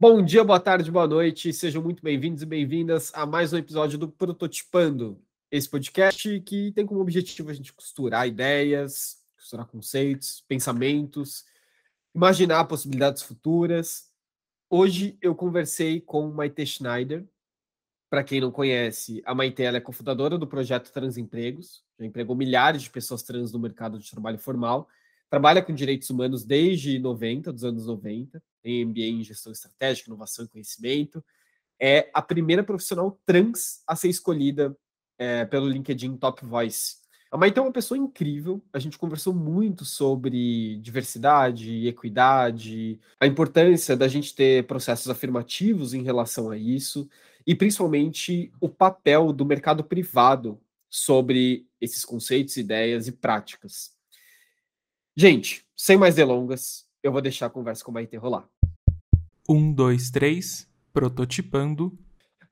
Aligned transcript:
Bom 0.00 0.24
dia, 0.24 0.42
boa 0.42 0.58
tarde, 0.58 0.90
boa 0.90 1.06
noite, 1.06 1.52
sejam 1.52 1.82
muito 1.82 2.02
bem-vindos 2.02 2.42
e 2.42 2.46
bem-vindas 2.46 3.12
a 3.14 3.26
mais 3.26 3.52
um 3.52 3.58
episódio 3.58 3.98
do 3.98 4.08
Prototipando, 4.08 5.22
esse 5.50 5.68
podcast 5.68 6.40
que 6.40 6.72
tem 6.72 6.86
como 6.86 7.02
objetivo 7.02 7.50
a 7.50 7.52
gente 7.52 7.70
costurar 7.70 8.26
ideias, 8.26 9.18
costurar 9.36 9.66
conceitos, 9.66 10.42
pensamentos, 10.48 11.44
imaginar 12.14 12.64
possibilidades 12.64 13.22
futuras. 13.22 14.10
Hoje 14.70 15.18
eu 15.20 15.34
conversei 15.34 16.00
com 16.00 16.30
Maite 16.30 16.64
Schneider. 16.64 17.26
Para 18.08 18.24
quem 18.24 18.40
não 18.40 18.50
conhece, 18.50 19.20
a 19.26 19.34
Maite 19.34 19.62
é 19.62 19.80
cofundadora 19.80 20.38
do 20.38 20.46
projeto 20.46 20.90
Transempregos, 20.90 21.84
já 21.98 22.06
empregou 22.06 22.34
milhares 22.34 22.80
de 22.80 22.88
pessoas 22.88 23.22
trans 23.22 23.52
no 23.52 23.58
mercado 23.58 23.98
de 23.98 24.10
trabalho 24.10 24.38
formal, 24.38 24.88
trabalha 25.28 25.60
com 25.60 25.74
direitos 25.74 26.08
humanos 26.08 26.42
desde 26.42 26.98
90, 26.98 27.52
dos 27.52 27.64
anos 27.64 27.86
90 27.86 28.40
tem 28.40 28.49
MBA 28.64 29.00
em 29.00 29.24
Gestão 29.24 29.52
Estratégica, 29.52 30.08
Inovação 30.08 30.44
e 30.44 30.48
Conhecimento. 30.48 31.24
É 31.80 32.10
a 32.12 32.20
primeira 32.20 32.62
profissional 32.62 33.18
trans 33.24 33.82
a 33.86 33.96
ser 33.96 34.08
escolhida 34.08 34.76
é, 35.18 35.44
pelo 35.44 35.68
LinkedIn 35.68 36.16
Top 36.16 36.44
Voice. 36.44 37.00
A 37.30 37.36
Maite 37.36 37.58
é 37.58 37.62
uma 37.62 37.72
pessoa 37.72 37.96
incrível. 37.96 38.60
A 38.72 38.78
gente 38.80 38.98
conversou 38.98 39.32
muito 39.32 39.84
sobre 39.84 40.78
diversidade, 40.78 41.86
equidade, 41.86 42.98
a 43.20 43.26
importância 43.26 43.96
da 43.96 44.08
gente 44.08 44.34
ter 44.34 44.66
processos 44.66 45.08
afirmativos 45.08 45.94
em 45.94 46.02
relação 46.02 46.50
a 46.50 46.56
isso 46.56 47.08
e 47.46 47.54
principalmente 47.54 48.52
o 48.60 48.68
papel 48.68 49.32
do 49.32 49.44
mercado 49.44 49.84
privado 49.84 50.60
sobre 50.88 51.68
esses 51.80 52.04
conceitos, 52.04 52.56
ideias 52.56 53.06
e 53.06 53.12
práticas. 53.12 53.92
Gente, 55.16 55.64
sem 55.76 55.96
mais 55.96 56.16
delongas, 56.16 56.84
eu 57.02 57.12
vou 57.12 57.20
deixar 57.20 57.46
a 57.46 57.50
conversa 57.50 57.84
com 57.84 57.90
o 57.90 57.94
Maite 57.94 58.16
rolar. 58.16 58.48
Um, 59.48 59.72
dois, 59.72 60.10
três, 60.10 60.68
prototipando. 60.92 61.96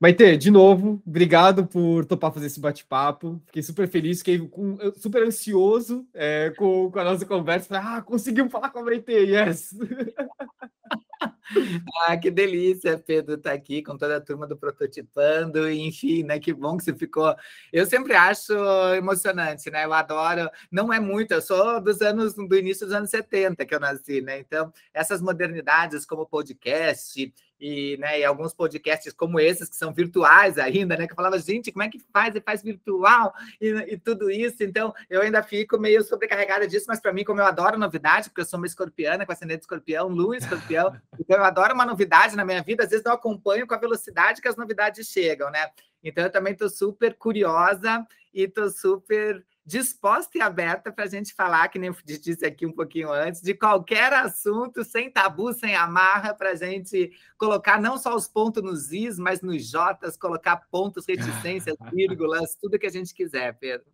Maite, 0.01 0.37
de 0.37 0.49
novo, 0.49 1.03
obrigado 1.05 1.67
por 1.67 2.05
topar 2.05 2.31
fazer 2.31 2.45
esse 2.45 2.57
bate-papo. 2.57 3.41
Fiquei 3.47 3.61
super 3.61 3.85
feliz, 3.85 4.19
fiquei 4.19 4.39
com, 4.39 4.77
super 4.95 5.23
ansioso 5.23 6.07
é, 6.13 6.51
com, 6.51 6.89
com, 6.89 6.99
a 6.99 7.03
nossa 7.03 7.25
conversa. 7.25 7.77
ah, 7.77 8.01
conseguimos 8.01 8.49
falar 8.49 8.69
com 8.69 8.79
a 8.79 8.83
Maite, 8.83 9.11
yes! 9.11 9.75
ah, 12.07 12.15
que 12.15 12.31
delícia, 12.31 12.97
Pedro, 12.97 13.35
estar 13.35 13.49
tá 13.49 13.55
aqui 13.55 13.83
com 13.83 13.97
toda 13.97 14.15
a 14.15 14.21
turma 14.21 14.47
do 14.47 14.55
Prototipando, 14.55 15.69
enfim, 15.69 16.23
né? 16.23 16.39
Que 16.39 16.53
bom 16.53 16.77
que 16.77 16.85
você 16.85 16.95
ficou. 16.95 17.35
Eu 17.73 17.85
sempre 17.85 18.13
acho 18.13 18.53
emocionante, 18.95 19.69
né? 19.69 19.83
Eu 19.83 19.91
adoro, 19.91 20.49
não 20.71 20.93
é 20.93 20.99
muito, 21.01 21.33
eu 21.33 21.41
sou 21.41 21.81
dos 21.81 22.01
anos, 22.01 22.33
do 22.33 22.55
início 22.55 22.85
dos 22.85 22.95
anos 22.95 23.09
70 23.09 23.65
que 23.65 23.75
eu 23.75 23.81
nasci, 23.81 24.21
né? 24.21 24.39
Então, 24.39 24.71
essas 24.93 25.21
modernidades 25.21 26.05
como 26.05 26.25
podcast 26.25 27.33
e, 27.59 27.97
né, 27.97 28.19
e 28.19 28.25
alguns 28.25 28.53
podcasts 28.53 29.11
como 29.11 29.39
esses, 29.39 29.69
que 29.69 29.75
são 29.75 29.93
virtuais 29.93 30.57
ainda, 30.57 30.95
né? 30.95 31.05
Que 31.05 31.11
eu 31.11 31.15
falava, 31.15 31.37
gente, 31.39 31.71
como 31.71 31.83
é 31.83 31.89
que 31.89 31.99
faz? 32.13 32.35
E 32.35 32.41
faz 32.41 32.63
virtual 32.63 33.33
e, 33.59 33.67
e 33.93 33.97
tudo 33.97 34.31
isso. 34.31 34.63
Então, 34.63 34.93
eu 35.09 35.21
ainda 35.21 35.43
fico 35.43 35.77
meio 35.77 36.01
sobrecarregada 36.03 36.67
disso, 36.67 36.85
mas 36.87 36.99
para 36.99 37.11
mim, 37.11 37.23
como 37.23 37.41
eu 37.41 37.45
adoro 37.45 37.77
novidade, 37.77 38.29
porque 38.29 38.41
eu 38.41 38.45
sou 38.45 38.59
uma 38.59 38.67
escorpiana 38.67 39.25
com 39.25 39.31
ascendente 39.31 39.61
escorpião, 39.61 40.07
lua 40.07 40.37
escorpião, 40.37 40.95
então 41.19 41.37
eu 41.37 41.43
adoro 41.43 41.73
uma 41.73 41.85
novidade 41.85 42.35
na 42.35 42.45
minha 42.45 42.61
vida, 42.61 42.83
às 42.83 42.89
vezes 42.89 43.05
não 43.05 43.13
acompanho 43.13 43.67
com 43.67 43.73
a 43.73 43.79
velocidade 43.79 44.41
que 44.41 44.47
as 44.47 44.55
novidades 44.55 45.07
chegam, 45.07 45.51
né? 45.51 45.69
Então, 46.03 46.23
eu 46.23 46.31
também 46.31 46.53
estou 46.53 46.69
super 46.69 47.13
curiosa 47.15 48.07
e 48.33 48.43
estou 48.43 48.69
super 48.69 49.45
disposta 49.69 50.35
e 50.35 50.41
aberta 50.41 50.91
para 50.91 51.03
a 51.03 51.07
gente 51.07 51.31
falar, 51.31 51.67
que 51.67 51.77
nem 51.77 51.89
eu 51.91 51.95
disse 52.03 52.43
aqui 52.43 52.65
um 52.65 52.71
pouquinho 52.71 53.11
antes, 53.11 53.39
de 53.39 53.53
qualquer 53.53 54.11
assunto, 54.11 54.83
sem 54.83 55.11
tabu, 55.11 55.53
sem 55.53 55.75
amarra, 55.75 56.33
para 56.33 56.51
a 56.51 56.55
gente 56.55 57.11
colocar 57.37 57.79
não 57.79 57.95
só 57.95 58.15
os 58.15 58.27
pontos 58.27 58.63
nos 58.63 58.91
is, 58.91 59.19
mas 59.19 59.41
nos 59.41 59.69
jotas, 59.69 60.17
colocar 60.17 60.57
pontos, 60.71 61.05
reticências, 61.07 61.75
vírgulas, 61.93 62.55
tudo 62.59 62.79
que 62.79 62.87
a 62.87 62.91
gente 62.91 63.13
quiser, 63.13 63.59
Pedro. 63.59 63.85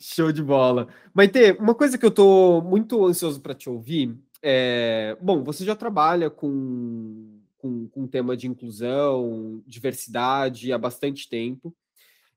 Show 0.00 0.32
de 0.32 0.42
bola. 0.42 0.88
Maite, 1.14 1.52
uma 1.60 1.74
coisa 1.74 1.96
que 1.96 2.04
eu 2.04 2.10
estou 2.10 2.60
muito 2.60 3.06
ansioso 3.06 3.40
para 3.40 3.54
te 3.54 3.70
ouvir 3.70 4.18
é. 4.42 5.16
Bom, 5.22 5.44
você 5.44 5.64
já 5.64 5.76
trabalha 5.76 6.28
com, 6.28 7.38
com, 7.56 7.86
com 7.88 8.06
tema 8.08 8.36
de 8.36 8.48
inclusão, 8.48 9.62
diversidade 9.64 10.72
há 10.72 10.78
bastante 10.78 11.28
tempo. 11.28 11.72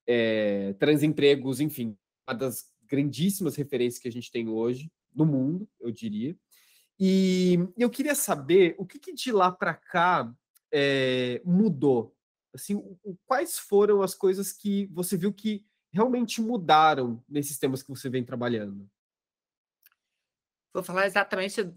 É, 0.05 0.73
transempregos, 0.79 1.59
enfim, 1.59 1.95
das 2.33 2.71
grandíssimas 2.87 3.55
referências 3.55 4.01
que 4.01 4.07
a 4.07 4.11
gente 4.11 4.31
tem 4.31 4.47
hoje 4.49 4.91
no 5.13 5.25
mundo, 5.25 5.67
eu 5.79 5.91
diria. 5.91 6.37
E 6.99 7.57
eu 7.77 7.89
queria 7.89 8.15
saber 8.15 8.75
o 8.77 8.85
que, 8.85 8.99
que 8.99 9.13
de 9.13 9.31
lá 9.31 9.51
para 9.51 9.73
cá 9.73 10.33
é, 10.71 11.41
mudou. 11.45 12.15
Assim, 12.53 12.81
quais 13.25 13.57
foram 13.57 14.01
as 14.01 14.13
coisas 14.13 14.51
que 14.51 14.87
você 14.87 15.15
viu 15.15 15.31
que 15.31 15.65
realmente 15.91 16.41
mudaram 16.41 17.23
nesses 17.27 17.57
temas 17.57 17.81
que 17.81 17.89
você 17.89 18.09
vem 18.09 18.23
trabalhando? 18.23 18.89
Vou 20.73 20.83
falar 20.83 21.05
exatamente 21.05 21.73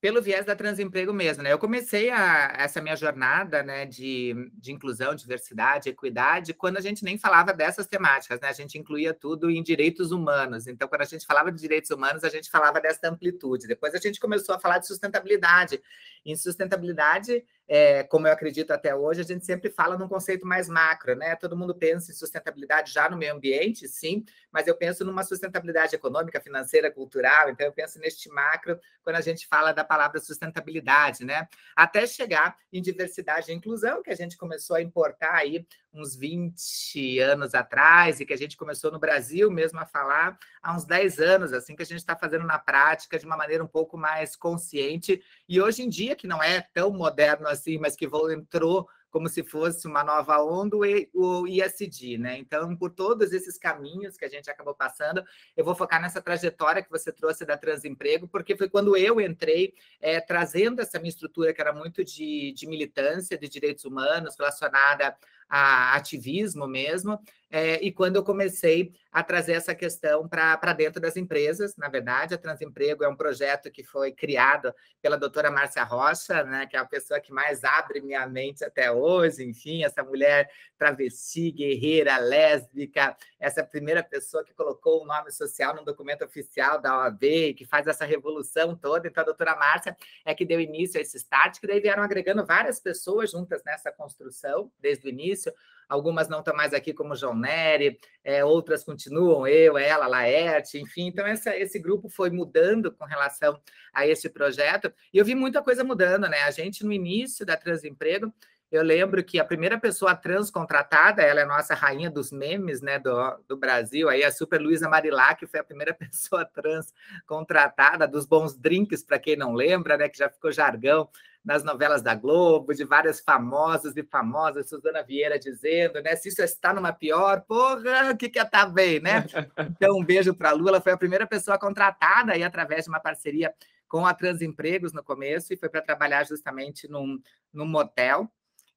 pelo 0.00 0.22
viés 0.22 0.46
da 0.46 0.54
transemprego 0.54 1.12
mesmo, 1.12 1.42
né? 1.42 1.52
Eu 1.52 1.58
comecei 1.58 2.08
a, 2.08 2.54
essa 2.56 2.80
minha 2.80 2.94
jornada, 2.94 3.64
né, 3.64 3.84
de, 3.84 4.50
de 4.54 4.70
inclusão, 4.70 5.14
diversidade, 5.14 5.88
equidade, 5.88 6.54
quando 6.54 6.76
a 6.76 6.80
gente 6.80 7.02
nem 7.04 7.18
falava 7.18 7.52
dessas 7.52 7.88
temáticas, 7.88 8.40
né? 8.40 8.48
A 8.48 8.52
gente 8.52 8.78
incluía 8.78 9.12
tudo 9.12 9.50
em 9.50 9.60
direitos 9.62 10.12
humanos. 10.12 10.68
Então, 10.68 10.86
quando 10.86 11.02
a 11.02 11.04
gente 11.04 11.26
falava 11.26 11.50
de 11.50 11.60
direitos 11.60 11.90
humanos, 11.90 12.22
a 12.22 12.28
gente 12.28 12.48
falava 12.48 12.80
dessa 12.80 13.08
amplitude. 13.08 13.66
Depois 13.66 13.92
a 13.92 13.98
gente 13.98 14.20
começou 14.20 14.54
a 14.54 14.60
falar 14.60 14.78
de 14.78 14.86
sustentabilidade. 14.86 15.82
Em 16.24 16.36
sustentabilidade, 16.36 17.44
é, 17.68 18.02
como 18.02 18.26
eu 18.26 18.32
acredito 18.32 18.70
até 18.70 18.94
hoje, 18.94 19.20
a 19.20 19.24
gente 19.24 19.44
sempre 19.44 19.68
fala 19.68 19.98
num 19.98 20.08
conceito 20.08 20.46
mais 20.46 20.68
macro, 20.68 21.14
né? 21.14 21.36
Todo 21.36 21.56
mundo 21.56 21.74
pensa 21.74 22.10
em 22.10 22.14
sustentabilidade 22.14 22.90
já 22.90 23.10
no 23.10 23.16
meio 23.16 23.34
ambiente, 23.34 23.86
sim, 23.86 24.24
mas 24.50 24.66
eu 24.66 24.74
penso 24.74 25.04
numa 25.04 25.22
sustentabilidade 25.22 25.94
econômica, 25.94 26.40
financeira, 26.40 26.90
cultural, 26.90 27.50
então 27.50 27.66
eu 27.66 27.72
penso 27.72 27.98
neste 27.98 28.30
macro 28.30 28.80
quando 29.02 29.16
a 29.16 29.20
gente 29.20 29.46
fala 29.46 29.72
da 29.72 29.84
palavra 29.84 30.18
sustentabilidade, 30.18 31.24
né? 31.24 31.46
Até 31.76 32.06
chegar 32.06 32.56
em 32.72 32.80
diversidade 32.80 33.52
e 33.52 33.54
inclusão, 33.54 34.02
que 34.02 34.10
a 34.10 34.16
gente 34.16 34.38
começou 34.38 34.76
a 34.76 34.82
importar 34.82 35.34
aí 35.34 35.66
uns 35.92 36.14
20 36.14 37.18
anos 37.18 37.54
atrás 37.54 38.20
e 38.20 38.26
que 38.26 38.32
a 38.32 38.36
gente 38.36 38.56
começou 38.56 38.90
no 38.90 38.98
Brasil 38.98 39.50
mesmo 39.50 39.78
a 39.80 39.86
falar 39.86 40.38
há 40.62 40.74
uns 40.74 40.84
10 40.84 41.18
anos, 41.18 41.52
assim 41.52 41.74
que 41.74 41.82
a 41.82 41.86
gente 41.86 41.98
está 41.98 42.16
fazendo 42.16 42.44
na 42.44 42.58
prática 42.58 43.18
de 43.18 43.26
uma 43.26 43.36
maneira 43.36 43.64
um 43.64 43.68
pouco 43.68 43.96
mais 43.96 44.36
consciente. 44.36 45.22
E 45.48 45.60
hoje 45.60 45.82
em 45.82 45.88
dia, 45.88 46.14
que 46.14 46.26
não 46.26 46.42
é 46.42 46.60
tão 46.60 46.90
moderno 46.90 47.48
assim, 47.48 47.78
mas 47.78 47.96
que 47.96 48.08
entrou 48.30 48.88
como 49.10 49.28
se 49.28 49.42
fosse 49.42 49.86
uma 49.86 50.04
nova 50.04 50.42
onda, 50.42 50.76
o 51.14 51.46
ISD, 51.46 52.18
né? 52.18 52.38
Então, 52.38 52.76
por 52.76 52.90
todos 52.90 53.32
esses 53.32 53.56
caminhos 53.56 54.16
que 54.16 54.24
a 54.24 54.28
gente 54.28 54.50
acabou 54.50 54.74
passando, 54.74 55.24
eu 55.56 55.64
vou 55.64 55.74
focar 55.74 56.00
nessa 56.00 56.20
trajetória 56.20 56.82
que 56.82 56.90
você 56.90 57.10
trouxe 57.10 57.44
da 57.44 57.56
Transemprego, 57.56 58.28
porque 58.28 58.56
foi 58.56 58.68
quando 58.68 58.96
eu 58.96 59.20
entrei 59.20 59.74
é, 60.00 60.20
trazendo 60.20 60.80
essa 60.80 60.98
minha 60.98 61.08
estrutura 61.08 61.54
que 61.54 61.60
era 61.60 61.72
muito 61.72 62.04
de, 62.04 62.52
de 62.52 62.66
militância 62.66 63.38
de 63.38 63.48
direitos 63.48 63.84
humanos, 63.84 64.36
relacionada 64.38 65.16
a 65.48 65.94
ativismo 65.96 66.66
mesmo, 66.66 67.18
é, 67.50 67.82
e 67.82 67.90
quando 67.90 68.16
eu 68.16 68.22
comecei 68.22 68.92
a 69.10 69.22
trazer 69.22 69.52
essa 69.54 69.74
questão 69.74 70.28
para 70.28 70.72
dentro 70.74 71.00
das 71.00 71.16
empresas, 71.16 71.74
na 71.76 71.88
verdade, 71.88 72.34
a 72.34 72.38
Transemprego 72.38 73.02
é 73.02 73.08
um 73.08 73.16
projeto 73.16 73.70
que 73.70 73.82
foi 73.82 74.12
criado 74.12 74.72
pela 75.00 75.16
doutora 75.16 75.50
Márcia 75.50 75.82
Rocha, 75.82 76.44
né, 76.44 76.66
que 76.66 76.76
é 76.76 76.78
a 76.78 76.84
pessoa 76.84 77.18
que 77.18 77.32
mais 77.32 77.64
abre 77.64 78.02
minha 78.02 78.26
mente 78.26 78.62
até 78.62 78.92
hoje, 78.92 79.42
enfim, 79.44 79.82
essa 79.82 80.04
mulher 80.04 80.50
travesti, 80.76 81.50
guerreira, 81.50 82.18
lésbica, 82.18 83.16
essa 83.40 83.64
primeira 83.64 84.02
pessoa 84.02 84.44
que 84.44 84.52
colocou 84.52 85.02
o 85.02 85.06
nome 85.06 85.32
social 85.32 85.74
no 85.74 85.84
documento 85.84 86.24
oficial 86.26 86.78
da 86.80 86.98
OAB, 86.98 87.54
que 87.56 87.64
faz 87.64 87.86
essa 87.86 88.04
revolução 88.04 88.76
toda, 88.76 89.08
então 89.08 89.22
a 89.22 89.26
doutora 89.26 89.56
Márcia 89.56 89.96
é 90.22 90.34
que 90.34 90.44
deu 90.44 90.60
início 90.60 90.98
a 90.98 91.02
esse 91.02 91.16
start, 91.16 91.60
que 91.60 91.66
daí 91.66 91.80
vieram 91.80 92.02
agregando 92.02 92.44
várias 92.44 92.78
pessoas 92.78 93.30
juntas 93.30 93.64
nessa 93.64 93.90
construção, 93.90 94.70
desde 94.78 95.06
o 95.06 95.08
início, 95.08 95.50
algumas 95.88 96.28
não 96.28 96.40
estão 96.40 96.54
mais 96.54 96.74
aqui, 96.74 96.92
como 96.92 97.16
João 97.16 97.34
Nery, 97.34 97.98
é, 98.22 98.44
outras 98.44 98.84
continuam, 98.84 99.46
eu, 99.46 99.78
ela, 99.78 100.06
Laerte, 100.06 100.78
enfim. 100.78 101.06
Então, 101.06 101.26
essa, 101.26 101.56
esse 101.56 101.78
grupo 101.78 102.08
foi 102.08 102.30
mudando 102.30 102.92
com 102.92 103.04
relação 103.04 103.60
a 103.92 104.06
esse 104.06 104.28
projeto, 104.28 104.92
e 105.12 105.18
eu 105.18 105.24
vi 105.24 105.34
muita 105.34 105.62
coisa 105.62 105.82
mudando, 105.82 106.28
né? 106.28 106.42
A 106.42 106.50
gente, 106.50 106.84
no 106.84 106.92
início 106.92 107.46
da 107.46 107.56
Transemprego, 107.56 108.32
eu 108.70 108.82
lembro 108.82 109.24
que 109.24 109.38
a 109.38 109.44
primeira 109.44 109.78
pessoa 109.78 110.14
trans 110.14 110.50
contratada, 110.50 111.22
ela 111.22 111.40
é 111.40 111.44
nossa 111.44 111.74
rainha 111.74 112.10
dos 112.10 112.30
memes 112.30 112.82
né, 112.82 112.98
do, 112.98 113.14
do 113.48 113.56
Brasil, 113.56 114.08
aí 114.08 114.22
a 114.22 114.30
Super 114.30 114.60
Luísa 114.60 114.88
Marilac 114.88 115.46
foi 115.46 115.60
a 115.60 115.64
primeira 115.64 115.94
pessoa 115.94 116.44
trans 116.44 116.92
contratada, 117.26 118.06
dos 118.06 118.26
bons 118.26 118.56
drinks, 118.56 119.02
para 119.02 119.18
quem 119.18 119.36
não 119.36 119.54
lembra, 119.54 119.96
né, 119.96 120.08
que 120.08 120.18
já 120.18 120.28
ficou 120.28 120.52
jargão 120.52 121.08
nas 121.44 121.64
novelas 121.64 122.02
da 122.02 122.14
Globo, 122.14 122.74
de 122.74 122.84
várias 122.84 123.20
famosas 123.20 123.96
e 123.96 124.02
famosas, 124.02 124.68
Suzana 124.68 125.02
Vieira 125.02 125.38
dizendo, 125.38 126.02
né? 126.02 126.14
Se 126.14 126.28
isso 126.28 126.42
está 126.42 126.74
numa 126.74 126.92
pior, 126.92 127.40
porra, 127.42 128.10
o 128.12 128.16
que 128.18 128.28
que 128.28 128.44
tá 128.44 128.66
bem, 128.66 129.00
né? 129.00 129.24
Então, 129.80 129.96
um 129.96 130.04
beijo 130.04 130.34
para 130.34 130.50
a 130.50 130.52
Lu, 130.52 130.68
ela 130.68 130.80
foi 130.80 130.92
a 130.92 130.96
primeira 130.96 131.26
pessoa 131.26 131.58
contratada 131.58 132.32
aí 132.32 132.42
através 132.42 132.84
de 132.84 132.90
uma 132.90 133.00
parceria 133.00 133.54
com 133.88 134.04
a 134.04 134.12
Transempregos 134.12 134.92
no 134.92 135.02
começo 135.02 135.52
e 135.52 135.56
foi 135.56 135.68
para 135.68 135.80
trabalhar 135.80 136.24
justamente 136.24 136.86
num, 136.86 137.18
num 137.52 137.66
motel. 137.66 138.30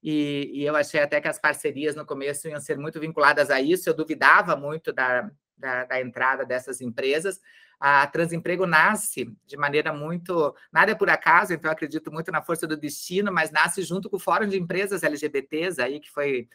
E, 0.04 0.50
e, 0.54 0.64
eu 0.64 0.76
achei 0.76 1.00
até 1.00 1.22
que 1.22 1.28
as 1.28 1.40
parcerias 1.40 1.96
no 1.96 2.06
começo 2.06 2.48
iam 2.48 2.60
ser 2.60 2.78
muito 2.78 3.00
vinculadas 3.00 3.50
a 3.52 3.62
isso. 3.62 3.90
Eu 3.90 3.94
duvidava 3.94 4.56
muito 4.56 4.92
da, 4.92 5.30
da, 5.58 5.86
da 5.86 6.02
entrada 6.02 6.46
dessas 6.46 6.82
empresas. 6.82 7.40
A 7.80 8.06
Transemprego 8.08 8.66
nasce 8.68 9.32
de 9.46 9.58
maneira 9.58 9.92
muito. 9.92 10.56
Nada 10.72 10.92
é 10.92 10.96
por 10.96 11.10
acaso, 11.10 11.54
então 11.54 11.72
acredito 11.72 12.12
muito 12.12 12.32
na 12.32 12.42
força 12.42 12.68
do 12.68 12.78
destino, 12.78 13.32
mas 13.32 13.52
nasce 13.52 13.82
junto 13.84 14.10
com 14.10 14.18
o 14.18 14.20
Fórum 14.20 14.48
de 14.48 14.58
Empresas 14.58 15.04
LGBTs, 15.04 15.82
aí, 15.82 16.00
que 16.00 16.10
foi 16.10 16.48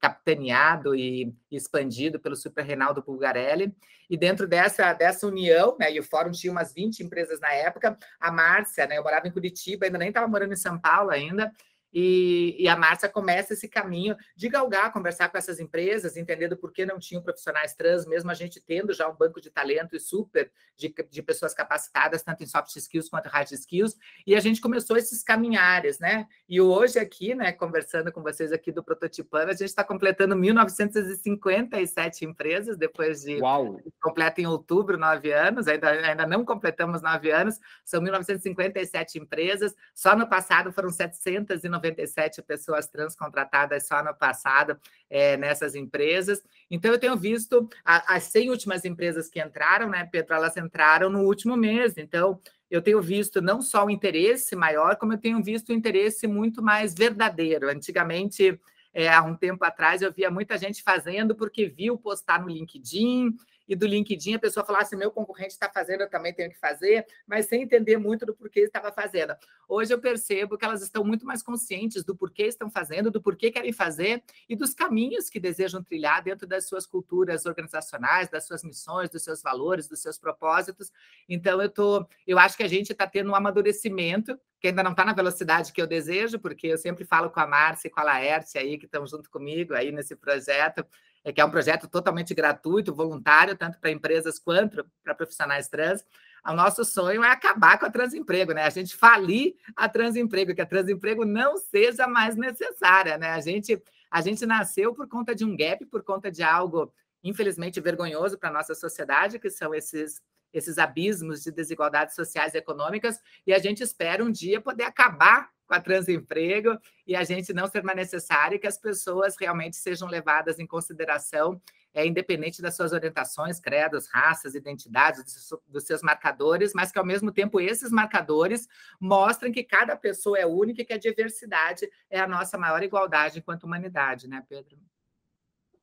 capitaneado 0.00 0.94
e 0.94 1.34
expandido 1.50 2.18
pelo 2.18 2.36
Super 2.36 2.64
Reinaldo 2.64 3.02
Pulgarelli. 3.02 3.74
E 4.08 4.16
dentro 4.16 4.46
dessa, 4.46 4.92
dessa 4.92 5.26
união, 5.26 5.76
né, 5.78 5.92
e 5.92 5.98
o 5.98 6.02
fórum 6.02 6.30
tinha 6.30 6.52
umas 6.52 6.72
20 6.72 7.00
empresas 7.00 7.40
na 7.40 7.52
época, 7.52 7.98
a 8.20 8.30
Márcia, 8.30 8.86
né, 8.86 8.98
eu 8.98 9.02
morava 9.02 9.26
em 9.26 9.32
Curitiba, 9.32 9.86
ainda 9.86 9.98
nem 9.98 10.08
estava 10.08 10.28
morando 10.28 10.52
em 10.52 10.56
São 10.56 10.78
Paulo 10.78 11.10
ainda, 11.10 11.52
e, 11.92 12.56
e, 12.58 12.68
a 12.68 12.76
Márcia 12.76 13.08
começa 13.08 13.52
esse 13.52 13.68
caminho 13.68 14.16
de 14.34 14.48
galgar, 14.48 14.92
conversar 14.92 15.28
com 15.28 15.38
essas 15.38 15.60
empresas, 15.60 16.16
entendendo 16.16 16.56
por 16.56 16.72
que 16.72 16.84
não 16.84 16.98
tinham 16.98 17.22
profissionais 17.22 17.74
trans, 17.74 18.06
mesmo 18.06 18.30
a 18.30 18.34
gente 18.34 18.60
tendo 18.60 18.92
já 18.92 19.08
um 19.08 19.14
banco 19.14 19.40
de 19.40 19.50
talento 19.50 19.94
e 19.96 20.00
super 20.00 20.50
de, 20.76 20.94
de 21.10 21.22
pessoas 21.22 21.54
capacitadas, 21.54 22.22
tanto 22.22 22.42
em 22.42 22.46
soft 22.46 22.74
skills 22.76 23.08
quanto 23.08 23.28
hard 23.28 23.50
skills, 23.52 23.96
e 24.26 24.34
a 24.34 24.40
gente 24.40 24.60
começou 24.60 24.96
esses 24.96 25.22
caminhares, 25.22 25.98
né? 25.98 26.26
E 26.48 26.60
hoje 26.60 26.98
aqui, 26.98 27.34
né, 27.34 27.52
conversando 27.52 28.12
com 28.12 28.22
vocês 28.22 28.52
aqui 28.52 28.70
do 28.70 28.84
Prototipando, 28.84 29.50
a 29.50 29.54
gente 29.54 29.64
está 29.64 29.84
completando 29.84 30.34
1.957 30.34 32.22
empresas, 32.22 32.76
depois 32.76 33.22
de 33.22 33.40
Uau. 33.40 33.80
completa 34.02 34.40
em 34.40 34.46
outubro, 34.46 34.98
nove 34.98 35.32
anos, 35.32 35.66
ainda, 35.68 35.88
ainda 35.88 36.26
não 36.26 36.44
completamos 36.44 37.00
nove 37.00 37.30
anos, 37.30 37.58
são 37.84 38.02
1.957 38.02 39.16
empresas, 39.16 39.74
só 39.94 40.16
no 40.16 40.28
passado 40.28 40.72
foram 40.72 40.90
790 40.90 41.75
97 41.76 42.42
pessoas 42.42 42.86
trans 42.88 43.14
contratadas 43.14 43.86
só 43.86 44.02
no 44.02 44.14
passado 44.14 44.78
é, 45.08 45.36
nessas 45.36 45.74
empresas. 45.74 46.42
Então, 46.70 46.90
eu 46.90 46.98
tenho 46.98 47.16
visto 47.16 47.68
a, 47.84 48.16
as 48.16 48.24
100 48.24 48.50
últimas 48.50 48.84
empresas 48.84 49.28
que 49.28 49.40
entraram, 49.40 49.88
né, 49.88 50.08
Pedro, 50.10 50.34
elas 50.34 50.56
entraram 50.56 51.08
no 51.08 51.22
último 51.22 51.56
mês. 51.56 51.96
Então, 51.96 52.40
eu 52.70 52.82
tenho 52.82 53.00
visto 53.00 53.40
não 53.40 53.62
só 53.62 53.86
o 53.86 53.90
interesse 53.90 54.56
maior, 54.56 54.96
como 54.96 55.12
eu 55.12 55.18
tenho 55.18 55.42
visto 55.42 55.68
o 55.70 55.72
interesse 55.72 56.26
muito 56.26 56.62
mais 56.62 56.94
verdadeiro. 56.94 57.68
Antigamente, 57.68 58.60
é, 58.92 59.08
há 59.08 59.22
um 59.22 59.36
tempo 59.36 59.64
atrás, 59.64 60.02
eu 60.02 60.12
via 60.12 60.30
muita 60.30 60.58
gente 60.58 60.82
fazendo 60.82 61.34
porque 61.34 61.66
viu 61.66 61.96
postar 61.96 62.40
no 62.40 62.48
LinkedIn, 62.48 63.36
e 63.68 63.74
do 63.74 63.86
LinkedIn 63.86 64.34
a 64.34 64.38
pessoa 64.38 64.64
falasse: 64.64 64.94
assim, 64.94 64.96
meu 64.96 65.10
concorrente 65.10 65.52
está 65.52 65.68
fazendo, 65.68 66.02
eu 66.02 66.10
também 66.10 66.32
tenho 66.32 66.50
que 66.50 66.58
fazer, 66.58 67.06
mas 67.26 67.46
sem 67.46 67.62
entender 67.62 67.96
muito 67.96 68.24
do 68.24 68.34
porquê 68.34 68.60
estava 68.60 68.92
fazendo. 68.92 69.34
Hoje 69.68 69.92
eu 69.92 70.00
percebo 70.00 70.56
que 70.56 70.64
elas 70.64 70.82
estão 70.82 71.04
muito 71.04 71.26
mais 71.26 71.42
conscientes 71.42 72.04
do 72.04 72.16
porquê 72.16 72.44
estão 72.44 72.70
fazendo, 72.70 73.10
do 73.10 73.20
porquê 73.20 73.50
querem 73.50 73.72
fazer 73.72 74.22
e 74.48 74.54
dos 74.54 74.74
caminhos 74.74 75.28
que 75.28 75.40
desejam 75.40 75.82
trilhar 75.82 76.22
dentro 76.22 76.46
das 76.46 76.68
suas 76.68 76.86
culturas 76.86 77.46
organizacionais, 77.46 78.28
das 78.28 78.46
suas 78.46 78.62
missões, 78.62 79.10
dos 79.10 79.22
seus 79.22 79.42
valores, 79.42 79.88
dos 79.88 80.00
seus 80.00 80.18
propósitos. 80.18 80.92
Então 81.28 81.60
eu 81.60 81.68
tô, 81.68 82.06
eu 82.26 82.38
acho 82.38 82.56
que 82.56 82.62
a 82.62 82.68
gente 82.68 82.92
está 82.92 83.06
tendo 83.06 83.30
um 83.30 83.34
amadurecimento 83.34 84.38
que 84.60 84.68
ainda 84.68 84.82
não 84.82 84.92
está 84.92 85.04
na 85.04 85.12
velocidade 85.12 85.72
que 85.72 85.80
eu 85.80 85.86
desejo, 85.86 86.38
porque 86.38 86.66
eu 86.66 86.78
sempre 86.78 87.04
falo 87.04 87.30
com 87.30 87.40
a 87.40 87.46
Márcia 87.46 87.88
e 87.88 87.90
com 87.90 88.00
a 88.00 88.04
Laerte 88.04 88.58
aí, 88.58 88.78
que 88.78 88.86
estão 88.86 89.06
junto 89.06 89.30
comigo 89.30 89.74
aí 89.74 89.92
nesse 89.92 90.16
projeto, 90.16 90.84
é 91.26 91.32
que 91.32 91.40
é 91.40 91.44
um 91.44 91.50
projeto 91.50 91.88
totalmente 91.88 92.32
gratuito, 92.32 92.94
voluntário, 92.94 93.56
tanto 93.56 93.80
para 93.80 93.90
empresas 93.90 94.38
quanto 94.38 94.86
para 95.02 95.12
profissionais 95.12 95.68
trans. 95.68 96.04
O 96.46 96.52
nosso 96.52 96.84
sonho 96.84 97.24
é 97.24 97.28
acabar 97.28 97.80
com 97.80 97.84
a 97.84 97.90
transemprego, 97.90 98.52
né? 98.52 98.62
A 98.62 98.70
gente 98.70 98.94
falir 98.94 99.56
a 99.74 99.88
transemprego, 99.88 100.54
que 100.54 100.60
a 100.60 100.66
transemprego 100.66 101.24
não 101.24 101.56
seja 101.56 102.06
mais 102.06 102.36
necessária, 102.36 103.18
né? 103.18 103.30
A 103.30 103.40
gente, 103.40 103.82
a 104.08 104.20
gente 104.20 104.46
nasceu 104.46 104.94
por 104.94 105.08
conta 105.08 105.34
de 105.34 105.44
um 105.44 105.56
gap, 105.56 105.84
por 105.86 106.04
conta 106.04 106.30
de 106.30 106.44
algo, 106.44 106.94
infelizmente, 107.24 107.80
vergonhoso 107.80 108.38
para 108.38 108.50
a 108.50 108.52
nossa 108.52 108.76
sociedade, 108.76 109.40
que 109.40 109.50
são 109.50 109.74
esses 109.74 110.22
esses 110.52 110.78
abismos 110.78 111.42
de 111.42 111.50
desigualdades 111.50 112.14
sociais 112.14 112.54
e 112.54 112.58
econômicas, 112.58 113.20
e 113.46 113.52
a 113.52 113.58
gente 113.58 113.82
espera 113.82 114.24
um 114.24 114.30
dia 114.30 114.58
poder 114.58 114.84
acabar 114.84 115.50
com 115.66 115.74
a 115.74 115.80
transemprego 115.80 116.78
e 117.06 117.16
a 117.16 117.24
gente 117.24 117.52
não 117.52 117.66
ser 117.66 117.82
mais 117.82 117.96
necessário 117.96 118.58
que 118.58 118.66
as 118.66 118.78
pessoas 118.78 119.34
realmente 119.38 119.76
sejam 119.76 120.08
levadas 120.08 120.58
em 120.58 120.66
consideração, 120.66 121.60
é, 121.92 122.06
independente 122.06 122.62
das 122.62 122.76
suas 122.76 122.92
orientações, 122.92 123.58
credos, 123.58 124.06
raças, 124.08 124.54
identidades, 124.54 125.24
dos, 125.66 125.84
seus 125.84 126.02
marcadores, 126.02 126.72
mas 126.74 126.92
que 126.92 126.98
ao 126.98 127.06
mesmo 127.06 127.32
tempo 127.32 127.60
esses 127.60 127.90
marcadores 127.90 128.68
mostrem 129.00 129.52
que 129.52 129.64
cada 129.64 129.96
pessoa 129.96 130.38
é 130.38 130.46
única 130.46 130.82
e 130.82 130.84
que 130.84 130.92
a 130.92 130.98
diversidade 130.98 131.88
é 132.10 132.20
a 132.20 132.28
nossa 132.28 132.58
maior 132.58 132.82
igualdade 132.82 133.38
enquanto 133.38 133.64
humanidade, 133.64 134.28
né, 134.28 134.44
Pedro? 134.48 134.78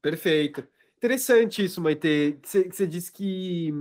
Perfeito. 0.02 0.68
Interessante 0.98 1.66
isso, 1.66 1.82
Maite. 1.82 2.40
Você 2.44 2.88
disse 2.88 3.12
que 3.12 3.74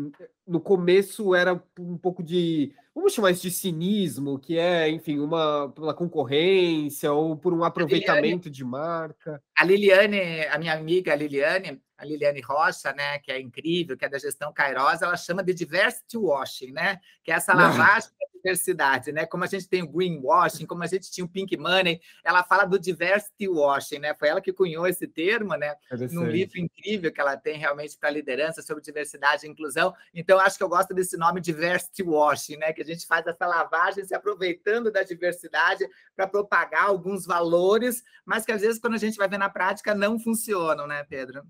no 0.44 0.60
começo 0.60 1.34
era 1.36 1.54
um 1.78 1.96
pouco 1.96 2.20
de, 2.20 2.74
vamos 2.94 3.12
chamar 3.12 3.30
isso 3.30 3.42
de 3.42 3.50
cinismo, 3.50 4.38
que 4.38 4.58
é, 4.58 4.88
enfim, 4.88 5.18
uma 5.18 5.70
pela 5.70 5.94
concorrência 5.94 7.12
ou 7.12 7.36
por 7.36 7.52
um 7.52 7.64
aproveitamento 7.64 8.48
Liliane, 8.48 8.50
de 8.50 8.64
marca. 8.64 9.42
A 9.56 9.64
Liliane, 9.64 10.46
a 10.46 10.58
minha 10.58 10.74
amiga 10.74 11.14
Liliane, 11.14 11.80
a 11.96 12.04
Liliane 12.04 12.40
Rocha, 12.40 12.92
né, 12.92 13.18
que 13.18 13.30
é 13.30 13.40
incrível, 13.40 13.96
que 13.96 14.04
é 14.04 14.08
da 14.08 14.18
gestão 14.18 14.52
Cairosa, 14.52 15.06
ela 15.06 15.16
chama 15.16 15.42
de 15.42 15.54
diversity 15.54 16.16
washing, 16.16 16.72
né, 16.72 16.98
que 17.22 17.30
é 17.30 17.34
essa 17.34 17.54
lavagem 17.54 18.10
diversidade, 18.42 19.12
né? 19.12 19.24
Como 19.24 19.44
a 19.44 19.46
gente 19.46 19.68
tem 19.68 19.82
o 19.82 19.88
greenwashing, 19.88 20.66
como 20.66 20.82
a 20.82 20.86
gente 20.86 21.10
tinha 21.10 21.24
o 21.24 21.28
pink 21.28 21.56
money, 21.56 22.00
ela 22.24 22.42
fala 22.42 22.64
do 22.64 22.78
diversity 22.78 23.48
washing, 23.48 24.00
né? 24.00 24.14
Foi 24.14 24.28
ela 24.28 24.40
que 24.40 24.52
cunhou 24.52 24.86
esse 24.86 25.06
termo, 25.06 25.54
né? 25.54 25.74
Num 26.10 26.26
livro 26.26 26.58
incrível 26.58 27.12
que 27.12 27.20
ela 27.20 27.36
tem 27.36 27.56
realmente 27.56 27.96
para 27.96 28.10
liderança 28.10 28.60
sobre 28.60 28.82
diversidade 28.82 29.46
e 29.46 29.50
inclusão. 29.50 29.94
Então, 30.12 30.38
acho 30.40 30.58
que 30.58 30.64
eu 30.64 30.68
gosto 30.68 30.92
desse 30.92 31.16
nome 31.16 31.40
diversity 31.40 32.02
washing, 32.02 32.56
né? 32.56 32.72
Que 32.72 32.82
a 32.82 32.84
gente 32.84 33.06
faz 33.06 33.26
essa 33.26 33.46
lavagem 33.46 34.04
se 34.04 34.14
aproveitando 34.14 34.90
da 34.90 35.02
diversidade 35.02 35.88
para 36.16 36.26
propagar 36.26 36.86
alguns 36.86 37.24
valores, 37.24 38.02
mas 38.24 38.44
que 38.44 38.52
às 38.52 38.60
vezes 38.60 38.80
quando 38.80 38.94
a 38.94 38.98
gente 38.98 39.16
vai 39.16 39.28
ver 39.28 39.38
na 39.38 39.48
prática 39.48 39.94
não 39.94 40.18
funcionam, 40.18 40.86
né, 40.86 41.04
Pedro? 41.04 41.42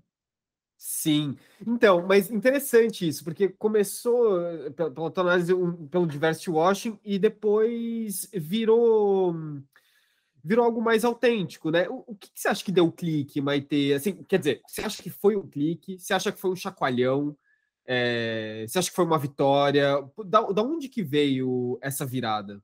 Sim, 0.85 1.37
então, 1.65 2.05
mas 2.05 2.29
interessante 2.29 3.07
isso, 3.07 3.23
porque 3.23 3.47
começou 3.47 4.41
eh, 4.45 4.69
pela, 4.71 4.91
tua 4.91 5.23
análise 5.23 5.53
um, 5.53 5.87
pelo 5.87 6.05
diversity 6.05 6.49
washing 6.49 6.99
e 7.05 7.17
depois 7.17 8.27
virou 8.33 9.33
virou 10.43 10.65
algo 10.65 10.81
mais 10.81 11.05
autêntico, 11.05 11.71
né? 11.71 11.87
O, 11.89 12.03
o 12.07 12.15
que, 12.17 12.29
que, 12.29 12.39
você 12.41 12.49
acha 12.49 12.65
que 12.65 12.71
deu 12.71 12.87
o 12.87 12.91
clique, 12.91 13.39
Maite? 13.39 13.93
Assim, 13.93 14.23
quer 14.23 14.39
dizer, 14.39 14.61
você 14.67 14.81
acha 14.81 15.01
que 15.01 15.09
foi 15.09 15.37
um 15.37 15.47
clique? 15.47 15.97
Você 15.97 16.13
acha 16.13 16.33
que 16.33 16.39
foi 16.39 16.51
um 16.51 16.55
chacoalhão? 16.55 17.37
É, 17.85 18.65
você 18.67 18.79
acha 18.79 18.89
que 18.89 18.95
foi 18.95 19.05
uma 19.05 19.17
vitória? 19.17 19.87
Da, 20.25 20.41
da 20.41 20.63
onde 20.63 20.89
que 20.89 21.01
veio 21.01 21.79
essa 21.81 22.05
virada? 22.05 22.61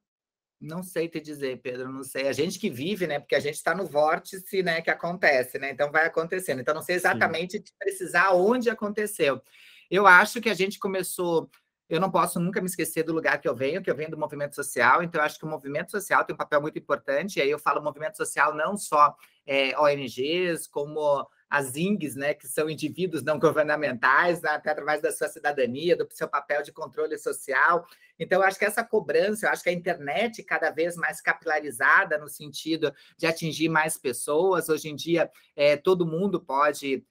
Não 0.62 0.84
sei 0.84 1.08
te 1.08 1.22
dizer, 1.22 1.62
Pedro, 1.62 1.89
não 1.89 2.04
sei. 2.04 2.28
A 2.28 2.34
gente 2.34 2.60
que 2.60 2.70
vive, 2.70 3.08
né? 3.08 3.18
Porque 3.18 3.36
a 3.36 3.39
gente 3.39 3.56
está 3.56 3.74
no 3.74 3.86
vórtice, 3.86 4.62
né? 4.62 4.82
Que 4.82 4.89
acontece, 4.89 5.58
né? 5.58 5.72
Então 5.72 5.89
vai 5.89 6.06
acontecendo. 6.06 6.60
Então 6.60 6.75
não 6.75 6.82
sei 6.82 6.96
exatamente 6.96 7.63
precisar 7.80 8.32
onde 8.32 8.70
aconteceu. 8.70 9.42
Eu 9.89 10.06
acho 10.06 10.42
que 10.42 10.50
a 10.50 10.54
gente 10.54 10.78
começou. 10.78 11.50
Eu 11.89 12.00
não 12.00 12.12
posso 12.12 12.39
nunca 12.39 12.60
me 12.60 12.68
esquecer 12.68 13.04
do 13.04 13.13
lugar 13.13 13.39
que 13.39 13.48
eu 13.48 13.56
venho, 13.56 13.82
que 13.82 13.89
eu 13.89 13.96
venho 13.96 14.12
do 14.12 14.18
movimento 14.18 14.54
social. 14.54 15.01
Então 15.01 15.22
eu 15.22 15.25
acho 15.25 15.39
que 15.39 15.46
o 15.46 15.50
movimento 15.50 15.92
social 15.92 16.25
tem 16.25 16.34
um 16.34 16.38
papel 16.38 16.62
muito 16.62 16.78
importante. 16.78 17.39
E 17.39 17.42
aí 17.42 17.50
eu 17.50 17.58
falo 17.58 17.82
movimento 17.82 18.18
social 18.18 18.54
não 18.54 18.75
só 18.75 19.16
é, 19.50 19.75
ONGs, 19.79 20.68
como 20.68 21.27
as 21.50 21.75
INGs, 21.75 22.15
né, 22.15 22.36
que 22.36 22.48
são 22.48 22.70
indivíduos 22.70 23.24
não 23.24 23.39
governamentais, 23.39 24.44
né, 24.44 24.51
até 24.51 24.70
através 24.70 25.01
da 25.01 25.12
sua 25.12 25.27
cidadania, 25.27 25.96
do 25.96 26.08
seu 26.12 26.27
papel 26.27 26.62
de 26.62 26.72
controle 26.72 27.18
social. 27.18 27.84
Então, 28.20 28.39
eu 28.39 28.48
acho 28.48 28.60
que 28.60 28.65
essa 28.65 28.84
cobrança, 28.84 29.48
eu 29.48 29.50
acho 29.50 29.63
que 29.63 29.70
a 29.70 29.74
internet 29.74 30.44
cada 30.44 30.70
vez 30.70 30.96
mais 30.96 31.20
capilarizada 31.20 32.20
no 32.20 32.29
sentido 32.29 32.94
de 33.18 33.25
atingir 33.25 33.70
mais 33.70 33.98
pessoas. 33.98 34.70
Hoje 34.70 34.88
em 34.88 34.96
dia, 34.96 35.32
é, 35.56 35.75
todo 35.75 36.06
mundo 36.06 36.39
pode 36.39 37.03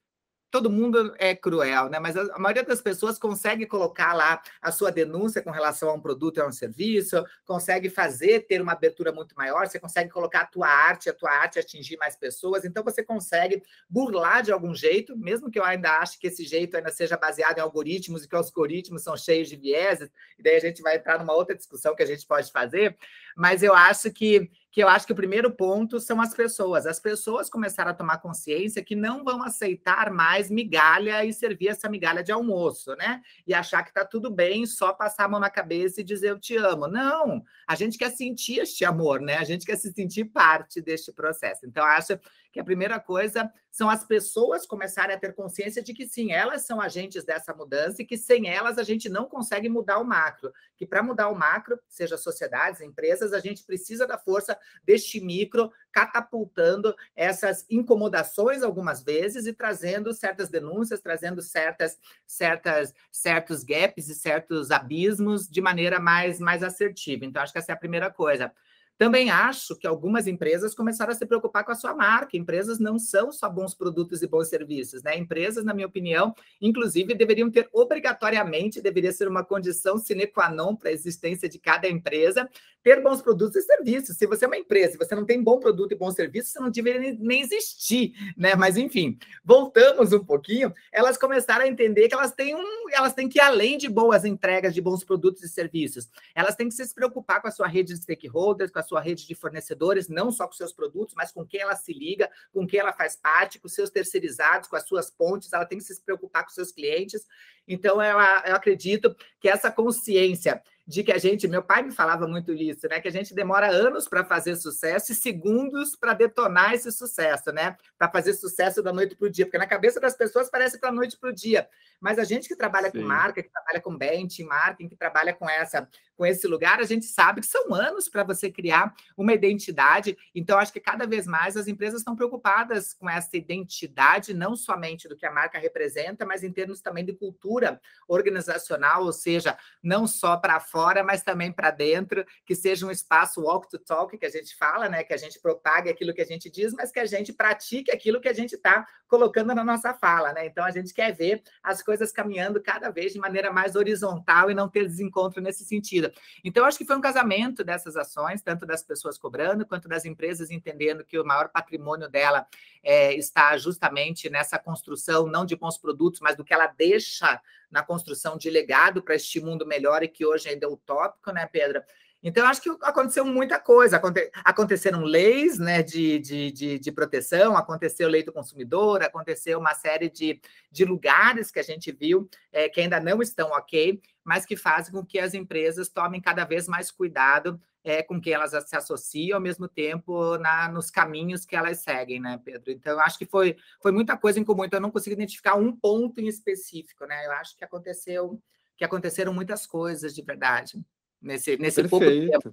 todo 0.51 0.71
mundo 0.71 1.15
é 1.19 1.35
cruel, 1.35 1.89
né? 1.89 1.99
Mas 1.99 2.17
a, 2.17 2.39
maioria 2.39 2.63
das 2.63 2.81
pessoas 2.81 3.19
consegue 3.19 3.67
colocar 3.67 4.15
lá 4.15 4.41
a 4.63 4.73
sua 4.73 4.91
denúncia 4.91 5.43
com 5.43 5.51
relação 5.51 5.91
a 5.91 5.95
um 5.95 6.01
produto 6.01 6.41
a 6.41 6.47
um 6.47 6.53
serviço, 6.53 7.23
consegue 7.45 7.91
fazer 7.91 8.47
ter 8.47 8.61
uma 8.61 8.73
abertura 8.73 9.13
muito 9.13 9.35
maior, 9.37 9.67
você 9.67 9.79
consegue 9.79 10.11
colocar 10.11 10.41
a 10.41 10.47
tua 10.47 10.69
arte, 10.69 11.11
a 11.11 11.15
tua 11.15 11.31
arte 11.31 11.59
atingir 11.59 11.97
mais 11.99 12.17
pessoas, 12.17 12.65
então 12.65 12.83
você 12.83 13.03
consegue 13.03 13.63
burlar 13.89 14.43
de 14.43 14.51
algum 14.51 14.75
jeito, 14.75 15.17
mesmo 15.17 15.51
que 15.51 15.59
eu 15.59 15.65
ainda 15.65 15.99
ache 15.99 16.19
que 16.19 16.29
esse 16.29 16.45
jeito 16.45 16.77
ainda 16.77 16.91
seja 16.91 17.17
baseado 17.17 17.59
em 17.59 17.61
algoritmos 17.61 18.25
e 18.25 18.29
que 18.29 18.37
os 18.37 18.47
algoritmos 18.47 19.03
são 19.03 19.17
cheios 19.17 19.49
de 19.49 19.57
vieses, 19.57 20.11
e 20.39 20.43
daí 20.43 20.57
a 20.57 20.61
gente 20.61 20.81
vai 20.83 20.97
entrar 20.97 21.19
numa 21.19 21.35
outra 21.35 21.55
discussão 21.55 21.95
que 21.95 22.03
a 22.03 22.07
gente 22.07 22.27
pode 22.27 22.51
fazer, 22.51 22.97
Mas 23.39 23.63
eu 23.63 23.73
acho 23.75 24.11
que 24.13 24.51
que 24.71 24.83
eu 24.83 24.89
acho 24.89 25.07
que 25.07 25.13
o 25.13 25.17
primeiro 25.17 25.51
ponto 25.51 25.99
são 25.99 26.21
as 26.21 26.35
pessoas. 26.35 26.87
As 26.87 27.01
pessoas 27.01 27.51
começaram 27.51 27.91
a 27.91 27.95
tomar 27.95 28.19
consciência 28.19 28.85
que 28.85 28.95
não 28.95 29.25
vão 29.25 29.43
aceitar 29.43 30.13
mais 30.13 30.51
migalha 30.51 31.25
e 31.25 31.33
servir 31.33 31.67
essa 31.67 31.89
migalha 31.89 32.23
de 32.23 32.31
almoço, 32.31 32.95
né? 32.95 33.21
E 33.45 33.53
achar 33.53 33.83
que 33.83 33.93
tá 33.93 34.05
tudo 34.05 34.31
bem 34.31 34.67
só 34.67 34.93
passar 34.93 35.25
a 35.25 35.29
mão 35.29 35.41
na 35.41 35.51
cabeça 35.51 36.01
e 36.01 36.05
dizer 36.05 36.31
eu 36.31 36.39
te 36.39 36.57
amo. 36.57 36.87
Não, 36.87 37.43
a 37.67 37.75
gente 37.75 37.99
quer 37.99 38.11
sentir 38.11 38.61
este 38.61 38.85
amor, 38.85 39.21
né? 39.21 39.39
A 39.39 39.45
gente 39.45 39.67
quer 39.67 39.77
se 39.77 39.91
sentir 39.93 40.27
parte 40.27 40.81
deste 40.81 41.13
processo. 41.13 41.67
Então, 41.67 41.85
acho 41.85 42.17
que 42.59 42.61
a 42.61 42.65
primeira 42.65 42.99
coisa 42.99 43.53
são 43.71 43.89
as 43.89 44.05
pessoas 44.05 44.67
começarem 44.67 45.15
a 45.15 45.19
ter 45.19 45.33
consciência 45.33 45.81
de 45.81 45.95
que 45.95 46.09
sim, 46.09 46.33
elas 46.33 46.63
são 46.63 46.81
agentes 46.81 47.23
dessa 47.23 47.55
mudança 47.55 48.03
e 48.03 48.05
que 48.05 48.19
sem 48.19 48.49
elas 48.49 48.79
a 48.79 48.83
gente 48.83 49.09
não 49.09 49.27
consegue 49.27 49.69
mudar 49.69 49.99
o 49.99 50.05
macro. 50.05 50.53
Que 50.77 50.85
para 50.85 51.01
mudar 51.01 51.29
o 51.29 51.37
macro, 51.37 51.79
seja 51.89 52.17
sociedades, 52.17 52.81
empresas, 52.81 53.33
a 53.33 53.39
gente 53.39 53.63
precisa 53.63 54.09
da 54.09 54.19
força 54.19 54.59
deste 54.83 55.21
micro 55.21 55.71
catapultando 55.93 56.97
essas 57.15 57.65
incomodações 57.71 58.65
algumas 58.65 59.05
vezes 59.05 59.47
e 59.47 59.53
trazendo 59.53 60.13
certas 60.13 60.49
denúncias, 60.49 61.01
trazendo 61.01 61.41
certas 61.41 61.97
certas 62.27 62.93
certos 63.13 63.63
gaps 63.63 64.09
e 64.09 64.17
certos 64.17 64.73
abismos 64.73 65.49
de 65.49 65.61
maneira 65.61 66.01
mais 66.01 66.41
mais 66.41 66.65
assertiva. 66.65 67.25
Então 67.25 67.41
acho 67.41 67.53
que 67.53 67.59
essa 67.61 67.71
é 67.71 67.75
a 67.75 67.79
primeira 67.79 68.11
coisa. 68.11 68.53
Também 68.99 69.31
acho 69.31 69.77
que 69.77 69.87
algumas 69.87 70.27
empresas 70.27 70.75
começaram 70.75 71.13
a 71.13 71.15
se 71.15 71.25
preocupar 71.25 71.65
com 71.65 71.71
a 71.71 71.77
sua 71.77 71.95
marca. 71.95 72.37
Empresas 72.37 72.81
não 72.81 72.99
são 72.99 73.31
só 73.31 73.49
bons 73.49 73.73
produtos 73.73 74.23
e 74.23 74.27
bons 74.27 74.49
serviços, 74.49 75.05
né? 75.05 75.17
Empresas, 75.17 75.65
na 75.65 75.73
minha 75.73 75.87
opinião, 75.87 76.35
inclusive 76.61 77.15
deveriam 77.15 77.49
ter 77.49 77.69
obrigatoriamente, 77.73 78.83
deveria 78.83 79.13
ser 79.13 79.29
uma 79.29 79.45
condição 79.45 79.97
sine 79.99 80.27
qua 80.27 80.51
non 80.51 80.75
para 80.75 80.91
a 80.91 80.93
existência 80.93 81.49
de 81.49 81.61
cada 81.61 81.89
empresa, 81.89 82.51
ter 82.83 83.01
bons 83.03 83.23
produtos 83.23 83.57
e 83.57 83.63
serviços. 83.63 84.17
Se 84.17 84.27
você 84.27 84.45
é 84.45 84.49
uma 84.49 84.57
empresa 84.57 84.95
e 84.95 84.99
você 84.99 85.15
não 85.15 85.25
tem 85.25 85.43
bom 85.43 85.61
produto 85.61 85.93
e 85.93 85.97
bom 85.97 86.11
serviço, 86.11 86.51
você 86.51 86.59
não 86.59 86.71
deveria 86.71 87.17
nem 87.21 87.43
existir, 87.43 88.13
né? 88.37 88.57
Mas 88.57 88.77
enfim, 88.77 89.17
voltamos 89.45 90.13
um 90.13 90.25
pouquinho, 90.25 90.73
elas 90.91 91.17
começaram 91.17 91.65
a 91.65 91.69
entender 91.69 92.09
que 92.09 92.15
elas 92.15 92.33
têm 92.33 92.57
um, 92.57 92.91
elas 92.91 93.13
têm 93.13 93.29
que 93.29 93.39
ir 93.39 93.43
além 93.43 93.79
de 93.79 93.89
boas 93.89 94.25
entregas 94.25 94.75
de 94.75 94.81
bons 94.81 95.05
produtos 95.05 95.45
e 95.45 95.49
serviços. 95.49 96.09
Elas 96.35 96.57
têm 96.57 96.69
que 96.69 96.75
se 96.75 96.95
preocupar 96.95 97.41
com 97.41 97.47
a 97.49 97.53
sua 97.53 97.69
rede 97.69 97.95
de 97.95 98.01
stakeholders, 98.01 98.71
com 98.73 98.79
a 98.79 98.83
sua 98.89 99.01
rede 99.01 99.27
de 99.27 99.35
fornecedores, 99.35 100.09
não 100.09 100.31
só 100.31 100.47
com 100.47 100.53
seus 100.53 100.73
produtos, 100.73 101.15
mas 101.15 101.31
com 101.31 101.45
quem 101.45 101.61
ela 101.61 101.77
se 101.77 101.93
liga, 101.93 102.31
com 102.53 102.67
quem 102.67 102.81
ela 102.81 102.93
faz 102.93 103.17
parte, 103.17 103.59
com 103.59 103.69
seus 103.69 103.91
terceirizados, 103.91 104.69
com 104.69 104.77
as 104.77 104.87
suas 104.87 105.11
pontes, 105.11 105.53
ela 105.53 105.67
tem 105.67 105.79
que 105.79 105.85
se 105.85 106.03
preocupar 106.03 106.45
com 106.45 106.51
seus 106.51 106.73
clientes. 106.73 107.27
Então, 107.67 108.03
eu, 108.03 108.19
eu 108.47 108.57
acredito 108.57 109.15
que 109.39 109.49
essa 109.49 109.71
consciência 109.71 110.63
de 110.89 111.05
que 111.05 111.13
a 111.13 111.19
gente, 111.19 111.47
meu 111.47 111.63
pai 111.63 111.83
me 111.83 111.93
falava 111.93 112.27
muito 112.27 112.51
isso, 112.55 112.89
né? 112.89 112.99
Que 112.99 113.09
a 113.09 113.13
gente 113.13 113.35
demora 113.35 113.69
anos 113.69 114.09
para 114.09 114.25
fazer 114.25 114.57
sucesso 114.57 115.13
e 115.13 115.15
segundos 115.15 115.95
para 115.95 116.15
detonar 116.15 116.73
esse 116.73 116.91
sucesso, 116.91 117.53
né? 117.53 117.77
Para 117.99 118.11
fazer 118.11 118.33
sucesso 118.33 118.83
da 118.83 118.91
noite 118.91 119.15
para 119.15 119.27
o 119.27 119.31
dia, 119.31 119.45
porque 119.45 119.59
na 119.59 119.67
cabeça 119.67 120.01
das 120.01 120.17
pessoas 120.17 120.49
parece 120.49 120.81
da 120.81 120.91
noite 120.91 121.19
para 121.19 121.29
o 121.29 121.33
dia. 121.33 121.69
Mas 122.01 122.19
a 122.19 122.25
gente 122.25 122.49
que 122.49 122.57
trabalha 122.57 122.91
Sim. 122.91 123.01
com 123.01 123.07
marca, 123.07 123.43
que 123.43 123.51
trabalha 123.51 123.81
com 123.83 123.99
bench, 123.99 124.43
marketing, 124.43 124.89
que 124.89 124.97
trabalha 124.97 125.35
com 125.35 125.47
essa, 125.47 125.87
com 126.19 126.27
esse 126.27 126.49
lugar, 126.49 126.81
a 126.81 126.85
gente 126.85 127.07
sabe 127.07 127.41
que 127.41 127.47
são 127.47 127.73
anos 127.73 128.09
para 128.09 128.25
você 128.25 128.51
criar 128.51 128.93
uma 129.17 129.33
identidade. 129.33 130.19
Então, 130.35 130.59
acho 130.59 130.73
que 130.73 130.81
cada 130.81 131.07
vez 131.07 131.29
mais 131.29 131.57
as 131.57 131.69
empresas 131.69 132.01
estão 132.01 132.17
preocupadas 132.17 132.93
com 132.93 133.09
essa 133.09 133.37
identidade, 133.37 134.35
não 134.35 134.57
somente 134.57 135.07
do 135.09 135.17
que 135.17 135.25
a 135.25 135.31
marca 135.31 135.61
representa, 135.61 136.27
mas 136.27 136.43
em 136.43 136.53
termos 136.53 136.81
também 136.81 137.05
de 137.05 137.13
cultura 137.13 137.81
organizacional, 138.09 139.05
ou 139.05 139.13
seja, 139.13 139.57
não 139.81 140.09
só 140.09 140.37
para 140.37 140.59
fora 140.59 141.05
mas 141.05 141.23
também 141.23 141.53
para 141.53 141.71
dentro, 141.71 142.27
que 142.45 142.57
seja 142.57 142.85
um 142.85 142.91
espaço 142.91 143.41
walk 143.41 143.69
to 143.69 143.79
talk, 143.79 144.19
que 144.19 144.27
a 144.27 144.31
gente 144.31 144.57
fala, 144.57 144.89
né? 144.89 145.05
Que 145.05 145.15
a 145.15 145.17
gente 145.17 145.39
propague 145.41 145.89
aquilo 145.89 146.13
que 146.13 146.21
a 146.21 146.27
gente 146.27 146.51
diz, 146.51 146.73
mas 146.73 146.91
que 146.91 146.99
a 146.99 147.07
gente 147.07 147.33
pratique 147.33 147.93
aquilo 147.93 148.21
que 148.21 148.29
a 148.29 148.33
gente 148.33 148.57
está 148.57 148.85
colocando 149.07 149.55
na 149.55 149.63
nossa 149.63 149.95
fala, 149.95 150.33
né? 150.33 150.47
Então 150.47 150.65
a 150.65 150.71
gente 150.73 150.93
quer 150.93 151.15
ver 151.15 151.43
as 151.63 151.81
coisas 151.81 152.11
caminhando 152.11 152.61
cada 152.61 152.91
vez 152.91 153.13
de 153.13 153.21
maneira 153.21 153.53
mais 153.53 153.77
horizontal 153.77 154.51
e 154.51 154.55
não 154.55 154.69
ter 154.69 154.85
desencontro 154.85 155.41
nesse 155.41 155.65
sentido. 155.65 156.08
Então, 156.45 156.65
acho 156.65 156.79
que 156.79 156.85
foi 156.85 156.97
um 156.97 157.01
casamento 157.01 157.65
dessas 157.65 157.97
ações, 157.97 158.43
tanto 158.43 158.67
das 158.67 158.83
pessoas 158.83 159.19
cobrando, 159.19 159.67
quanto 159.67 159.89
das 159.89 160.05
empresas 160.05 160.51
entendendo 160.51 161.05
que 161.05 161.19
o 161.19 161.25
maior 161.25 161.49
patrimônio 161.49 162.09
dela 162.09 162.47
é, 162.83 163.15
está 163.15 163.57
justamente 163.57 164.31
nessa 164.31 164.59
construção, 164.59 165.27
não 165.27 165.45
de 165.45 165.57
bons 165.57 165.79
produtos, 165.79 166.21
mas 166.21 166.37
do 166.37 166.45
que 166.45 166.55
ela 166.55 166.67
deixa 166.67 167.41
na 167.71 167.83
construção 167.83 168.37
de 168.37 168.51
legado 168.51 169.03
para 169.03 169.15
este 169.15 169.41
mundo 169.41 169.67
melhor 169.67 170.03
e 170.03 170.09
que 170.09 170.25
hoje 170.25 170.49
ainda 170.49 170.67
é 170.67 170.69
utópico, 170.69 171.31
né, 171.33 171.47
Pedro? 171.47 171.83
Então, 172.23 172.47
acho 172.47 172.61
que 172.61 172.69
aconteceu 172.83 173.25
muita 173.25 173.61
coisa. 173.61 173.97
Aconte 173.97 174.31
aconteceram 174.45 175.03
leis 175.03 175.59
né, 175.59 175.83
de, 175.83 176.19
de, 176.19 176.51
de, 176.51 176.79
de, 176.79 176.93
proteção, 176.93 177.57
aconteceu 177.57 178.09
lei 178.09 178.25
do 178.25 178.33
consumidor, 178.33 179.03
aconteceu 179.03 179.59
uma 179.59 179.75
série 179.75 180.11
de, 180.11 180.41
de 180.71 180.85
lugares 180.85 181.51
que 181.51 181.61
a 181.61 181.63
gente 181.63 181.93
viu 181.93 182.29
é, 182.51 182.69
que 182.69 182.81
ainda 182.81 182.99
não 182.99 183.23
estão 183.23 183.51
ok, 183.51 184.01
mas 184.25 184.45
que 184.45 184.57
fazem 184.57 184.93
com 184.93 185.07
que 185.07 185.19
as 185.21 185.33
empresas 185.33 185.89
tomem 185.89 186.21
cada 186.21 186.45
vez 186.45 186.67
mais 186.67 186.91
cuidado 186.91 187.61
é, 187.85 188.03
com 188.03 188.21
quem 188.21 188.33
elas 188.33 188.51
se 188.69 188.77
associam, 188.77 189.37
ao 189.37 189.43
mesmo 189.43 189.69
tempo 189.69 190.37
na, 190.39 190.69
nos 190.69 190.91
caminhos 190.91 191.47
que 191.47 191.55
elas 191.55 191.79
seguem, 191.79 192.21
né, 192.21 192.41
Pedro? 192.45 192.73
Então, 192.73 192.99
acho 192.99 193.17
que 193.17 193.27
foi, 193.27 193.57
foi 193.81 193.93
muita 193.93 194.17
coisa 194.17 194.41
em 194.41 194.45
comum. 194.45 194.65
Então, 194.65 194.79
eu 194.79 194.83
não 194.83 194.91
consigo 194.91 195.15
identificar 195.15 195.55
um 195.55 195.75
ponto 195.75 196.21
em 196.21 196.27
específico, 196.27 197.07
né? 197.07 197.27
Eu 197.27 197.33
acho 197.33 197.57
que 197.57 197.65
aconteceu 197.65 198.43
que 198.77 198.85
aconteceram 198.85 199.33
muitas 199.33 199.67
coisas 199.67 200.15
de 200.15 200.23
verdade 200.23 200.85
nesse, 201.21 201.57
nesse 201.57 201.87
pouco 201.89 202.07
tempo. 202.07 202.53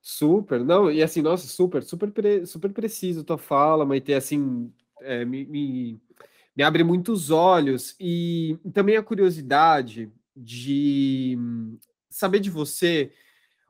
Super, 0.00 0.62
não, 0.64 0.90
e 0.90 1.02
assim, 1.02 1.22
nossa, 1.22 1.46
super, 1.46 1.82
super, 1.82 2.46
super 2.46 2.72
preciso 2.72 3.24
tua 3.24 3.38
fala, 3.38 3.86
Maite, 3.86 4.12
assim, 4.12 4.70
é, 5.00 5.24
me, 5.24 5.46
me, 5.46 6.00
me 6.54 6.62
abre 6.62 6.84
muitos 6.84 7.30
olhos 7.30 7.96
e 7.98 8.58
também 8.72 8.96
a 8.96 9.02
curiosidade 9.02 10.12
de 10.36 11.38
saber 12.10 12.40
de 12.40 12.50
você 12.50 13.10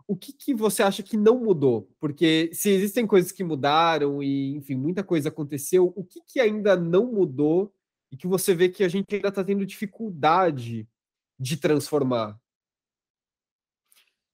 o 0.07 0.17
que, 0.17 0.33
que 0.33 0.55
você 0.55 0.83
acha 0.83 1.03
que 1.03 1.17
não 1.17 1.39
mudou? 1.39 1.91
Porque 1.99 2.51
se 2.53 2.71
existem 2.71 3.07
coisas 3.07 3.33
que 3.33 3.43
mudaram 3.43 4.23
e, 4.23 4.55
enfim, 4.55 4.75
muita 4.75 5.03
coisa 5.03 5.29
aconteceu, 5.29 5.93
o 5.97 6.05
que, 6.05 6.21
que 6.21 6.41
ainda 6.41 6.77
não 6.77 7.11
mudou 7.11 7.73
e 8.11 8.17
que 8.17 8.27
você 8.27 8.55
vê 8.55 8.69
que 8.69 8.85
a 8.85 8.89
gente 8.89 9.15
ainda 9.15 9.29
está 9.29 9.43
tendo 9.43 9.65
dificuldade 9.65 10.87
de 11.39 11.57
transformar? 11.57 12.39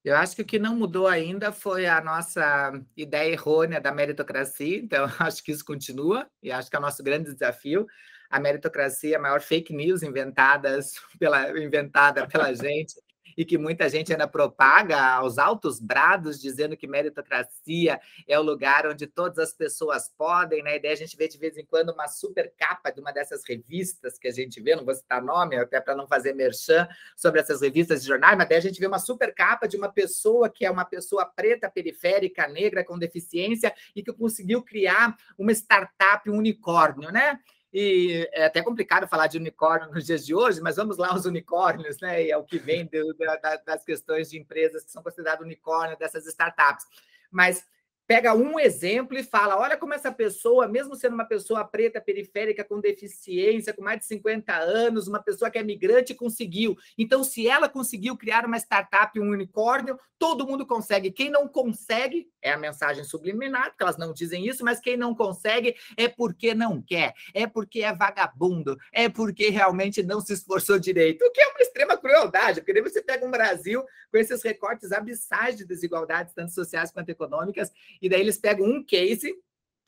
Eu 0.05 0.17
acho 0.17 0.35
que 0.35 0.43
o 0.43 0.45
que 0.47 0.59
não 0.59 0.75
mudou 0.77 1.07
ainda 1.07 1.53
foi 1.53 1.87
a 1.87 2.01
nossa 2.01 2.73
ideia 2.97 3.33
errônea 3.33 3.81
da 3.81 3.93
meritocracia, 3.93 4.79
então 4.79 5.05
acho 5.21 5.43
que 5.45 5.53
isso 5.53 5.65
continua 5.65 6.29
e 6.43 6.51
acho 6.51 6.71
que 6.71 6.77
é 6.77 6.79
o 6.79 6.83
nosso 6.83 7.03
grande 7.03 7.33
desafio. 7.33 7.87
A 8.31 8.41
meritocracia 8.41 9.15
é 9.15 9.19
a 9.19 9.21
maior 9.21 9.41
fake 9.41 9.75
news 9.75 10.03
inventadas 10.03 10.95
pela, 11.19 11.51
inventada 11.59 12.27
pela 12.27 12.55
gente 12.55 12.95
e 13.41 13.45
que 13.47 13.57
muita 13.57 13.89
gente 13.89 14.13
ainda 14.13 14.29
propaga 14.29 15.15
aos 15.15 15.39
altos 15.39 15.81
brados, 15.81 16.39
dizendo 16.39 16.77
que 16.77 16.87
meritocracia 16.87 17.99
é 18.29 18.39
o 18.39 18.43
lugar 18.43 18.87
onde 18.87 19.07
todas 19.07 19.39
as 19.39 19.55
pessoas 19.55 20.13
podem, 20.15 20.63
né? 20.63 20.77
E 20.77 20.79
daí 20.79 20.93
a 20.93 20.95
gente 20.95 21.17
vê 21.17 21.27
de 21.27 21.39
vez 21.39 21.57
em 21.57 21.65
quando 21.65 21.89
uma 21.89 22.07
super 22.07 22.53
capa 22.55 22.91
de 22.91 23.01
uma 23.01 23.11
dessas 23.13 23.43
revistas 23.49 24.19
que 24.19 24.29
a 24.29 24.31
gente 24.31 24.61
vê, 24.61 24.77
não 24.77 24.85
vou 24.85 24.95
citar 24.95 25.23
nome, 25.23 25.57
até 25.57 25.81
para 25.81 25.97
não 25.97 26.07
fazer 26.07 26.35
merchan 26.35 26.87
sobre 27.17 27.41
essas 27.41 27.63
revistas 27.63 28.03
de 28.03 28.09
jornais, 28.09 28.37
mas 28.37 28.47
daí 28.47 28.59
a 28.59 28.61
gente 28.61 28.79
vê 28.79 28.87
uma 28.87 28.99
super 28.99 29.35
capa 29.35 29.67
de 29.67 29.79
uma 29.79 29.91
pessoa 29.91 30.51
que 30.51 30.67
é 30.67 30.71
uma 30.71 30.85
pessoa 30.85 31.25
preta, 31.25 31.71
periférica, 31.71 32.47
negra, 32.47 32.85
com 32.85 32.99
deficiência 32.99 33.73
e 33.97 34.03
que 34.03 34.13
conseguiu 34.13 34.63
criar 34.63 35.17
uma 35.39 35.53
startup, 35.53 36.29
um 36.29 36.37
unicórnio, 36.37 37.11
né? 37.11 37.41
E 37.73 38.29
é 38.33 38.47
até 38.47 38.63
complicado 38.63 39.07
falar 39.07 39.29
de 39.29 39.39
unicórnio 39.39 39.93
nos 39.93 40.05
dias 40.05 40.27
de 40.27 40.35
hoje, 40.35 40.61
mas 40.61 40.77
vamos 40.77 40.97
lá 40.97 41.11
aos 41.11 41.25
unicórnios, 41.25 42.01
né? 42.01 42.25
E 42.25 42.31
é 42.31 42.37
o 42.37 42.43
que 42.43 42.59
vem 42.59 42.85
do, 42.87 43.15
da, 43.15 43.57
das 43.65 43.85
questões 43.85 44.31
de 44.31 44.39
empresas 44.39 44.85
que 44.85 44.91
são 44.91 45.03
consideradas 45.03 45.45
unicórnio 45.45 45.97
dessas 45.97 46.27
startups. 46.27 46.85
Mas 47.31 47.65
pega 48.11 48.35
um 48.35 48.59
exemplo 48.59 49.17
e 49.17 49.23
fala: 49.23 49.57
olha 49.57 49.77
como 49.77 49.95
essa 49.95 50.11
pessoa, 50.11 50.67
mesmo 50.67 50.97
sendo 50.97 51.15
uma 51.15 51.25
pessoa 51.25 51.65
preta, 51.65 52.01
periférica, 52.01 52.65
com 52.65 52.81
deficiência, 52.81 53.73
com 53.73 53.85
mais 53.85 54.01
de 54.01 54.07
50 54.07 54.53
anos, 54.53 55.07
uma 55.07 55.23
pessoa 55.23 55.49
que 55.49 55.57
é 55.57 55.63
migrante, 55.63 56.13
conseguiu. 56.13 56.77
Então, 56.99 57.23
se 57.23 57.47
ela 57.47 57.69
conseguiu 57.69 58.17
criar 58.17 58.45
uma 58.45 58.57
startup, 58.57 59.17
um 59.21 59.31
unicórnio, 59.31 59.97
todo 60.21 60.47
mundo 60.47 60.67
consegue. 60.67 61.11
Quem 61.11 61.31
não 61.31 61.49
consegue, 61.49 62.29
é 62.43 62.53
a 62.53 62.59
mensagem 62.59 63.03
subliminar, 63.03 63.71
porque 63.71 63.83
elas 63.83 63.97
não 63.97 64.13
dizem 64.13 64.47
isso, 64.47 64.63
mas 64.63 64.79
quem 64.79 64.95
não 64.95 65.15
consegue 65.15 65.75
é 65.97 66.09
porque 66.09 66.53
não 66.53 66.83
quer, 66.83 67.15
é 67.33 67.47
porque 67.47 67.81
é 67.81 67.95
vagabundo, 67.95 68.77
é 68.93 69.09
porque 69.09 69.49
realmente 69.49 70.03
não 70.03 70.21
se 70.21 70.35
esforçou 70.35 70.79
direito, 70.79 71.25
o 71.25 71.31
que 71.31 71.41
é 71.41 71.49
uma 71.49 71.61
extrema 71.61 71.97
crueldade, 71.97 72.61
porque 72.61 72.83
você 72.83 73.01
pega 73.01 73.25
um 73.25 73.31
Brasil 73.31 73.83
com 74.11 74.19
esses 74.19 74.43
recortes 74.43 74.93
abissais 74.93 75.57
de 75.57 75.65
desigualdades, 75.65 76.35
tanto 76.35 76.53
sociais 76.53 76.91
quanto 76.91 77.09
econômicas, 77.09 77.73
e 78.01 78.09
daí 78.09 78.21
eles 78.21 78.39
pegam 78.39 78.67
um 78.67 78.85
case 78.85 79.33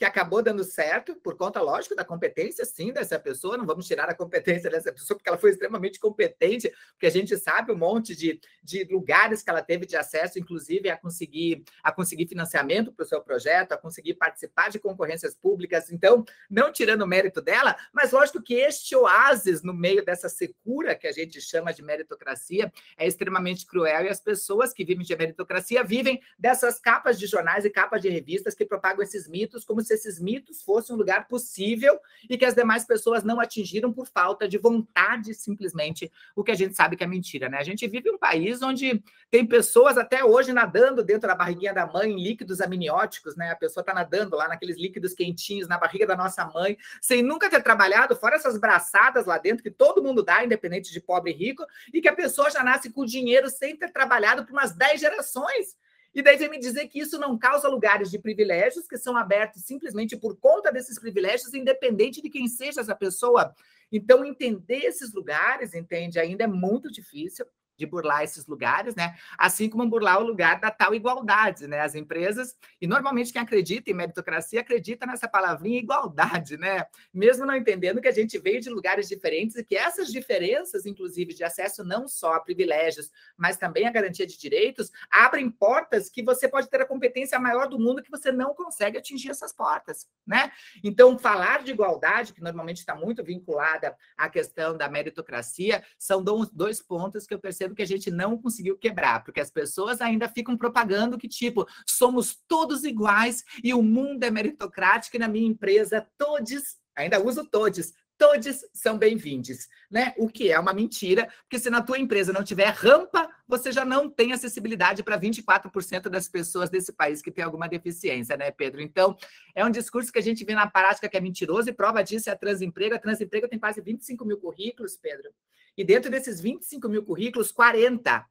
que 0.03 0.07
acabou 0.07 0.43
dando 0.43 0.65
certo, 0.65 1.15
por 1.15 1.37
conta, 1.37 1.61
lógico, 1.61 1.95
da 1.95 2.05
competência, 2.05 2.65
sim, 2.65 2.93
dessa 2.93 3.21
pessoa. 3.21 3.57
Não 3.57 3.65
vamos 3.65 3.87
tirar 3.87 4.11
a 4.11 4.15
competência 4.15 4.69
dessa 4.69 4.93
pessoa, 4.93 5.17
porque 5.17 5.29
ela 5.29 5.39
foi 5.39 5.51
extremamente 5.51 6.01
competente, 6.01 6.73
porque 6.91 7.07
a 7.07 7.11
gente 7.11 7.37
sabe 7.37 7.71
um 7.71 7.77
monte 7.77 8.17
de, 8.17 8.41
de 8.65 8.83
lugares 8.91 9.45
que 9.45 9.51
ela 9.51 9.63
teve 9.63 9.87
de 9.87 9.95
acesso, 9.95 10.41
inclusive 10.41 10.91
a 10.91 10.97
conseguir, 10.97 11.63
a 11.85 11.93
conseguir 11.93 12.27
financiamento 12.27 12.93
para 12.93 13.05
o 13.05 13.07
seu 13.07 13.21
projeto, 13.21 13.71
a 13.71 13.77
conseguir 13.77 14.15
participar 14.15 14.71
de 14.71 14.81
concorrências 14.81 15.37
públicas. 15.37 15.89
Então, 15.93 16.25
não 16.51 16.73
tirando 16.73 17.03
o 17.03 17.07
mérito 17.07 17.41
dela, 17.41 17.77
mas 17.93 18.11
lógico 18.11 18.43
que 18.43 18.55
este 18.55 18.97
oásis 18.97 19.63
no 19.63 19.73
meio 19.73 20.05
dessa 20.05 20.29
secura 20.29 20.97
que 20.97 21.07
a 21.07 21.13
gente 21.13 21.41
chama 21.41 21.73
de 21.73 21.81
meritocracia 21.81 22.73
é 22.99 23.07
extremamente 23.07 23.65
cruel 23.65 24.07
e 24.07 24.09
as 24.09 24.21
pessoas 24.21 24.73
que 24.73 24.85
vivem 24.85 25.07
de 25.07 25.15
meritocracia 25.15 25.85
vivem 25.85 26.21
dessas 26.37 26.81
capas 26.81 27.21
de 27.21 27.29
jornais 27.29 27.65
e 27.65 27.71
capas 27.71 28.03
de 28.03 28.09
revistas 28.09 28.53
que 28.53 28.67
propagam 28.67 29.05
esses 29.05 29.29
mitos 29.29 29.65
como 29.65 29.81
se 29.81 29.92
esses 29.93 30.19
mitos 30.19 30.63
fossem 30.63 30.95
um 30.95 30.99
lugar 30.99 31.29
possível 31.29 31.99
e 32.29 32.37
que 32.37 32.45
as 32.45 32.55
demais 32.55 32.85
pessoas 32.85 33.23
não 33.23 33.39
atingiram 33.39 33.93
por 33.93 34.09
falta 34.09 34.49
de 34.49 34.59
vontade, 34.59 35.35
simplesmente, 35.35 36.11
o 36.35 36.43
que 36.43 36.51
a 36.51 36.55
gente 36.55 36.75
sabe 36.75 36.97
que 36.97 37.05
é 37.05 37.07
mentira, 37.07 37.49
né? 37.49 37.59
A 37.59 37.63
gente 37.63 37.87
vive 37.87 38.11
um 38.11 38.19
país 38.19 38.63
onde 38.63 39.03
tem 39.31 39.47
pessoas 39.47 39.97
até 39.97 40.25
hoje 40.25 40.53
nadando 40.53 41.03
dentro 41.03 41.29
da 41.29 41.35
barriguinha 41.35 41.73
da 41.73 41.87
mãe 41.87 42.11
em 42.11 42.23
líquidos 42.23 42.61
amnióticos, 42.61 43.37
né? 43.37 43.51
A 43.51 43.57
pessoa 43.57 43.83
está 43.83 43.95
nadando 43.95 44.37
lá 44.37 44.49
naqueles 44.49 44.77
líquidos 44.77 45.15
quentinhos 45.15 45.69
na 45.69 45.79
barriga 45.79 46.07
da 46.07 46.17
nossa 46.17 46.45
mãe, 46.47 46.77
sem 47.01 47.23
nunca 47.23 47.49
ter 47.49 47.63
trabalhado, 47.63 48.17
fora 48.17 48.37
essas 48.37 48.59
braçadas 48.59 49.27
lá 49.27 49.39
dentro 49.39 49.63
que 49.63 49.71
todo 49.71 50.03
mundo 50.03 50.23
dá, 50.23 50.45
independente 50.45 50.93
de 50.93 51.01
pobre 51.01 51.33
e 51.33 51.35
rico, 51.35 51.65
e 51.93 52.01
que 52.01 52.09
a 52.09 52.15
pessoa 52.15 52.51
já 52.51 52.63
nasce 52.63 52.91
com 52.91 53.05
dinheiro 53.05 53.49
sem 53.51 53.77
ter 53.77 53.91
trabalhado 53.91 54.45
por 54.45 54.53
umas 54.53 54.73
10 54.73 55.01
gerações. 55.01 55.77
E 56.15 56.23
daí 56.23 56.37
vem 56.37 56.51
me 56.51 56.59
dizer 56.59 56.89
que 56.89 56.99
isso 56.99 57.19
não 57.19 57.39
causa 57.39 57.69
lugares 57.69 58.11
de 58.11 58.19
privilégios 58.19 58.87
que 58.87 58.99
são 58.99 59.17
abertos 59.17 59.63
simplesmente 59.65 60.17
por 60.17 60.37
conta 60.37 60.71
desses 60.71 60.99
privilégios, 60.99 61.55
independente 61.55 62.21
de 62.21 62.29
quem 62.29 62.47
seja 62.49 62.81
essa 62.81 62.95
pessoa. 62.95 63.55
Então, 63.91 64.25
entender 64.25 64.85
esses 64.85 65.13
lugares, 65.13 65.75
entende, 65.75 66.19
ainda 66.19 66.45
é 66.45 66.47
muito 66.47 66.91
difícil 66.91 67.47
de 67.83 67.87
burlar 67.87 68.23
esses 68.23 68.47
lugares, 68.47 68.95
né? 68.95 69.17
Assim 69.37 69.69
como 69.69 69.89
burlar 69.89 70.21
o 70.21 70.25
lugar 70.25 70.61
da 70.61 70.71
tal 70.71 70.95
igualdade, 70.95 71.67
né? 71.67 71.81
As 71.81 71.97
empresas, 71.97 72.57
e 72.81 72.87
normalmente 72.87 73.33
quem 73.33 73.43
acredita 73.43 73.91
em 73.91 73.95
meritocracia 73.95 74.61
acredita 74.61 75.05
nessa 75.05 75.27
palavrinha 75.27 75.79
igualdade, 75.79 76.57
né? 76.57 76.87
Mesmo 77.13 77.45
não 77.45 77.57
entendendo 77.57 78.01
que 78.01 78.07
a 78.07 78.13
gente 78.13 78.39
veio 78.39 78.61
de 78.61 78.71
lugares 78.71 79.09
diferentes 79.09 79.57
e 79.57 79.65
que 79.65 79.77
essas 79.77 80.13
diferenças, 80.13 80.87
inclusive 80.87 81.35
de 81.35 81.43
acesso 81.43 81.83
não 81.83 82.07
só 82.07 82.35
a 82.35 82.41
privilégios, 82.41 83.11
mas 83.37 83.57
também 83.57 83.87
a 83.87 83.91
garantia 83.91 84.27
de 84.27 84.39
direitos, 84.39 84.93
abrem 85.11 85.51
portas 85.51 86.09
que 86.09 86.23
você 86.23 86.49
pode 86.49 86.71
ter 86.71 86.81
a 86.81 86.87
competência 86.87 87.39
maior 87.39 87.69
do 87.69 87.81
mundo 87.81 88.03
que 88.03 88.11
você 88.11 88.31
não 88.31 88.55
consegue 88.55 88.97
atingir 88.97 89.31
essas 89.31 89.53
portas, 89.53 90.09
né? 90.25 90.53
Então, 90.85 91.19
falar 91.19 91.65
de 91.65 91.73
igualdade, 91.73 92.33
que 92.33 92.41
normalmente 92.43 92.79
está 92.79 92.95
muito 92.95 93.25
vinculada 93.25 93.97
à 94.17 94.29
questão 94.29 94.77
da 94.77 94.89
meritocracia, 94.89 95.83
são 95.99 96.23
dois 96.53 96.81
pontos 96.81 97.27
que 97.27 97.35
eu 97.35 97.41
percebo 97.41 97.72
que 97.75 97.83
a 97.83 97.87
gente 97.87 98.11
não 98.11 98.37
conseguiu 98.37 98.77
quebrar, 98.77 99.25
porque 99.25 99.41
as 99.41 99.51
pessoas 99.51 100.01
ainda 100.01 100.29
ficam 100.29 100.57
propagando 100.57 101.19
que, 101.19 101.29
tipo, 101.29 101.67
somos 101.87 102.39
todos 102.49 102.85
iguais 102.85 103.45
e 103.63 103.73
o 103.75 103.83
mundo 103.83 104.23
é 104.25 104.31
meritocrático 104.31 105.17
e 105.17 105.19
na 105.19 105.29
minha 105.29 105.49
empresa 105.49 106.07
todos, 106.17 106.77
ainda 106.95 107.23
uso 107.23 107.45
todos, 107.45 107.93
todos 108.19 108.65
são 108.73 108.97
bem-vindos, 108.97 109.69
né? 109.91 110.15
O 110.17 110.29
que 110.29 110.51
é 110.51 110.59
uma 110.59 110.73
mentira, 110.73 111.29
porque 111.43 111.59
se 111.59 111.71
na 111.71 111.83
tua 111.83 111.99
empresa 111.99 112.33
não 112.33 112.45
tiver 112.45 112.69
rampa, 112.69 113.29
você 113.47 113.73
já 113.73 113.85
não 113.85 114.09
tem 114.09 114.33
acessibilidade 114.33 115.03
para 115.03 115.19
24% 115.19 116.09
das 116.09 116.29
pessoas 116.29 116.71
desse 116.71 116.93
país 116.93 117.21
que 117.21 117.31
tem 117.31 117.45
alguma 117.45 117.69
deficiência, 117.69 118.37
né, 118.37 118.51
Pedro? 118.51 118.81
Então, 118.81 119.17
é 119.55 119.65
um 119.65 119.71
discurso 119.71 120.13
que 120.13 120.19
a 120.19 120.23
gente 120.23 120.45
vê 120.45 120.55
na 120.55 120.67
prática 120.67 121.09
que 121.09 121.17
é 121.17 121.21
mentiroso 121.21 121.69
e 121.69 121.73
prova 121.73 122.03
disso 122.03 122.31
é 122.31 122.33
a 122.33 122.37
Transemprego. 122.37 122.95
A 122.95 122.99
Transemprego 122.99 123.49
tem 123.49 123.59
quase 123.59 123.81
25 123.81 124.25
mil 124.25 124.39
currículos, 124.39 124.97
Pedro. 124.97 125.31
E 125.77 125.85
dentro 125.85 126.11
desses 126.11 126.41
25 126.41 126.89
mil 126.89 127.05
currículos, 127.05 127.53
40% 127.53 128.25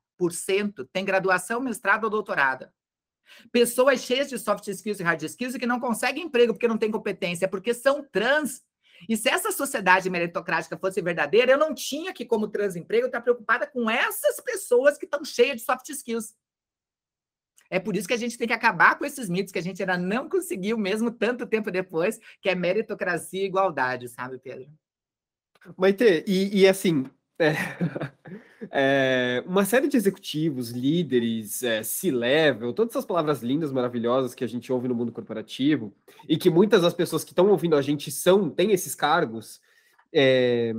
tem 0.91 1.03
graduação, 1.03 1.59
mestrado 1.59 2.05
ou 2.05 2.09
doutorado. 2.09 2.67
Pessoas 3.51 4.01
cheias 4.01 4.29
de 4.29 4.38
soft 4.38 4.67
skills 4.67 5.00
e 5.00 5.03
hard 5.03 5.23
skills 5.23 5.55
e 5.55 5.59
que 5.59 5.65
não 5.65 5.79
conseguem 5.79 6.25
emprego 6.25 6.53
porque 6.53 6.67
não 6.67 6.77
têm 6.77 6.91
competência, 6.91 7.47
porque 7.47 7.73
são 7.73 8.03
trans. 8.03 8.61
E 9.08 9.17
se 9.17 9.29
essa 9.29 9.51
sociedade 9.51 10.10
meritocrática 10.10 10.77
fosse 10.77 11.01
verdadeira, 11.01 11.51
eu 11.51 11.58
não 11.58 11.74
tinha 11.74 12.13
que, 12.13 12.25
como 12.25 12.48
transemprego, 12.48 13.08
estar 13.08 13.22
preocupada 13.22 13.67
com 13.67 13.89
essas 13.89 14.39
pessoas 14.39 14.98
que 14.98 15.05
estão 15.05 15.24
cheias 15.24 15.58
de 15.58 15.63
soft 15.63 15.89
skills. 15.89 16.36
É 17.70 17.79
por 17.79 17.96
isso 17.96 18.08
que 18.08 18.13
a 18.13 18.17
gente 18.17 18.38
tem 18.38 18.48
que 18.48 18.53
acabar 18.53 18.98
com 18.98 19.05
esses 19.05 19.29
mitos 19.29 19.53
que 19.53 19.60
a 19.60 19.63
gente 19.63 19.81
ainda 19.81 19.98
não 19.98 20.27
conseguiu, 20.27 20.77
mesmo 20.77 21.10
tanto 21.10 21.48
tempo 21.48 21.72
depois, 21.72 22.20
que 22.41 22.50
é 22.50 22.55
meritocracia 22.55 23.41
e 23.41 23.46
igualdade, 23.46 24.10
sabe, 24.10 24.38
Pedro? 24.38 24.70
Maite, 25.78 26.23
e, 26.28 26.62
e 26.62 26.67
assim, 26.67 27.10
é, 27.41 27.56
é, 28.71 29.43
uma 29.47 29.65
série 29.65 29.88
de 29.88 29.97
executivos, 29.97 30.69
líderes, 30.69 31.63
é, 31.63 31.82
C-level, 31.82 32.73
todas 32.73 32.93
essas 32.93 33.06
palavras 33.06 33.41
lindas, 33.41 33.71
maravilhosas 33.71 34.36
que 34.36 34.43
a 34.43 34.47
gente 34.47 34.71
ouve 34.71 34.88
no 34.88 34.95
mundo 34.95 35.12
corporativo 35.12 35.93
e 36.30 36.38
que 36.38 36.49
muitas 36.49 36.84
das 36.84 36.93
pessoas 36.93 37.23
que 37.23 37.32
estão 37.32 37.49
ouvindo 37.49 37.75
a 37.75 37.82
gente 37.82 38.12
são, 38.12 38.49
têm 38.49 38.71
esses 38.71 38.93
cargos, 38.93 39.60
é, 40.13 40.71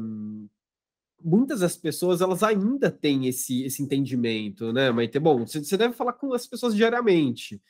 muitas 1.22 1.60
das 1.60 1.76
pessoas 1.76 2.20
elas 2.20 2.42
ainda 2.42 2.90
têm 2.90 3.26
esse, 3.26 3.64
esse 3.64 3.82
entendimento, 3.82 4.72
né, 4.72 4.90
Maite? 4.90 5.18
Bom, 5.18 5.46
você 5.46 5.76
deve 5.76 5.94
falar 5.94 6.12
com 6.12 6.32
as 6.32 6.46
pessoas 6.46 6.74
diariamente 6.74 7.60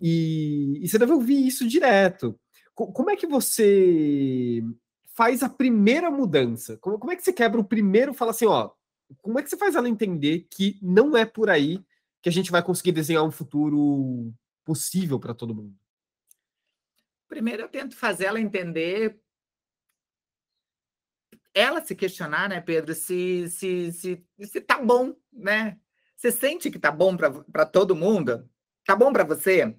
e, 0.00 0.80
e 0.82 0.88
você 0.88 0.98
deve 0.98 1.12
ouvir 1.12 1.46
isso 1.46 1.66
direto. 1.66 2.38
Como 2.74 3.08
é 3.08 3.14
que 3.14 3.26
você 3.26 4.64
faz 5.14 5.42
a 5.42 5.48
primeira 5.48 6.10
mudança? 6.10 6.76
Como, 6.78 6.98
como 6.98 7.12
é 7.12 7.16
que 7.16 7.22
você 7.22 7.32
quebra 7.32 7.60
o 7.60 7.64
primeiro 7.64 8.12
fala 8.12 8.32
assim, 8.32 8.46
ó, 8.46 8.70
como 9.22 9.38
é 9.38 9.42
que 9.42 9.48
você 9.48 9.56
faz 9.56 9.74
ela 9.74 9.88
entender 9.88 10.46
que 10.50 10.78
não 10.82 11.16
é 11.16 11.24
por 11.24 11.48
aí 11.48 11.82
que 12.20 12.28
a 12.28 12.32
gente 12.32 12.50
vai 12.50 12.62
conseguir 12.62 12.92
desenhar 12.92 13.24
um 13.24 13.30
futuro 13.30 14.32
possível 14.64 15.18
para 15.20 15.34
todo 15.34 15.54
mundo? 15.54 15.74
Primeiro 17.28 17.62
eu 17.62 17.68
tento 17.68 17.96
fazer 17.96 18.26
ela 18.26 18.40
entender 18.40 19.20
ela 21.54 21.80
se 21.80 21.94
questionar, 21.94 22.48
né, 22.48 22.60
Pedro, 22.60 22.94
se 22.94 23.48
se 23.48 23.92
se, 23.92 24.26
se 24.40 24.60
tá 24.60 24.82
bom, 24.82 25.14
né? 25.32 25.78
Você 26.16 26.32
sente 26.32 26.70
que 26.70 26.78
tá 26.78 26.90
bom 26.90 27.16
para 27.16 27.66
todo 27.66 27.94
mundo? 27.94 28.48
Tá 28.84 28.96
bom 28.96 29.12
para 29.12 29.24
você? 29.24 29.76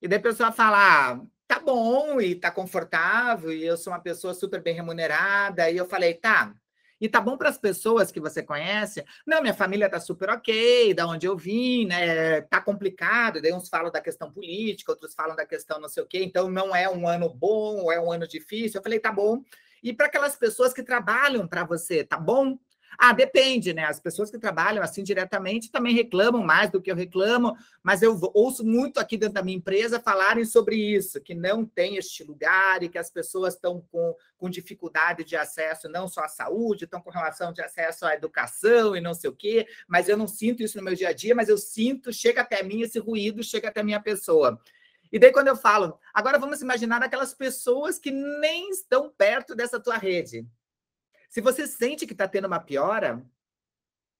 E 0.00 0.08
daí 0.08 0.18
a 0.18 0.22
pessoa 0.22 0.50
fala, 0.50 0.78
ah, 1.12 1.26
tá 1.52 1.60
bom 1.60 2.18
e 2.18 2.34
tá 2.34 2.50
confortável 2.50 3.52
e 3.52 3.62
eu 3.62 3.76
sou 3.76 3.92
uma 3.92 4.00
pessoa 4.00 4.32
super 4.32 4.62
bem 4.62 4.74
remunerada 4.74 5.70
e 5.70 5.76
eu 5.76 5.84
falei, 5.84 6.14
tá. 6.14 6.54
E 6.98 7.08
tá 7.08 7.20
bom 7.20 7.36
para 7.36 7.50
as 7.50 7.58
pessoas 7.58 8.10
que 8.10 8.20
você 8.20 8.42
conhece? 8.42 9.04
Não, 9.26 9.42
minha 9.42 9.52
família 9.52 9.90
tá 9.90 10.00
super 10.00 10.30
ok, 10.30 10.94
da 10.94 11.06
onde 11.06 11.26
eu 11.26 11.36
vim, 11.36 11.84
né? 11.84 12.40
Tá 12.42 12.60
complicado. 12.60 13.42
Daí 13.42 13.52
uns 13.52 13.68
falam 13.68 13.90
da 13.90 14.00
questão 14.00 14.32
política, 14.32 14.92
outros 14.92 15.12
falam 15.12 15.34
da 15.34 15.44
questão 15.44 15.80
não 15.80 15.88
sei 15.88 16.02
o 16.02 16.06
quê. 16.06 16.22
Então 16.22 16.48
não 16.48 16.74
é 16.74 16.88
um 16.88 17.06
ano 17.06 17.28
bom, 17.28 17.90
é 17.92 18.00
um 18.00 18.10
ano 18.10 18.26
difícil. 18.26 18.78
Eu 18.78 18.82
falei, 18.82 19.00
tá 19.00 19.12
bom. 19.12 19.42
E 19.82 19.92
para 19.92 20.06
aquelas 20.06 20.36
pessoas 20.36 20.72
que 20.72 20.82
trabalham 20.82 21.46
para 21.46 21.64
você, 21.64 22.04
tá 22.04 22.16
bom? 22.16 22.56
Ah, 22.98 23.12
depende, 23.12 23.72
né? 23.72 23.84
As 23.84 23.98
pessoas 23.98 24.30
que 24.30 24.38
trabalham 24.38 24.82
assim 24.82 25.02
diretamente 25.02 25.70
também 25.70 25.94
reclamam 25.94 26.42
mais 26.42 26.70
do 26.70 26.80
que 26.80 26.90
eu 26.90 26.96
reclamo, 26.96 27.56
mas 27.82 28.02
eu 28.02 28.18
ouço 28.34 28.64
muito 28.64 28.98
aqui 28.98 29.16
dentro 29.16 29.34
da 29.34 29.42
minha 29.42 29.56
empresa 29.56 30.00
falarem 30.00 30.44
sobre 30.44 30.76
isso, 30.76 31.20
que 31.20 31.34
não 31.34 31.64
tem 31.64 31.96
este 31.96 32.22
lugar 32.22 32.82
e 32.82 32.88
que 32.88 32.98
as 32.98 33.10
pessoas 33.10 33.54
estão 33.54 33.80
com, 33.90 34.14
com 34.36 34.50
dificuldade 34.50 35.24
de 35.24 35.36
acesso 35.36 35.88
não 35.88 36.06
só 36.06 36.22
à 36.22 36.28
saúde, 36.28 36.84
estão 36.84 37.00
com 37.00 37.10
relação 37.10 37.52
de 37.52 37.62
acesso 37.62 38.04
à 38.04 38.14
educação 38.14 38.94
e 38.96 39.00
não 39.00 39.14
sei 39.14 39.30
o 39.30 39.36
quê, 39.36 39.66
mas 39.88 40.08
eu 40.08 40.16
não 40.16 40.26
sinto 40.26 40.62
isso 40.62 40.76
no 40.78 40.84
meu 40.84 40.94
dia 40.94 41.08
a 41.08 41.12
dia, 41.12 41.34
mas 41.34 41.48
eu 41.48 41.58
sinto, 41.58 42.12
chega 42.12 42.42
até 42.42 42.62
mim 42.62 42.82
esse 42.82 42.98
ruído, 42.98 43.42
chega 43.42 43.68
até 43.68 43.80
a 43.80 43.84
minha 43.84 44.00
pessoa. 44.00 44.60
E 45.12 45.18
daí, 45.18 45.30
quando 45.30 45.48
eu 45.48 45.56
falo, 45.56 45.98
agora 46.14 46.38
vamos 46.38 46.62
imaginar 46.62 47.02
aquelas 47.02 47.34
pessoas 47.34 47.98
que 47.98 48.10
nem 48.10 48.70
estão 48.70 49.10
perto 49.10 49.54
dessa 49.54 49.78
tua 49.78 49.98
rede. 49.98 50.46
Se 51.32 51.40
você 51.40 51.66
sente 51.66 52.06
que 52.06 52.12
está 52.12 52.28
tendo 52.28 52.46
uma 52.46 52.60
piora 52.60 53.24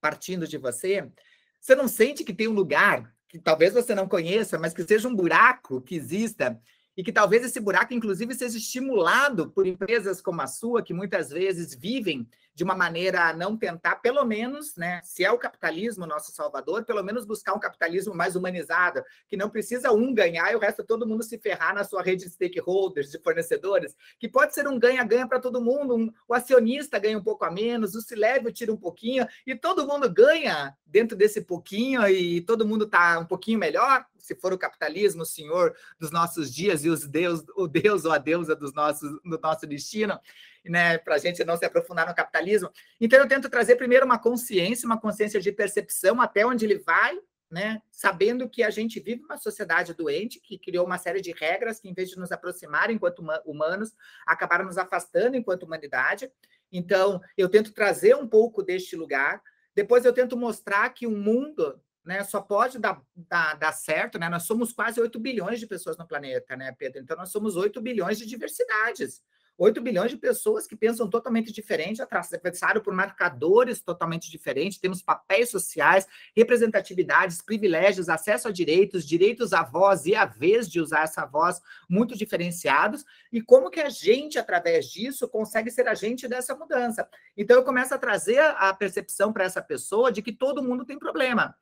partindo 0.00 0.48
de 0.48 0.56
você, 0.56 1.12
você 1.60 1.74
não 1.74 1.86
sente 1.86 2.24
que 2.24 2.32
tem 2.32 2.48
um 2.48 2.54
lugar 2.54 3.14
que 3.28 3.38
talvez 3.38 3.74
você 3.74 3.94
não 3.94 4.08
conheça, 4.08 4.58
mas 4.58 4.72
que 4.72 4.82
seja 4.82 5.06
um 5.08 5.14
buraco 5.14 5.82
que 5.82 5.94
exista 5.94 6.58
e 6.96 7.02
que 7.02 7.12
talvez 7.12 7.44
esse 7.44 7.60
buraco, 7.60 7.94
inclusive, 7.94 8.34
seja 8.34 8.58
estimulado 8.58 9.50
por 9.50 9.66
empresas 9.66 10.20
como 10.20 10.42
a 10.42 10.46
sua, 10.46 10.82
que 10.82 10.92
muitas 10.92 11.30
vezes 11.30 11.74
vivem 11.74 12.28
de 12.54 12.64
uma 12.64 12.74
maneira 12.74 13.28
a 13.28 13.32
não 13.32 13.56
tentar, 13.56 13.96
pelo 13.96 14.24
menos, 14.24 14.76
né, 14.76 15.00
se 15.02 15.24
é 15.24 15.30
o 15.30 15.38
capitalismo 15.38 16.06
nosso 16.06 16.32
salvador, 16.32 16.84
pelo 16.84 17.02
menos 17.02 17.24
buscar 17.24 17.54
um 17.54 17.58
capitalismo 17.58 18.14
mais 18.14 18.36
humanizado, 18.36 19.02
que 19.26 19.36
não 19.36 19.48
precisa 19.48 19.90
um 19.90 20.12
ganhar 20.12 20.52
e 20.52 20.56
o 20.56 20.58
resto 20.58 20.84
todo 20.84 21.06
mundo 21.06 21.22
se 21.22 21.38
ferrar 21.38 21.74
na 21.74 21.82
sua 21.82 22.02
rede 22.02 22.24
de 22.24 22.30
stakeholders, 22.30 23.10
de 23.10 23.18
fornecedores, 23.18 23.96
que 24.18 24.28
pode 24.28 24.54
ser 24.54 24.68
um 24.68 24.78
ganha-ganha 24.78 25.26
para 25.26 25.40
todo 25.40 25.62
mundo, 25.62 25.96
um, 25.96 26.12
o 26.28 26.34
acionista 26.34 26.98
ganha 26.98 27.16
um 27.16 27.24
pouco 27.24 27.44
a 27.44 27.50
menos, 27.50 27.94
o 27.94 28.02
C-Level 28.02 28.52
tira 28.52 28.72
um 28.72 28.76
pouquinho, 28.76 29.26
e 29.46 29.54
todo 29.54 29.86
mundo 29.86 30.12
ganha 30.12 30.76
dentro 30.86 31.16
desse 31.16 31.40
pouquinho 31.40 32.06
e 32.06 32.42
todo 32.42 32.66
mundo 32.66 32.84
está 32.84 33.18
um 33.18 33.24
pouquinho 33.24 33.58
melhor, 33.58 34.04
se 34.22 34.36
for 34.36 34.52
o 34.52 34.58
capitalismo, 34.58 35.22
o 35.22 35.26
senhor 35.26 35.74
dos 35.98 36.10
nossos 36.10 36.54
dias 36.54 36.84
e 36.84 36.88
os 36.88 37.06
deus, 37.06 37.44
o 37.56 37.66
deus 37.66 38.04
ou 38.04 38.12
a 38.12 38.18
deusa 38.18 38.54
dos 38.54 38.72
nossos, 38.72 39.10
do 39.22 39.38
nosso 39.42 39.66
destino, 39.66 40.18
né, 40.64 40.96
para 40.96 41.16
a 41.16 41.18
gente 41.18 41.44
não 41.44 41.56
se 41.56 41.64
aprofundar 41.64 42.06
no 42.08 42.14
capitalismo. 42.14 42.70
Então, 43.00 43.18
eu 43.18 43.26
tento 43.26 43.50
trazer 43.50 43.76
primeiro 43.76 44.06
uma 44.06 44.18
consciência, 44.18 44.86
uma 44.86 45.00
consciência 45.00 45.40
de 45.40 45.50
percepção 45.50 46.20
até 46.20 46.46
onde 46.46 46.64
ele 46.64 46.78
vai, 46.78 47.18
né, 47.50 47.82
sabendo 47.90 48.48
que 48.48 48.62
a 48.62 48.70
gente 48.70 48.98
vive 49.00 49.24
uma 49.24 49.36
sociedade 49.36 49.92
doente 49.92 50.40
que 50.40 50.56
criou 50.56 50.86
uma 50.86 50.96
série 50.96 51.20
de 51.20 51.32
regras 51.32 51.80
que, 51.80 51.88
em 51.88 51.92
vez 51.92 52.08
de 52.08 52.16
nos 52.16 52.32
aproximar 52.32 52.90
enquanto 52.90 53.22
humanos, 53.44 53.92
acabaram 54.24 54.64
nos 54.64 54.78
afastando 54.78 55.36
enquanto 55.36 55.64
humanidade. 55.64 56.30
Então, 56.70 57.20
eu 57.36 57.48
tento 57.48 57.72
trazer 57.72 58.16
um 58.16 58.26
pouco 58.26 58.62
deste 58.62 58.96
lugar. 58.96 59.42
Depois, 59.74 60.04
eu 60.04 60.12
tento 60.12 60.36
mostrar 60.36 60.88
que 60.90 61.06
o 61.06 61.10
mundo 61.10 61.78
né, 62.04 62.24
só 62.24 62.40
pode 62.40 62.78
dar, 62.78 63.00
dar, 63.14 63.54
dar, 63.54 63.72
certo, 63.72 64.18
né? 64.18 64.28
Nós 64.28 64.44
somos 64.44 64.72
quase 64.72 65.00
8 65.00 65.18
bilhões 65.18 65.60
de 65.60 65.66
pessoas 65.66 65.96
no 65.96 66.06
planeta, 66.06 66.56
né, 66.56 66.72
Pedro? 66.72 67.00
Então, 67.00 67.16
nós 67.16 67.30
somos 67.30 67.56
8 67.56 67.80
bilhões 67.80 68.18
de 68.18 68.26
diversidades. 68.26 69.22
8 69.58 69.80
bilhões 69.80 70.10
de 70.10 70.16
pessoas 70.16 70.66
que 70.66 70.74
pensam 70.74 71.08
totalmente 71.08 71.52
diferente, 71.52 72.02
atravessado 72.02 72.80
por 72.80 72.94
marcadores 72.94 73.82
totalmente 73.82 74.30
diferentes, 74.30 74.78
temos 74.78 75.02
papéis 75.02 75.50
sociais, 75.50 76.06
representatividades, 76.34 77.42
privilégios, 77.42 78.08
acesso 78.08 78.48
a 78.48 78.50
direitos, 78.50 79.06
direitos 79.06 79.52
à 79.52 79.62
voz 79.62 80.06
e 80.06 80.14
a 80.14 80.24
vez 80.24 80.68
de 80.68 80.80
usar 80.80 81.02
essa 81.02 81.26
voz 81.26 81.60
muito 81.88 82.16
diferenciados, 82.16 83.04
e 83.30 83.40
como 83.40 83.70
que 83.70 83.80
a 83.80 83.88
gente, 83.88 84.38
através 84.38 84.86
disso, 84.86 85.28
consegue 85.28 85.70
ser 85.70 85.86
agente 85.86 86.26
dessa 86.26 86.56
mudança. 86.56 87.06
Então, 87.36 87.56
eu 87.56 87.62
começo 87.62 87.94
a 87.94 87.98
trazer 87.98 88.40
a 88.40 88.72
percepção 88.72 89.32
para 89.32 89.44
essa 89.44 89.62
pessoa 89.62 90.10
de 90.10 90.22
que 90.22 90.32
todo 90.32 90.62
mundo 90.62 90.84
tem 90.84 90.98
problema. 90.98 91.54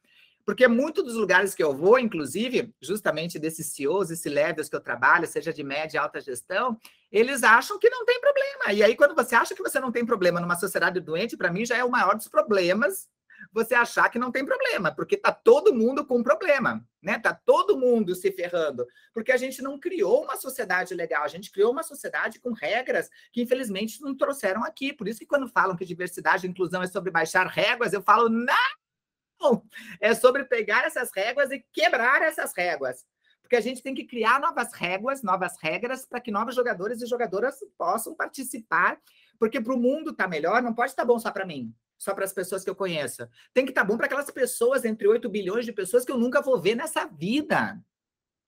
Porque 0.45 0.67
muitos 0.67 1.05
dos 1.05 1.15
lugares 1.15 1.55
que 1.55 1.63
eu 1.63 1.75
vou, 1.75 1.99
inclusive, 1.99 2.75
justamente 2.81 3.39
desses 3.39 3.67
CEOs, 3.69 4.11
esses 4.11 4.33
levels 4.33 4.69
que 4.69 4.77
eu 4.77 4.81
trabalho, 4.81 5.27
seja 5.27 5.53
de 5.53 5.63
média 5.63 5.97
e 5.97 6.01
alta 6.01 6.21
gestão, 6.21 6.79
eles 7.11 7.43
acham 7.43 7.79
que 7.79 7.91
não 7.91 8.05
tem 8.05 8.21
problema. 8.21 8.73
E 8.73 8.83
aí, 8.83 8.97
quando 8.97 9.15
você 9.15 9.35
acha 9.35 9.55
que 9.55 9.63
você 9.63 9.79
não 9.79 9.93
tem 9.93 10.05
problema 10.05 10.41
numa 10.41 10.57
sociedade 10.57 11.01
doente, 11.01 11.37
para 11.37 11.53
mim 11.53 11.65
já 11.65 11.77
é 11.77 11.85
o 11.85 11.91
maior 11.91 12.17
dos 12.17 12.29
problemas 12.29 13.09
você 13.53 13.75
achar 13.75 14.09
que 14.11 14.19
não 14.19 14.31
tem 14.31 14.45
problema, 14.45 14.95
porque 14.95 15.17
tá 15.17 15.33
todo 15.33 15.75
mundo 15.75 16.05
com 16.05 16.23
problema, 16.23 16.85
né? 17.03 17.19
Tá 17.19 17.33
todo 17.35 17.79
mundo 17.79 18.15
se 18.15 18.31
ferrando, 18.31 18.87
porque 19.13 19.33
a 19.33 19.37
gente 19.37 19.63
não 19.63 19.79
criou 19.79 20.23
uma 20.25 20.37
sociedade 20.37 20.95
legal, 20.95 21.25
a 21.25 21.29
gente 21.29 21.51
criou 21.51 21.73
uma 21.73 21.83
sociedade 21.83 22.39
com 22.39 22.53
regras 22.53 23.09
que 23.33 23.43
infelizmente 23.43 24.01
não 24.01 24.17
trouxeram 24.17 24.65
aqui. 24.65 24.93
Por 24.93 25.09
isso 25.09 25.21
que 25.21 25.27
quando 25.27 25.49
falam 25.49 25.77
que 25.77 25.85
diversidade 25.85 26.47
e 26.47 26.51
inclusão 26.51 26.83
é 26.83 26.87
sobre 26.87 27.11
baixar 27.11 27.47
réguas, 27.47 27.93
eu 27.93 28.03
falo, 28.03 28.29
não, 28.29 28.55
É 30.01 30.15
sobre 30.15 30.45
pegar 30.45 30.85
essas 30.85 31.11
réguas 31.15 31.51
e 31.51 31.65
quebrar 31.73 32.23
essas 32.23 32.53
réguas. 32.55 33.05
Porque 33.43 33.57
a 33.57 33.61
gente 33.61 33.83
tem 33.83 33.95
que 33.95 34.05
criar 34.05 34.41
novas 34.41 34.73
réguas, 34.73 35.23
novas 35.23 35.57
regras, 35.61 36.07
para 36.07 36.21
que 36.21 36.31
novos 36.31 36.55
jogadores 36.55 37.03
e 37.03 37.07
jogadoras 37.07 37.57
possam 37.77 38.15
participar. 38.15 38.99
Porque 39.39 39.61
para 39.61 39.75
o 39.75 39.79
mundo 39.79 40.11
estar 40.11 40.25
tá 40.25 40.31
melhor, 40.31 40.63
não 40.63 40.75
pode 40.75 40.93
estar 40.93 41.03
tá 41.03 41.07
bom 41.07 41.19
só 41.19 41.31
para 41.31 41.47
mim, 41.47 41.75
só 41.99 42.15
para 42.15 42.25
as 42.25 42.33
pessoas 42.33 42.63
que 42.63 42.71
eu 42.71 42.77
conheço. 42.77 43.29
Tem 43.53 43.65
que 43.65 43.73
estar 43.73 43.81
tá 43.81 43.87
bom 43.87 43.97
para 43.97 44.07
aquelas 44.07 44.31
pessoas, 44.31 44.85
entre 44.85 45.09
8 45.09 45.29
bilhões 45.29 45.65
de 45.65 45.73
pessoas 45.73 46.05
que 46.05 46.13
eu 46.13 46.19
nunca 46.19 46.41
vou 46.41 46.61
ver 46.61 46.77
nessa 46.77 47.07
vida 47.07 47.81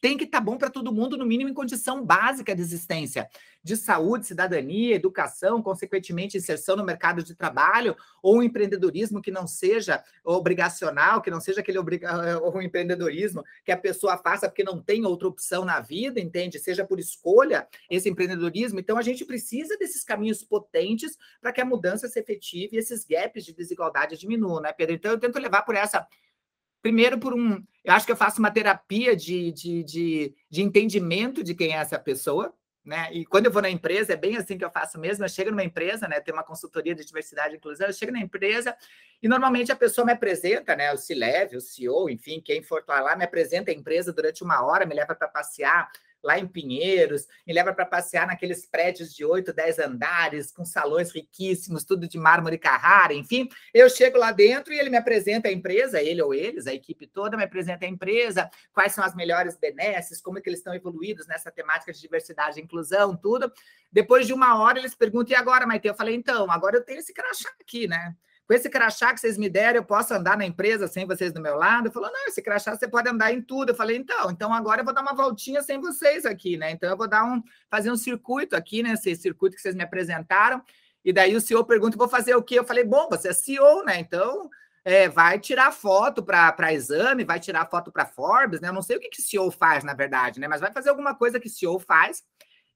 tem 0.02 0.18
que 0.18 0.24
estar 0.24 0.38
tá 0.38 0.44
bom 0.44 0.58
para 0.58 0.68
todo 0.68 0.92
mundo, 0.92 1.16
no 1.16 1.24
mínimo 1.24 1.48
em 1.48 1.54
condição 1.54 2.04
básica 2.04 2.56
de 2.56 2.60
existência, 2.60 3.30
de 3.62 3.76
saúde, 3.76 4.26
cidadania, 4.26 4.96
educação, 4.96 5.62
consequentemente 5.62 6.36
inserção 6.36 6.74
no 6.74 6.84
mercado 6.84 7.22
de 7.22 7.36
trabalho, 7.36 7.96
ou 8.20 8.38
um 8.38 8.42
empreendedorismo 8.42 9.22
que 9.22 9.30
não 9.30 9.46
seja 9.46 10.02
obrigacional, 10.24 11.22
que 11.22 11.30
não 11.30 11.40
seja 11.40 11.60
aquele 11.60 11.78
obriga 11.78 12.10
um 12.44 12.60
empreendedorismo 12.60 13.44
que 13.64 13.70
a 13.70 13.76
pessoa 13.76 14.18
faça 14.18 14.48
porque 14.48 14.64
não 14.64 14.82
tem 14.82 15.06
outra 15.06 15.28
opção 15.28 15.64
na 15.64 15.78
vida, 15.78 16.18
entende? 16.18 16.58
Seja 16.58 16.84
por 16.84 16.98
escolha 16.98 17.68
esse 17.88 18.08
empreendedorismo. 18.08 18.80
Então 18.80 18.98
a 18.98 19.02
gente 19.02 19.24
precisa 19.24 19.78
desses 19.78 20.02
caminhos 20.02 20.42
potentes 20.42 21.16
para 21.40 21.52
que 21.52 21.60
a 21.60 21.64
mudança 21.64 22.08
se 22.08 22.18
efetive 22.18 22.74
e 22.74 22.80
esses 22.80 23.04
gaps 23.04 23.44
de 23.44 23.54
desigualdade 23.54 24.18
diminuam, 24.18 24.60
né, 24.60 24.72
Pedro? 24.72 24.96
Então 24.96 25.12
eu 25.12 25.20
tento 25.20 25.38
levar 25.38 25.62
por 25.62 25.76
essa 25.76 26.04
Primeiro, 26.82 27.18
por 27.18 27.32
um. 27.32 27.62
Eu 27.84 27.94
acho 27.94 28.04
que 28.04 28.12
eu 28.12 28.16
faço 28.16 28.40
uma 28.40 28.50
terapia 28.50 29.16
de, 29.16 29.52
de, 29.52 29.84
de, 29.84 30.34
de 30.50 30.62
entendimento 30.62 31.42
de 31.42 31.54
quem 31.54 31.72
é 31.72 31.76
essa 31.76 31.98
pessoa, 31.98 32.52
né? 32.84 33.08
E 33.12 33.24
quando 33.24 33.46
eu 33.46 33.52
vou 33.52 33.62
na 33.62 33.70
empresa, 33.70 34.12
é 34.12 34.16
bem 34.16 34.36
assim 34.36 34.58
que 34.58 34.64
eu 34.64 34.70
faço 34.70 34.98
mesmo. 34.98 35.24
Eu 35.24 35.28
chego 35.28 35.50
numa 35.50 35.64
empresa, 35.64 36.08
né? 36.08 36.20
Tem 36.20 36.34
uma 36.34 36.42
consultoria 36.42 36.94
de 36.94 37.04
diversidade 37.04 37.54
e 37.54 37.56
inclusão. 37.56 37.86
Eu 37.86 37.92
chego 37.92 38.12
na 38.12 38.20
empresa 38.20 38.76
e 39.22 39.28
normalmente 39.28 39.70
a 39.70 39.76
pessoa 39.76 40.04
me 40.04 40.12
apresenta, 40.12 40.74
né? 40.74 40.92
O 40.92 40.96
C-Level, 40.96 41.58
o 41.58 41.60
CEO, 41.60 42.10
enfim, 42.10 42.40
quem 42.44 42.62
for 42.62 42.84
lá, 42.88 43.14
me 43.14 43.24
apresenta 43.24 43.70
a 43.70 43.74
empresa 43.74 44.12
durante 44.12 44.42
uma 44.42 44.64
hora, 44.64 44.84
me 44.84 44.94
leva 44.94 45.14
para 45.14 45.28
passear 45.28 45.88
lá 46.22 46.38
em 46.38 46.46
Pinheiros, 46.46 47.26
me 47.46 47.52
leva 47.52 47.72
para 47.72 47.84
passear 47.84 48.26
naqueles 48.26 48.64
prédios 48.64 49.14
de 49.14 49.24
8, 49.24 49.52
10 49.52 49.78
andares, 49.80 50.52
com 50.52 50.64
salões 50.64 51.10
riquíssimos, 51.10 51.84
tudo 51.84 52.06
de 52.06 52.18
mármore 52.18 52.58
Carrara, 52.58 53.12
enfim. 53.12 53.48
Eu 53.74 53.90
chego 53.90 54.18
lá 54.18 54.32
dentro 54.32 54.72
e 54.72 54.78
ele 54.78 54.90
me 54.90 54.96
apresenta 54.96 55.48
a 55.48 55.52
empresa, 55.52 56.00
ele 56.00 56.22
ou 56.22 56.32
eles, 56.32 56.66
a 56.66 56.74
equipe 56.74 57.06
toda 57.06 57.36
me 57.36 57.44
apresenta 57.44 57.84
a 57.84 57.88
empresa, 57.88 58.50
quais 58.72 58.92
são 58.92 59.04
as 59.04 59.14
melhores 59.14 59.56
benesses, 59.56 60.20
como 60.20 60.38
é 60.38 60.40
que 60.40 60.48
eles 60.48 60.60
estão 60.60 60.74
evoluídos 60.74 61.26
nessa 61.26 61.50
temática 61.50 61.92
de 61.92 62.00
diversidade 62.00 62.60
e 62.60 62.62
inclusão, 62.62 63.16
tudo. 63.16 63.52
Depois 63.90 64.26
de 64.26 64.32
uma 64.32 64.58
hora, 64.60 64.78
eles 64.78 64.94
perguntam, 64.94 65.32
e 65.32 65.36
agora, 65.36 65.66
Maite? 65.66 65.86
Eu 65.86 65.94
falei, 65.94 66.14
então, 66.14 66.50
agora 66.50 66.76
eu 66.76 66.84
tenho 66.84 67.00
esse 67.00 67.12
crachá 67.12 67.50
aqui, 67.60 67.86
né? 67.86 68.14
Com 68.46 68.54
esse 68.54 68.68
crachá 68.68 69.14
que 69.14 69.20
vocês 69.20 69.38
me 69.38 69.48
deram, 69.48 69.76
eu 69.76 69.84
posso 69.84 70.12
andar 70.12 70.36
na 70.36 70.44
empresa 70.44 70.88
sem 70.88 71.06
vocês 71.06 71.32
do 71.32 71.40
meu 71.40 71.56
lado? 71.56 71.86
Ele 71.86 71.94
falou, 71.94 72.10
não, 72.12 72.26
esse 72.26 72.42
crachá 72.42 72.76
você 72.76 72.88
pode 72.88 73.08
andar 73.08 73.32
em 73.32 73.40
tudo. 73.40 73.70
Eu 73.70 73.74
falei, 73.74 73.96
então, 73.96 74.30
então 74.30 74.52
agora 74.52 74.80
eu 74.80 74.84
vou 74.84 74.92
dar 74.92 75.02
uma 75.02 75.14
voltinha 75.14 75.62
sem 75.62 75.80
vocês 75.80 76.26
aqui, 76.26 76.56
né? 76.56 76.70
Então 76.70 76.90
eu 76.90 76.96
vou 76.96 77.08
dar 77.08 77.24
um, 77.24 77.42
fazer 77.70 77.90
um 77.90 77.96
circuito 77.96 78.56
aqui, 78.56 78.82
né? 78.82 78.92
Esse 78.92 79.14
circuito 79.16 79.56
que 79.56 79.62
vocês 79.62 79.74
me 79.74 79.82
apresentaram. 79.82 80.62
E 81.04 81.12
daí 81.12 81.34
o 81.34 81.40
CEO 81.40 81.64
pergunta, 81.64 81.96
vou 81.96 82.08
fazer 82.08 82.34
o 82.34 82.42
quê? 82.42 82.58
Eu 82.58 82.64
falei, 82.64 82.84
bom, 82.84 83.08
você 83.08 83.28
é 83.28 83.32
CEO, 83.32 83.84
né? 83.84 83.98
Então 83.98 84.50
é, 84.84 85.08
vai 85.08 85.38
tirar 85.38 85.72
foto 85.72 86.22
para 86.22 86.72
exame, 86.72 87.24
vai 87.24 87.38
tirar 87.38 87.70
foto 87.70 87.92
para 87.92 88.04
Forbes, 88.04 88.60
né? 88.60 88.68
Eu 88.68 88.72
não 88.72 88.82
sei 88.82 88.96
o 88.96 89.00
que, 89.00 89.08
que 89.08 89.22
CEO 89.22 89.50
faz, 89.50 89.84
na 89.84 89.94
verdade, 89.94 90.40
né? 90.40 90.48
Mas 90.48 90.60
vai 90.60 90.72
fazer 90.72 90.90
alguma 90.90 91.14
coisa 91.14 91.38
que 91.38 91.48
CEO 91.48 91.78
faz. 91.78 92.22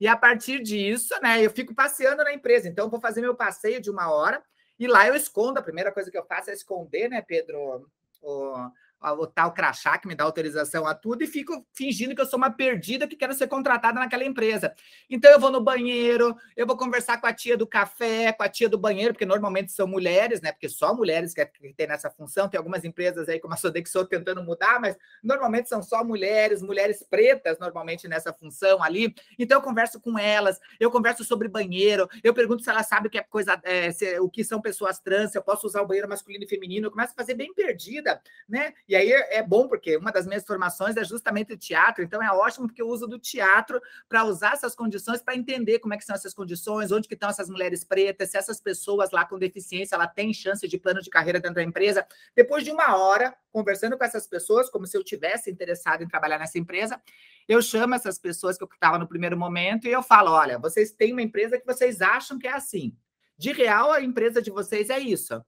E 0.00 0.06
a 0.06 0.16
partir 0.16 0.62
disso, 0.62 1.14
né, 1.22 1.44
eu 1.44 1.50
fico 1.50 1.74
passeando 1.74 2.22
na 2.22 2.32
empresa. 2.32 2.68
Então, 2.68 2.90
vou 2.90 3.00
fazer 3.00 3.22
meu 3.22 3.34
passeio 3.34 3.80
de 3.80 3.90
uma 3.90 4.10
hora 4.10 4.42
e 4.78 4.86
lá 4.86 5.06
eu 5.06 5.14
escondo, 5.14 5.58
a 5.58 5.62
primeira 5.62 5.92
coisa 5.92 6.10
que 6.10 6.18
eu 6.18 6.24
faço 6.24 6.50
é 6.50 6.52
esconder, 6.52 7.08
né, 7.08 7.22
Pedro, 7.22 7.88
o, 8.22 8.70
o 9.00 9.26
tal 9.26 9.52
crachá 9.52 9.98
que 9.98 10.08
me 10.08 10.14
dá 10.14 10.24
autorização 10.24 10.86
a 10.86 10.94
tudo 10.94 11.22
e 11.22 11.26
fico 11.26 11.66
fingindo 11.72 12.14
que 12.14 12.20
eu 12.20 12.26
sou 12.26 12.38
uma 12.38 12.50
perdida 12.50 13.06
que 13.06 13.16
quero 13.16 13.34
ser 13.34 13.46
contratada 13.46 14.00
naquela 14.00 14.24
empresa. 14.24 14.74
Então 15.08 15.30
eu 15.30 15.38
vou 15.38 15.50
no 15.50 15.60
banheiro, 15.60 16.34
eu 16.56 16.66
vou 16.66 16.76
conversar 16.76 17.20
com 17.20 17.26
a 17.26 17.32
tia 17.32 17.56
do 17.56 17.66
café, 17.66 18.32
com 18.32 18.42
a 18.42 18.48
tia 18.48 18.68
do 18.68 18.78
banheiro, 18.78 19.12
porque 19.12 19.26
normalmente 19.26 19.72
são 19.72 19.86
mulheres, 19.86 20.40
né? 20.40 20.52
Porque 20.52 20.68
só 20.68 20.94
mulheres 20.94 21.34
que, 21.34 21.44
tem 21.76 21.86
nessa 21.86 22.10
função. 22.10 22.48
Tem 22.48 22.58
algumas 22.58 22.84
empresas 22.84 23.28
aí, 23.28 23.38
como 23.38 23.54
a 23.54 23.56
Sodexo, 23.56 24.04
tentando 24.06 24.42
mudar, 24.42 24.80
mas 24.80 24.96
normalmente 25.22 25.68
são 25.68 25.82
só 25.82 26.02
mulheres, 26.02 26.62
mulheres 26.62 27.02
pretas, 27.08 27.58
normalmente 27.58 28.08
nessa 28.08 28.32
função 28.32 28.82
ali. 28.82 29.14
Então 29.38 29.58
eu 29.58 29.62
converso 29.62 30.00
com 30.00 30.18
elas, 30.18 30.58
eu 30.80 30.90
converso 30.90 31.24
sobre 31.24 31.48
banheiro, 31.48 32.08
eu 32.22 32.34
pergunto 32.34 32.62
se 32.62 32.70
elas 32.70 32.88
sabem 32.88 33.08
o 33.08 33.10
que 33.10 33.18
é 33.18 33.22
coisa, 33.22 33.60
é, 33.62 33.90
se, 33.92 34.18
o 34.20 34.28
que 34.28 34.42
são 34.42 34.60
pessoas 34.60 34.98
trans, 34.98 35.32
se 35.32 35.38
eu 35.38 35.42
posso 35.42 35.66
usar 35.66 35.82
o 35.82 35.86
banheiro 35.86 36.08
masculino 36.08 36.44
e 36.44 36.48
feminino, 36.48 36.86
eu 36.86 36.90
começo 36.90 37.12
a 37.12 37.16
fazer 37.16 37.34
bem 37.34 37.52
perdida, 37.54 38.20
né? 38.48 38.72
E 38.88 38.94
aí 38.94 39.10
é 39.10 39.42
bom, 39.42 39.66
porque 39.66 39.96
uma 39.96 40.12
das 40.12 40.26
minhas 40.26 40.44
formações 40.44 40.96
é 40.96 41.04
justamente 41.04 41.52
o 41.52 41.56
teatro, 41.56 42.04
então 42.04 42.22
é 42.22 42.30
ótimo 42.30 42.68
porque 42.68 42.80
eu 42.80 42.88
uso 42.88 43.06
do 43.08 43.18
teatro 43.18 43.80
para 44.08 44.24
usar 44.24 44.52
essas 44.52 44.76
condições, 44.76 45.20
para 45.20 45.34
entender 45.34 45.80
como 45.80 45.92
é 45.92 45.96
que 45.96 46.04
são 46.04 46.14
essas 46.14 46.32
condições, 46.32 46.92
onde 46.92 47.08
que 47.08 47.14
estão 47.14 47.28
essas 47.28 47.50
mulheres 47.50 47.82
pretas, 47.82 48.30
se 48.30 48.38
essas 48.38 48.60
pessoas 48.60 49.10
lá 49.10 49.24
com 49.24 49.38
deficiência, 49.38 49.96
ela 49.96 50.06
tem 50.06 50.32
chance 50.32 50.66
de 50.68 50.78
plano 50.78 51.02
de 51.02 51.10
carreira 51.10 51.40
dentro 51.40 51.56
da 51.56 51.64
empresa. 51.64 52.06
Depois 52.34 52.64
de 52.64 52.70
uma 52.70 52.96
hora 52.96 53.36
conversando 53.50 53.98
com 53.98 54.04
essas 54.04 54.26
pessoas, 54.26 54.70
como 54.70 54.86
se 54.86 54.96
eu 54.96 55.02
tivesse 55.02 55.50
interessado 55.50 56.04
em 56.04 56.08
trabalhar 56.08 56.38
nessa 56.38 56.58
empresa, 56.58 57.00
eu 57.48 57.60
chamo 57.60 57.94
essas 57.94 58.18
pessoas 58.18 58.56
que 58.56 58.62
eu 58.62 58.68
estava 58.72 58.98
no 58.98 59.08
primeiro 59.08 59.36
momento 59.36 59.88
e 59.88 59.92
eu 59.92 60.02
falo, 60.02 60.30
olha, 60.30 60.58
vocês 60.58 60.92
têm 60.92 61.12
uma 61.12 61.22
empresa 61.22 61.58
que 61.58 61.66
vocês 61.66 62.00
acham 62.00 62.38
que 62.38 62.46
é 62.46 62.52
assim. 62.52 62.96
De 63.36 63.52
real, 63.52 63.90
a 63.90 64.00
empresa 64.00 64.40
de 64.40 64.50
vocês 64.50 64.90
é 64.90 64.98
isso. 64.98 65.42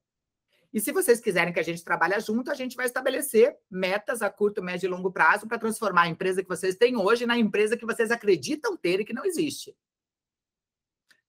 E 0.73 0.81
se 0.81 0.93
vocês 0.93 1.21
quiserem 1.21 1.53
que 1.53 1.61
a 1.61 1.65
gente 1.65 1.83
trabalhe 1.83 2.19
junto, 2.21 2.51
a 2.51 2.55
gente 2.55 2.77
vai 2.77 2.85
estabelecer 2.85 3.57
metas 3.71 4.21
a 4.21 4.29
curto, 4.29 4.63
médio 4.63 4.87
e 4.87 4.91
longo 4.91 5.11
prazo 5.11 5.47
para 5.47 5.59
transformar 5.59 6.03
a 6.03 6.09
empresa 6.09 6.43
que 6.43 6.49
vocês 6.49 6.77
têm 6.77 6.97
hoje 6.97 7.25
na 7.25 7.39
empresa 7.39 7.77
que 7.77 7.87
vocês 7.87 8.11
acreditam 8.11 8.77
ter 8.77 9.01
e 9.01 9.05
que 9.05 9.15
não 9.15 9.25
existe. 9.25 9.75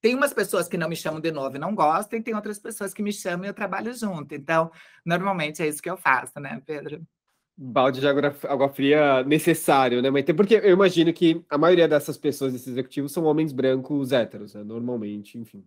Tem 0.02 0.16
umas 0.16 0.34
pessoas 0.34 0.68
que 0.68 0.78
não 0.78 0.90
me 0.90 0.96
chamam 0.96 1.20
de 1.20 1.32
novo 1.32 1.56
e 1.56 1.60
não 1.60 1.76
gostam, 1.76 2.20
e 2.20 2.24
tem 2.24 2.34
outras 2.34 2.60
pessoas 2.60 2.94
que 2.94 3.04
me 3.04 3.12
chamam 3.12 3.46
e 3.46 3.50
eu 3.50 3.54
trabalho 3.54 3.94
junto. 3.94 4.34
Então, 4.34 4.72
normalmente 5.06 5.62
é 5.62 5.68
isso 5.68 5.82
que 5.82 5.90
eu 5.90 5.98
faço, 5.98 6.40
né, 6.40 6.62
Pedro? 6.66 7.06
Balde 7.58 8.00
de 8.00 8.08
água, 8.08 8.70
fria 8.70 9.24
necessário, 9.24 10.02
né? 10.02 10.10
Mas 10.10 10.24
porque 10.26 10.56
eu 10.56 10.72
imagino 10.72 11.12
que 11.12 11.44
a 11.50 11.58
maioria 11.58 11.88
dessas 11.88 12.18
pessoas, 12.18 12.54
desses 12.54 12.70
executivos, 12.70 13.12
são 13.12 13.26
homens 13.26 13.52
brancos 13.52 14.14
héteros, 14.14 14.54
né? 14.54 14.64
Normalmente, 14.64 15.38
enfim. 15.38 15.66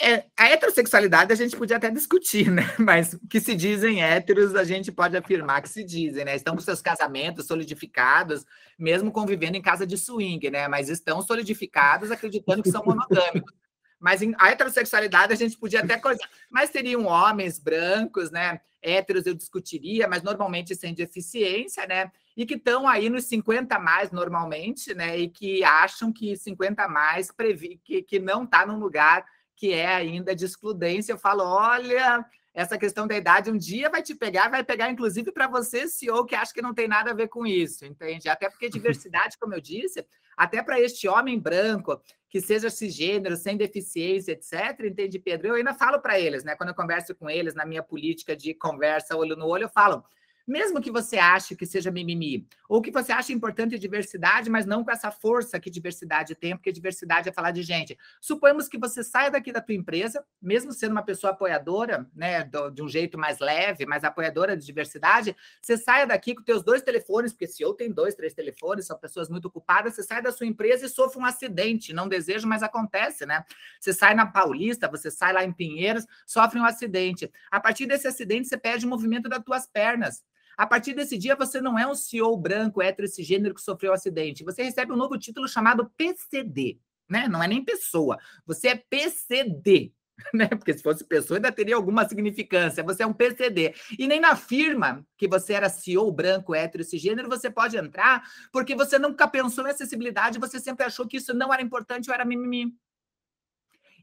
É, 0.00 0.24
a 0.36 0.48
heterossexualidade 0.48 1.32
a 1.32 1.36
gente 1.36 1.56
podia 1.56 1.76
até 1.76 1.88
discutir, 1.88 2.50
né? 2.50 2.62
Mas 2.78 3.16
que 3.30 3.40
se 3.40 3.54
dizem 3.54 4.02
héteros, 4.02 4.54
a 4.56 4.64
gente 4.64 4.90
pode 4.90 5.16
afirmar 5.16 5.62
que 5.62 5.68
se 5.68 5.84
dizem, 5.84 6.24
né? 6.24 6.34
Estão 6.34 6.56
com 6.56 6.60
seus 6.60 6.82
casamentos 6.82 7.46
solidificados, 7.46 8.44
mesmo 8.78 9.12
convivendo 9.12 9.56
em 9.56 9.62
casa 9.62 9.86
de 9.86 9.96
swing, 9.96 10.50
né? 10.50 10.66
Mas 10.66 10.88
estão 10.88 11.22
solidificados 11.22 12.10
acreditando 12.10 12.62
que 12.62 12.70
são 12.70 12.84
monogâmicos. 12.84 13.54
Mas 14.00 14.20
em, 14.20 14.34
a 14.38 14.50
heterossexualidade 14.50 15.32
a 15.32 15.36
gente 15.36 15.56
podia 15.56 15.80
até 15.80 15.96
coisa. 15.96 16.20
Mas 16.50 16.70
seriam 16.70 17.06
homens 17.06 17.58
brancos, 17.60 18.30
né? 18.30 18.60
Héteros 18.82 19.24
eu 19.24 19.32
discutiria, 19.32 20.06
mas 20.08 20.22
normalmente 20.22 20.74
sem 20.74 20.92
deficiência, 20.92 21.86
né? 21.86 22.10
E 22.36 22.44
que 22.44 22.54
estão 22.54 22.86
aí 22.86 23.08
nos 23.08 23.24
50 23.24 23.78
mais 23.78 24.10
normalmente, 24.10 24.92
né? 24.92 25.16
E 25.16 25.28
que 25.28 25.62
acham 25.62 26.12
que 26.12 26.36
50 26.36 26.86
mais 26.88 27.30
previ 27.30 27.80
que, 27.82 28.02
que 28.02 28.18
não 28.18 28.42
está 28.42 28.66
num 28.66 28.78
lugar 28.78 29.24
que 29.56 29.72
é 29.72 29.86
ainda 29.86 30.34
de 30.34 30.44
excludência. 30.44 31.12
Eu 31.12 31.18
falo, 31.18 31.44
olha, 31.44 32.24
essa 32.54 32.78
questão 32.78 33.06
da 33.06 33.16
idade 33.16 33.50
um 33.50 33.58
dia 33.58 33.90
vai 33.90 34.02
te 34.02 34.14
pegar, 34.14 34.48
vai 34.48 34.62
pegar 34.62 34.90
inclusive 34.90 35.32
para 35.32 35.48
você, 35.48 35.88
CEO, 35.88 36.24
que 36.24 36.36
acha 36.36 36.54
que 36.54 36.62
não 36.62 36.72
tem 36.72 36.86
nada 36.86 37.10
a 37.10 37.14
ver 37.14 37.28
com 37.28 37.44
isso, 37.46 37.84
entende? 37.84 38.28
Até 38.28 38.48
porque 38.48 38.68
diversidade, 38.68 39.36
como 39.38 39.54
eu 39.54 39.60
disse, 39.60 40.06
até 40.36 40.62
para 40.62 40.80
este 40.80 41.08
homem 41.08 41.38
branco 41.38 42.00
que 42.28 42.40
seja 42.40 42.70
cisgênero, 42.70 43.36
sem 43.36 43.56
deficiência, 43.56 44.32
etc., 44.32 44.84
entende, 44.84 45.18
Pedro? 45.18 45.48
Eu 45.48 45.54
ainda 45.54 45.74
falo 45.74 46.00
para 46.00 46.18
eles, 46.18 46.44
né? 46.44 46.54
Quando 46.56 46.70
eu 46.70 46.74
converso 46.74 47.14
com 47.14 47.30
eles 47.30 47.54
na 47.54 47.64
minha 47.64 47.82
política 47.82 48.36
de 48.36 48.54
conversa 48.54 49.16
olho 49.16 49.36
no 49.36 49.46
olho, 49.46 49.64
eu 49.64 49.68
falo: 49.68 50.04
mesmo 50.46 50.80
que 50.80 50.90
você 50.90 51.16
ache 51.16 51.56
que 51.56 51.66
seja 51.66 51.90
mimimi, 51.90 52.46
ou 52.68 52.82
que 52.82 52.90
você 52.90 53.12
ache 53.12 53.32
importante 53.32 53.78
diversidade, 53.78 54.50
mas 54.50 54.66
não 54.66 54.84
com 54.84 54.90
essa 54.90 55.10
força 55.10 55.58
que 55.58 55.70
diversidade 55.70 56.34
tem, 56.34 56.56
porque 56.56 56.72
diversidade 56.72 57.28
é 57.28 57.32
falar 57.32 57.50
de 57.50 57.62
gente. 57.62 57.96
Suponhamos 58.20 58.68
que 58.68 58.78
você 58.78 59.02
saia 59.02 59.30
daqui 59.30 59.52
da 59.52 59.60
tua 59.60 59.74
empresa, 59.74 60.24
mesmo 60.40 60.72
sendo 60.72 60.92
uma 60.92 61.02
pessoa 61.02 61.32
apoiadora, 61.32 62.06
né, 62.14 62.44
de 62.72 62.82
um 62.82 62.88
jeito 62.88 63.18
mais 63.18 63.38
leve, 63.38 63.86
mais 63.86 64.04
apoiadora 64.04 64.56
de 64.56 64.64
diversidade, 64.64 65.34
você 65.60 65.76
saia 65.76 66.06
daqui 66.06 66.34
com 66.34 66.42
teus 66.42 66.62
dois 66.62 66.82
telefones, 66.82 67.32
porque 67.32 67.46
se 67.46 67.62
eu 67.62 67.72
tenho 67.72 67.94
dois, 67.94 68.14
três 68.14 68.34
telefones, 68.34 68.86
são 68.86 68.98
pessoas 68.98 69.28
muito 69.28 69.46
ocupadas, 69.46 69.94
você 69.94 70.02
sai 70.02 70.22
da 70.22 70.32
sua 70.32 70.46
empresa 70.46 70.86
e 70.86 70.88
sofre 70.88 71.18
um 71.20 71.24
acidente, 71.24 71.92
não 71.92 72.08
desejo, 72.08 72.46
mas 72.46 72.62
acontece, 72.62 73.24
né? 73.26 73.44
Você 73.80 73.92
sai 73.92 74.14
na 74.14 74.26
Paulista, 74.26 74.88
você 74.88 75.10
sai 75.10 75.32
lá 75.32 75.44
em 75.44 75.52
Pinheiros, 75.52 76.06
sofre 76.26 76.58
um 76.58 76.64
acidente. 76.64 77.30
A 77.50 77.60
partir 77.60 77.86
desse 77.86 78.06
acidente, 78.06 78.48
você 78.48 78.56
perde 78.56 78.86
o 78.86 78.88
movimento 78.88 79.28
das 79.28 79.42
tuas 79.42 79.66
pernas. 79.66 80.22
A 80.56 80.66
partir 80.66 80.94
desse 80.94 81.18
dia, 81.18 81.36
você 81.36 81.60
não 81.60 81.78
é 81.78 81.86
um 81.86 81.94
CEO 81.94 82.36
branco, 82.36 82.82
hétero, 82.82 83.06
esse 83.06 83.22
gênero 83.22 83.54
que 83.54 83.60
sofreu 83.60 83.92
um 83.92 83.94
acidente. 83.94 84.44
Você 84.44 84.62
recebe 84.62 84.92
um 84.92 84.96
novo 84.96 85.18
título 85.18 85.48
chamado 85.48 85.90
PCD, 85.96 86.78
né? 87.08 87.28
Não 87.28 87.42
é 87.42 87.48
nem 87.48 87.64
pessoa. 87.64 88.18
Você 88.46 88.68
é 88.68 88.76
PCD, 88.76 89.92
né? 90.32 90.46
Porque 90.48 90.72
se 90.72 90.82
fosse 90.82 91.04
pessoa, 91.04 91.38
ainda 91.38 91.50
teria 91.50 91.76
alguma 91.76 92.08
significância. 92.08 92.82
Você 92.84 93.02
é 93.02 93.06
um 93.06 93.12
PCD. 93.12 93.74
E 93.98 94.06
nem 94.06 94.20
na 94.20 94.36
firma 94.36 95.04
que 95.16 95.26
você 95.26 95.54
era 95.54 95.68
CEO 95.68 96.10
branco, 96.12 96.54
hétero, 96.54 96.82
esse 96.82 96.98
gênero, 96.98 97.28
você 97.28 97.50
pode 97.50 97.76
entrar, 97.76 98.22
porque 98.52 98.74
você 98.74 98.98
nunca 98.98 99.26
pensou 99.26 99.66
em 99.66 99.70
acessibilidade, 99.70 100.38
você 100.38 100.60
sempre 100.60 100.84
achou 100.84 101.06
que 101.06 101.16
isso 101.16 101.34
não 101.34 101.52
era 101.52 101.62
importante 101.62 102.08
ou 102.08 102.14
era 102.14 102.24
mimimi. 102.24 102.74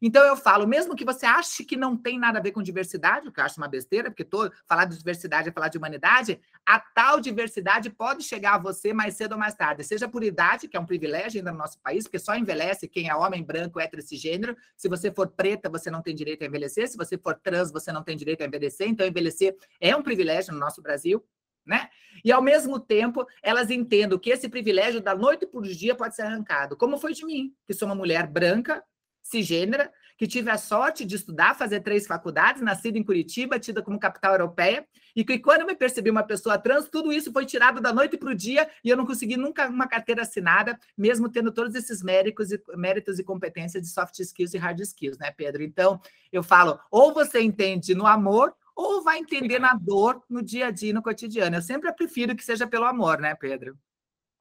Então 0.01 0.25
eu 0.25 0.35
falo, 0.35 0.67
mesmo 0.67 0.95
que 0.95 1.05
você 1.05 1.25
ache 1.25 1.63
que 1.63 1.77
não 1.77 1.95
tem 1.95 2.17
nada 2.17 2.39
a 2.39 2.41
ver 2.41 2.51
com 2.51 2.63
diversidade, 2.63 3.27
o 3.27 3.31
que 3.31 3.39
eu 3.39 3.43
acho 3.43 3.59
uma 3.59 3.67
besteira, 3.67 4.09
porque 4.09 4.23
todo, 4.23 4.51
falar 4.67 4.85
de 4.85 4.97
diversidade 4.97 5.49
é 5.49 5.51
falar 5.51 5.67
de 5.67 5.77
humanidade, 5.77 6.41
a 6.65 6.79
tal 6.79 7.19
diversidade 7.19 7.89
pode 7.89 8.23
chegar 8.23 8.55
a 8.55 8.57
você 8.57 8.93
mais 8.93 9.13
cedo 9.13 9.33
ou 9.33 9.37
mais 9.37 9.53
tarde, 9.53 9.83
seja 9.83 10.09
por 10.09 10.23
idade, 10.23 10.67
que 10.67 10.75
é 10.75 10.79
um 10.79 10.85
privilégio 10.85 11.39
ainda 11.39 11.51
no 11.51 11.57
nosso 11.57 11.79
país, 11.81 12.05
porque 12.05 12.17
só 12.17 12.35
envelhece 12.35 12.87
quem 12.87 13.09
é 13.09 13.15
homem, 13.15 13.43
branco, 13.43 13.79
hétero, 13.79 14.01
cisgênero. 14.01 14.55
Se 14.75 14.89
você 14.89 15.11
for 15.11 15.27
preta, 15.27 15.69
você 15.69 15.91
não 15.91 16.01
tem 16.01 16.15
direito 16.15 16.41
a 16.43 16.45
envelhecer. 16.45 16.87
Se 16.87 16.97
você 16.97 17.17
for 17.17 17.35
trans, 17.35 17.71
você 17.71 17.91
não 17.91 18.03
tem 18.03 18.17
direito 18.17 18.41
a 18.41 18.45
envelhecer. 18.45 18.87
Então, 18.87 19.05
envelhecer 19.05 19.55
é 19.79 19.95
um 19.95 20.01
privilégio 20.01 20.53
no 20.53 20.59
nosso 20.59 20.81
Brasil. 20.81 21.23
Né? 21.63 21.89
E 22.25 22.31
ao 22.31 22.41
mesmo 22.41 22.79
tempo, 22.79 23.25
elas 23.43 23.69
entendem 23.69 24.17
que 24.17 24.31
esse 24.31 24.49
privilégio 24.49 24.99
da 24.99 25.15
noite 25.15 25.45
para 25.45 25.59
o 25.59 25.63
dia 25.63 25.93
pode 25.93 26.15
ser 26.15 26.23
arrancado, 26.23 26.75
como 26.75 26.97
foi 26.97 27.13
de 27.13 27.23
mim, 27.23 27.53
que 27.67 27.73
sou 27.73 27.87
uma 27.87 27.93
mulher 27.93 28.25
branca, 28.25 28.83
cisgênera, 29.21 29.91
que 30.17 30.27
tive 30.27 30.51
a 30.51 30.57
sorte 30.57 31.03
de 31.03 31.15
estudar, 31.15 31.55
fazer 31.55 31.79
três 31.79 32.05
faculdades, 32.05 32.61
nascida 32.61 32.97
em 32.97 33.03
Curitiba, 33.03 33.57
tida 33.57 33.81
como 33.81 33.99
capital 33.99 34.33
europeia, 34.33 34.85
e 35.15 35.25
que 35.25 35.39
quando 35.39 35.61
eu 35.61 35.67
me 35.67 35.75
percebi 35.75 36.11
uma 36.11 36.21
pessoa 36.21 36.59
trans, 36.59 36.87
tudo 36.89 37.11
isso 37.11 37.31
foi 37.31 37.43
tirado 37.45 37.81
da 37.81 37.91
noite 37.91 38.17
para 38.17 38.29
o 38.29 38.35
dia 38.35 38.69
e 38.83 38.89
eu 38.89 38.95
não 38.95 39.05
consegui 39.05 39.35
nunca 39.35 39.67
uma 39.67 39.87
carteira 39.87 40.21
assinada, 40.21 40.79
mesmo 40.97 41.27
tendo 41.27 41.51
todos 41.51 41.73
esses 41.73 42.03
méritos 42.03 42.51
e, 42.51 42.61
méritos 42.75 43.17
e 43.17 43.23
competências 43.23 43.81
de 43.81 43.89
soft 43.89 44.19
skills 44.19 44.53
e 44.53 44.59
hard 44.59 44.79
skills, 44.81 45.17
né, 45.17 45.31
Pedro? 45.31 45.63
Então, 45.63 45.99
eu 46.31 46.43
falo, 46.43 46.79
ou 46.91 47.13
você 47.13 47.41
entende 47.41 47.95
no 47.95 48.05
amor, 48.05 48.53
ou 48.75 49.03
vai 49.03 49.17
entender 49.17 49.59
na 49.59 49.73
dor, 49.73 50.23
no 50.29 50.41
dia 50.41 50.67
a 50.67 50.71
dia, 50.71 50.93
no 50.93 51.01
cotidiano. 51.01 51.55
Eu 51.55 51.61
sempre 51.61 51.91
prefiro 51.93 52.35
que 52.35 52.43
seja 52.43 52.67
pelo 52.67 52.85
amor, 52.85 53.19
né, 53.19 53.35
Pedro? 53.35 53.77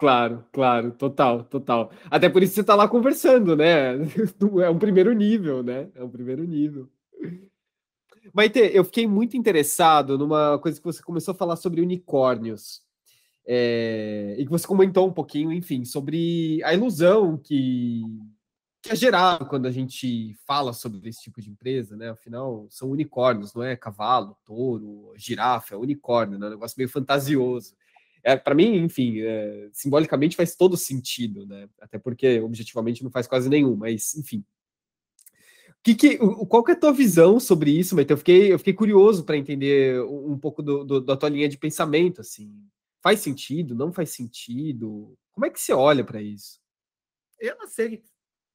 Claro, 0.01 0.43
claro, 0.51 0.93
total, 0.93 1.45
total. 1.45 1.93
Até 2.11 2.31
por 2.31 2.43
isso 2.43 2.55
você 2.55 2.63
está 2.63 2.75
lá 2.75 2.89
conversando, 2.89 3.55
né? 3.55 3.97
É 4.65 4.71
um 4.71 4.79
primeiro 4.79 5.13
nível, 5.13 5.63
né? 5.63 5.91
É 5.95 6.03
um 6.03 6.09
primeiro 6.09 6.43
nível. 6.45 6.89
Maite, 8.33 8.59
eu 8.73 8.83
fiquei 8.83 9.07
muito 9.07 9.37
interessado 9.37 10.17
numa 10.17 10.59
coisa 10.59 10.79
que 10.81 10.85
você 10.87 11.03
começou 11.03 11.33
a 11.33 11.37
falar 11.37 11.57
sobre 11.57 11.83
unicórnios. 11.83 12.81
É, 13.47 14.37
e 14.39 14.45
que 14.47 14.51
você 14.51 14.67
comentou 14.67 15.07
um 15.07 15.13
pouquinho, 15.13 15.53
enfim, 15.53 15.85
sobre 15.85 16.63
a 16.65 16.73
ilusão 16.73 17.37
que, 17.37 18.03
que 18.83 18.93
é 18.93 18.97
gerada 18.97 19.45
quando 19.45 19.67
a 19.67 19.71
gente 19.71 20.35
fala 20.47 20.73
sobre 20.73 21.07
esse 21.11 21.21
tipo 21.21 21.43
de 21.43 21.51
empresa, 21.51 21.95
né? 21.95 22.09
Afinal, 22.09 22.67
são 22.71 22.91
unicórnios, 22.91 23.53
não 23.53 23.63
é 23.63 23.77
cavalo, 23.77 24.35
touro, 24.47 25.13
girafa, 25.15 25.75
é 25.75 25.79
unicórnio, 25.79 26.39
né? 26.39 26.47
É 26.47 26.49
um 26.49 26.53
negócio 26.53 26.77
meio 26.79 26.89
fantasioso 26.89 27.75
é, 28.23 28.37
para 28.37 28.55
mim, 28.55 28.77
enfim, 28.77 29.21
é, 29.21 29.69
simbolicamente 29.73 30.37
faz 30.37 30.55
todo 30.55 30.77
sentido, 30.77 31.47
né? 31.47 31.69
Até 31.81 31.99
porque 31.99 32.41
objetivamente 32.41 33.03
não 33.03 33.11
faz 33.11 33.27
quase 33.27 33.49
nenhum, 33.49 33.77
mas 33.77 34.15
enfim. 34.15 34.45
Que, 35.83 35.95
que, 35.95 36.19
qual 36.19 36.63
que 36.63 36.73
é 36.73 36.75
a 36.75 36.79
tua 36.79 36.93
visão 36.93 37.41
sobre 37.41 37.71
isso, 37.71 37.95
Maite? 37.95 38.11
Eu 38.11 38.19
fiquei, 38.19 38.53
eu 38.53 38.59
fiquei 38.59 38.75
curioso 38.75 39.25
para 39.25 39.37
entender 39.37 40.03
um 40.03 40.39
pouco 40.39 40.63
do, 40.63 40.85
do, 40.85 41.01
da 41.01 41.17
tua 41.17 41.31
linha 41.31 41.49
de 41.49 41.57
pensamento, 41.57 42.21
assim. 42.21 42.53
Faz 43.03 43.21
sentido? 43.21 43.75
Não 43.75 43.91
faz 43.91 44.11
sentido? 44.11 45.17
Como 45.33 45.47
é 45.47 45.51
que 45.51 45.59
você 45.59 45.73
olha 45.73 46.05
para 46.05 46.21
isso? 46.21 46.61
Eu 47.39 47.57
não 47.57 47.67
sei. 47.67 48.03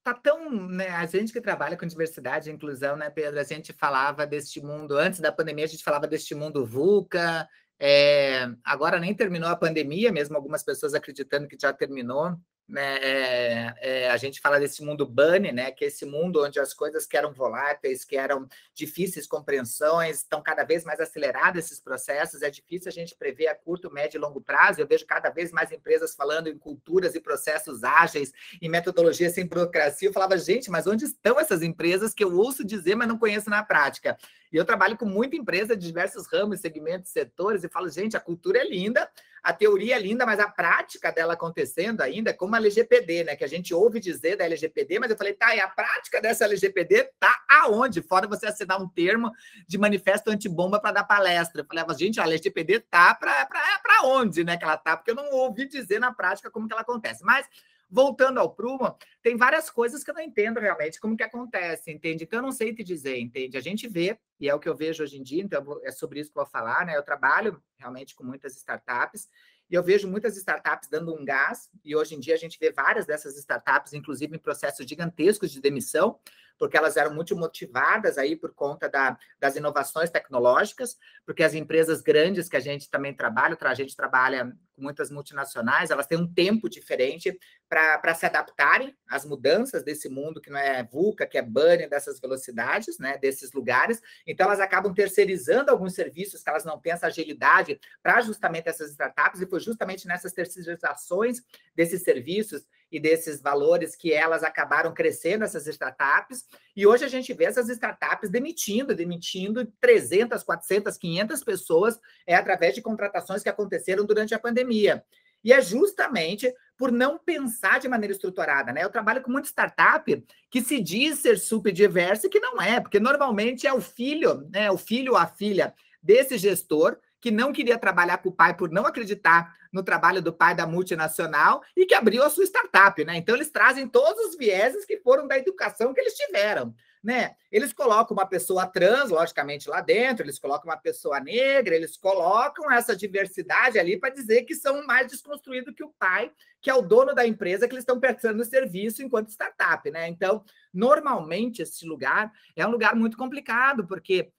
Tá 0.03 0.13
tão, 0.13 0.51
né, 0.67 0.89
a 0.89 1.07
gente 1.07 1.33
que 1.33 1.41
trabalha 1.41 1.75
com 1.75 1.87
diversidade 1.87 2.47
e 2.47 2.53
inclusão, 2.53 2.95
né, 2.95 3.09
Pedro? 3.09 3.39
A 3.39 3.43
gente 3.43 3.73
falava 3.73 4.27
deste 4.27 4.61
mundo, 4.61 4.95
antes 4.95 5.19
da 5.19 5.31
pandemia, 5.31 5.65
a 5.65 5.67
gente 5.67 5.83
falava 5.83 6.05
deste 6.05 6.35
mundo 6.35 6.63
VUCA, 6.63 7.47
é, 7.79 8.47
agora 8.63 8.99
nem 8.99 9.13
terminou 9.13 9.49
a 9.49 9.55
pandemia, 9.55 10.11
mesmo 10.11 10.35
algumas 10.35 10.63
pessoas 10.63 10.93
acreditando 10.93 11.47
que 11.47 11.57
já 11.59 11.73
terminou. 11.73 12.35
Né? 12.67 12.97
É, 12.97 13.73
é, 13.77 14.09
a 14.09 14.17
gente 14.17 14.41
fala 14.41 14.59
desse 14.59 14.83
mundo 14.83 15.05
bunny, 15.05 15.51
né? 15.51 15.69
que 15.69 15.85
é 15.85 15.87
esse 15.87 16.03
mundo 16.03 16.43
onde 16.43 16.59
as 16.59 16.73
coisas 16.73 17.05
que 17.05 17.15
eram 17.15 17.31
voláteis, 17.31 18.03
que 18.03 18.17
eram 18.17 18.47
difíceis 18.73 19.27
compreensões, 19.27 20.17
estão 20.17 20.41
cada 20.41 20.63
vez 20.63 20.83
mais 20.83 20.99
acelerados 20.99 21.63
esses 21.63 21.79
processos. 21.79 22.41
É 22.41 22.49
difícil 22.49 22.89
a 22.89 22.91
gente 22.91 23.15
prever 23.15 23.47
a 23.47 23.55
curto, 23.55 23.91
médio 23.91 24.17
e 24.17 24.21
longo 24.21 24.41
prazo. 24.41 24.81
Eu 24.81 24.87
vejo 24.87 25.05
cada 25.05 25.29
vez 25.29 25.51
mais 25.51 25.71
empresas 25.71 26.15
falando 26.15 26.47
em 26.47 26.57
culturas 26.57 27.13
e 27.13 27.19
processos 27.19 27.83
ágeis, 27.83 28.31
em 28.59 28.67
metodologia 28.67 29.29
sem 29.29 29.45
burocracia. 29.45 30.09
Eu 30.09 30.13
falava, 30.13 30.35
gente, 30.37 30.71
mas 30.71 30.87
onde 30.87 31.05
estão 31.05 31.39
essas 31.39 31.61
empresas 31.61 32.15
que 32.15 32.23
eu 32.23 32.35
ouço 32.35 32.65
dizer, 32.65 32.95
mas 32.95 33.07
não 33.07 33.19
conheço 33.19 33.49
na 33.49 33.63
prática? 33.63 34.17
E 34.51 34.57
eu 34.57 34.65
trabalho 34.65 34.97
com 34.97 35.05
muita 35.05 35.35
empresa 35.35 35.75
de 35.75 35.85
diversos 35.85 36.27
ramos, 36.27 36.61
segmentos, 36.61 37.11
setores, 37.11 37.63
e 37.63 37.69
falo, 37.69 37.89
gente, 37.89 38.15
a 38.15 38.21
cultura 38.21 38.59
é 38.59 38.67
linda, 38.67 39.09
a 39.45 39.53
teoria 39.53 39.95
é 39.95 39.99
linda, 39.99 40.25
mas 40.25 40.39
a 40.39 40.49
prática 40.49 41.11
dela 41.11 41.33
acontecendo 41.33 42.01
ainda 42.01 42.31
é 42.31 42.33
como 42.33 42.55
a 42.55 42.57
LGPD, 42.57 43.25
né? 43.25 43.35
Que 43.35 43.43
a 43.43 43.47
gente 43.47 43.75
ouve 43.75 43.99
dizer 43.99 44.35
da 44.35 44.43
LGPD, 44.43 44.97
mas 44.97 45.11
eu 45.11 45.15
falei, 45.15 45.33
tá, 45.33 45.55
e 45.55 45.59
a 45.59 45.67
prática 45.67 46.19
dessa 46.19 46.45
LGPD 46.45 47.11
tá 47.19 47.31
aonde? 47.47 48.01
Fora 48.01 48.27
você 48.27 48.47
assinar 48.47 48.81
um 48.81 48.89
termo 48.89 49.31
de 49.67 49.77
manifesto 49.77 50.31
antibomba 50.31 50.79
para 50.79 50.93
dar 50.93 51.03
palestra. 51.03 51.61
Eu 51.61 51.65
falei, 51.67 51.95
gente, 51.95 52.19
a 52.19 52.23
LGPD 52.23 52.79
tá 52.89 53.13
para 53.13 54.01
onde, 54.05 54.43
né? 54.43 54.57
Que 54.57 54.63
ela 54.63 54.77
tá, 54.77 54.97
porque 54.97 55.11
eu 55.11 55.15
não 55.15 55.31
ouvi 55.31 55.67
dizer 55.67 55.99
na 55.99 56.11
prática 56.11 56.49
como 56.49 56.67
que 56.67 56.73
ela 56.73 56.81
acontece. 56.81 57.23
Mas 57.23 57.47
Voltando 57.95 58.41
ao 58.41 58.53
Prumo, 58.53 58.93
tem 59.23 59.37
várias 59.37 59.69
coisas 59.69 60.03
que 60.03 60.11
eu 60.11 60.15
não 60.15 60.21
entendo 60.21 60.59
realmente 60.59 60.99
como 60.99 61.15
que 61.15 61.23
acontece, 61.23 61.89
entende? 61.89 62.25
Então 62.25 62.39
eu 62.39 62.43
não 62.43 62.51
sei 62.51 62.75
te 62.75 62.83
dizer, 62.83 63.17
entende? 63.17 63.55
A 63.55 63.61
gente 63.61 63.87
vê, 63.87 64.19
e 64.37 64.49
é 64.49 64.53
o 64.53 64.59
que 64.59 64.67
eu 64.67 64.75
vejo 64.75 65.01
hoje 65.01 65.17
em 65.17 65.23
dia, 65.23 65.41
então 65.41 65.79
é 65.81 65.91
sobre 65.93 66.19
isso 66.19 66.29
que 66.29 66.37
eu 66.37 66.43
vou 66.43 66.51
falar, 66.51 66.85
né? 66.85 66.97
Eu 66.97 67.03
trabalho 67.03 67.63
realmente 67.77 68.13
com 68.13 68.21
muitas 68.21 68.53
startups, 68.57 69.29
e 69.69 69.75
eu 69.75 69.81
vejo 69.81 70.09
muitas 70.09 70.35
startups 70.35 70.89
dando 70.89 71.15
um 71.15 71.23
gás, 71.23 71.69
e 71.85 71.95
hoje 71.95 72.15
em 72.15 72.19
dia 72.19 72.33
a 72.33 72.37
gente 72.37 72.59
vê 72.59 72.69
várias 72.69 73.05
dessas 73.05 73.37
startups, 73.37 73.93
inclusive 73.93 74.35
em 74.35 74.39
processos 74.39 74.85
gigantescos 74.85 75.49
de 75.49 75.61
demissão, 75.61 76.19
porque 76.59 76.75
elas 76.75 76.97
eram 76.97 77.15
muito 77.15 77.33
motivadas 77.33 78.17
aí 78.17 78.35
por 78.35 78.53
conta 78.53 78.89
da, 78.89 79.17
das 79.39 79.55
inovações 79.55 80.09
tecnológicas, 80.09 80.97
porque 81.25 81.43
as 81.43 81.53
empresas 81.53 82.01
grandes 82.01 82.49
que 82.49 82.57
a 82.57 82.59
gente 82.59 82.89
também 82.89 83.13
trabalha, 83.13 83.57
a 83.57 83.73
gente 83.73 83.95
trabalha 83.95 84.53
com 84.75 84.81
muitas 84.81 85.09
multinacionais, 85.09 85.89
elas 85.89 86.05
têm 86.05 86.17
um 86.17 86.31
tempo 86.31 86.69
diferente 86.69 87.37
para 87.69 88.13
se 88.13 88.25
adaptarem 88.25 88.95
às 89.07 89.25
mudanças 89.25 89.83
desse 89.83 90.09
mundo 90.09 90.41
que 90.41 90.49
não 90.49 90.59
é 90.59 90.83
VUCA, 90.83 91.25
que 91.25 91.37
é 91.37 91.41
banner 91.41 91.89
dessas 91.89 92.19
velocidades, 92.19 92.99
né, 92.99 93.17
desses 93.17 93.51
lugares. 93.53 94.01
Então, 94.27 94.45
elas 94.47 94.59
acabam 94.59 94.93
terceirizando 94.93 95.71
alguns 95.71 95.93
serviços 95.93 96.43
que 96.43 96.49
elas 96.49 96.65
não 96.65 96.79
têm 96.79 96.93
essa 96.93 97.07
agilidade 97.07 97.79
para 98.03 98.21
justamente 98.21 98.67
essas 98.69 98.91
startups, 98.91 99.41
e 99.41 99.47
foi 99.47 99.59
justamente 99.59 100.07
nessas 100.07 100.33
terceirizações 100.33 101.41
desses 101.75 102.03
serviços 102.03 102.65
e 102.91 102.99
desses 102.99 103.41
valores 103.41 103.95
que 103.95 104.13
elas 104.13 104.43
acabaram 104.43 104.93
crescendo, 104.93 105.43
essas 105.43 105.65
startups. 105.67 106.45
E 106.75 106.85
hoje 106.85 107.03
a 107.03 107.07
gente 107.07 107.33
vê 107.33 107.45
essas 107.45 107.67
startups 107.67 108.29
demitindo, 108.29 108.95
demitindo 108.95 109.65
300, 109.81 110.43
400, 110.43 110.97
500 110.97 111.43
pessoas 111.43 111.99
é 112.27 112.35
através 112.35 112.75
de 112.75 112.81
contratações 112.81 113.41
que 113.41 113.49
aconteceram 113.49 114.05
durante 114.05 114.35
a 114.35 114.39
pandemia. 114.39 114.64
E 114.71 115.53
é 115.53 115.61
justamente 115.61 116.51
por 116.77 116.91
não 116.91 117.17
pensar 117.17 117.79
de 117.79 117.87
maneira 117.87 118.13
estruturada, 118.13 118.73
né? 118.73 118.83
Eu 118.83 118.89
trabalho 118.89 119.21
com 119.21 119.31
muita 119.31 119.47
startup 119.47 120.25
que 120.49 120.61
se 120.61 120.81
diz 120.81 121.19
ser 121.19 121.37
super 121.39 121.71
diversa 121.71 122.27
e 122.27 122.29
que 122.29 122.39
não 122.39 122.61
é, 122.61 122.81
porque 122.81 122.99
normalmente 122.99 123.65
é 123.65 123.73
o 123.73 123.79
filho, 123.79 124.47
né? 124.51 124.69
O 124.69 124.77
filho 124.77 125.13
ou 125.13 125.17
a 125.17 125.25
filha 125.25 125.73
desse 126.01 126.37
gestor 126.37 126.97
que 127.21 127.31
não 127.31 127.51
queria 127.51 127.77
trabalhar 127.77 128.17
com 128.19 128.29
o 128.29 128.31
pai 128.31 128.55
por 128.55 128.69
não 128.69 128.85
acreditar 128.85 129.55
no 129.71 129.81
trabalho 129.81 130.21
do 130.21 130.31
pai 130.31 130.53
da 130.53 130.67
multinacional 130.67 131.63
e 131.75 131.85
que 131.85 131.95
abriu 131.95 132.23
a 132.23 132.29
sua 132.29 132.43
startup, 132.43 133.03
né? 133.03 133.17
Então 133.17 133.35
eles 133.35 133.49
trazem 133.49 133.87
todos 133.87 134.25
os 134.27 134.37
vieses 134.37 134.85
que 134.85 134.97
foram 134.97 135.27
da 135.27 135.37
educação 135.37 135.93
que 135.93 136.01
eles 136.01 136.13
tiveram 136.13 136.75
né? 137.05 137.35
Eles 137.51 137.71
colocam 137.71 138.17
uma 138.17 138.25
pessoa 138.25 138.65
trans, 138.65 139.11
logicamente, 139.11 139.69
lá 139.69 139.79
dentro, 139.79 140.25
eles 140.25 140.39
colocam 140.39 140.71
uma 140.71 140.77
pessoa 140.77 141.19
negra, 141.19 141.75
eles 141.75 141.95
colocam 141.95 142.69
essa 142.71 142.95
diversidade 142.95 143.77
ali 143.77 143.99
para 143.99 144.09
dizer 144.09 144.41
que 144.41 144.55
são 144.55 144.83
mais 144.87 145.11
desconstruídos 145.11 145.75
que 145.75 145.83
o 145.83 145.93
pai, 145.99 146.31
que 146.59 146.69
é 146.69 146.73
o 146.73 146.81
dono 146.81 147.13
da 147.13 147.25
empresa 147.25 147.67
que 147.67 147.75
eles 147.75 147.83
estão 147.83 147.99
prestando 147.99 148.43
serviço 148.43 149.03
enquanto 149.03 149.29
startup, 149.29 149.89
né? 149.91 150.07
Então, 150.07 150.43
normalmente, 150.73 151.61
esse 151.61 151.85
lugar 151.85 152.31
é 152.55 152.65
um 152.65 152.71
lugar 152.71 152.95
muito 152.95 153.15
complicado, 153.15 153.85
porque 153.85 154.31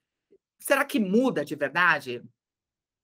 será 0.59 0.85
que 0.85 0.98
muda 0.98 1.44
de 1.44 1.55
verdade? 1.55 2.20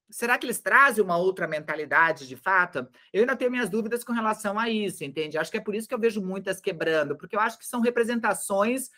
Será 0.09 0.37
que 0.37 0.45
eles 0.45 0.59
trazem 0.59 1.01
uma 1.01 1.15
outra 1.15 1.47
mentalidade 1.47 2.27
de 2.27 2.35
fato? 2.35 2.85
Eu 3.13 3.21
ainda 3.21 3.35
tenho 3.35 3.49
minhas 3.49 3.69
dúvidas 3.69 4.03
com 4.03 4.11
relação 4.11 4.59
a 4.59 4.69
isso, 4.69 5.05
entende? 5.05 5.37
Acho 5.37 5.49
que 5.49 5.57
é 5.57 5.61
por 5.61 5.73
isso 5.73 5.87
que 5.87 5.93
eu 5.93 5.99
vejo 5.99 6.21
muitas 6.21 6.59
quebrando, 6.59 7.15
porque 7.15 7.35
eu 7.35 7.39
acho 7.39 7.57
que 7.57 7.65
são 7.65 7.79
representações 7.79 8.89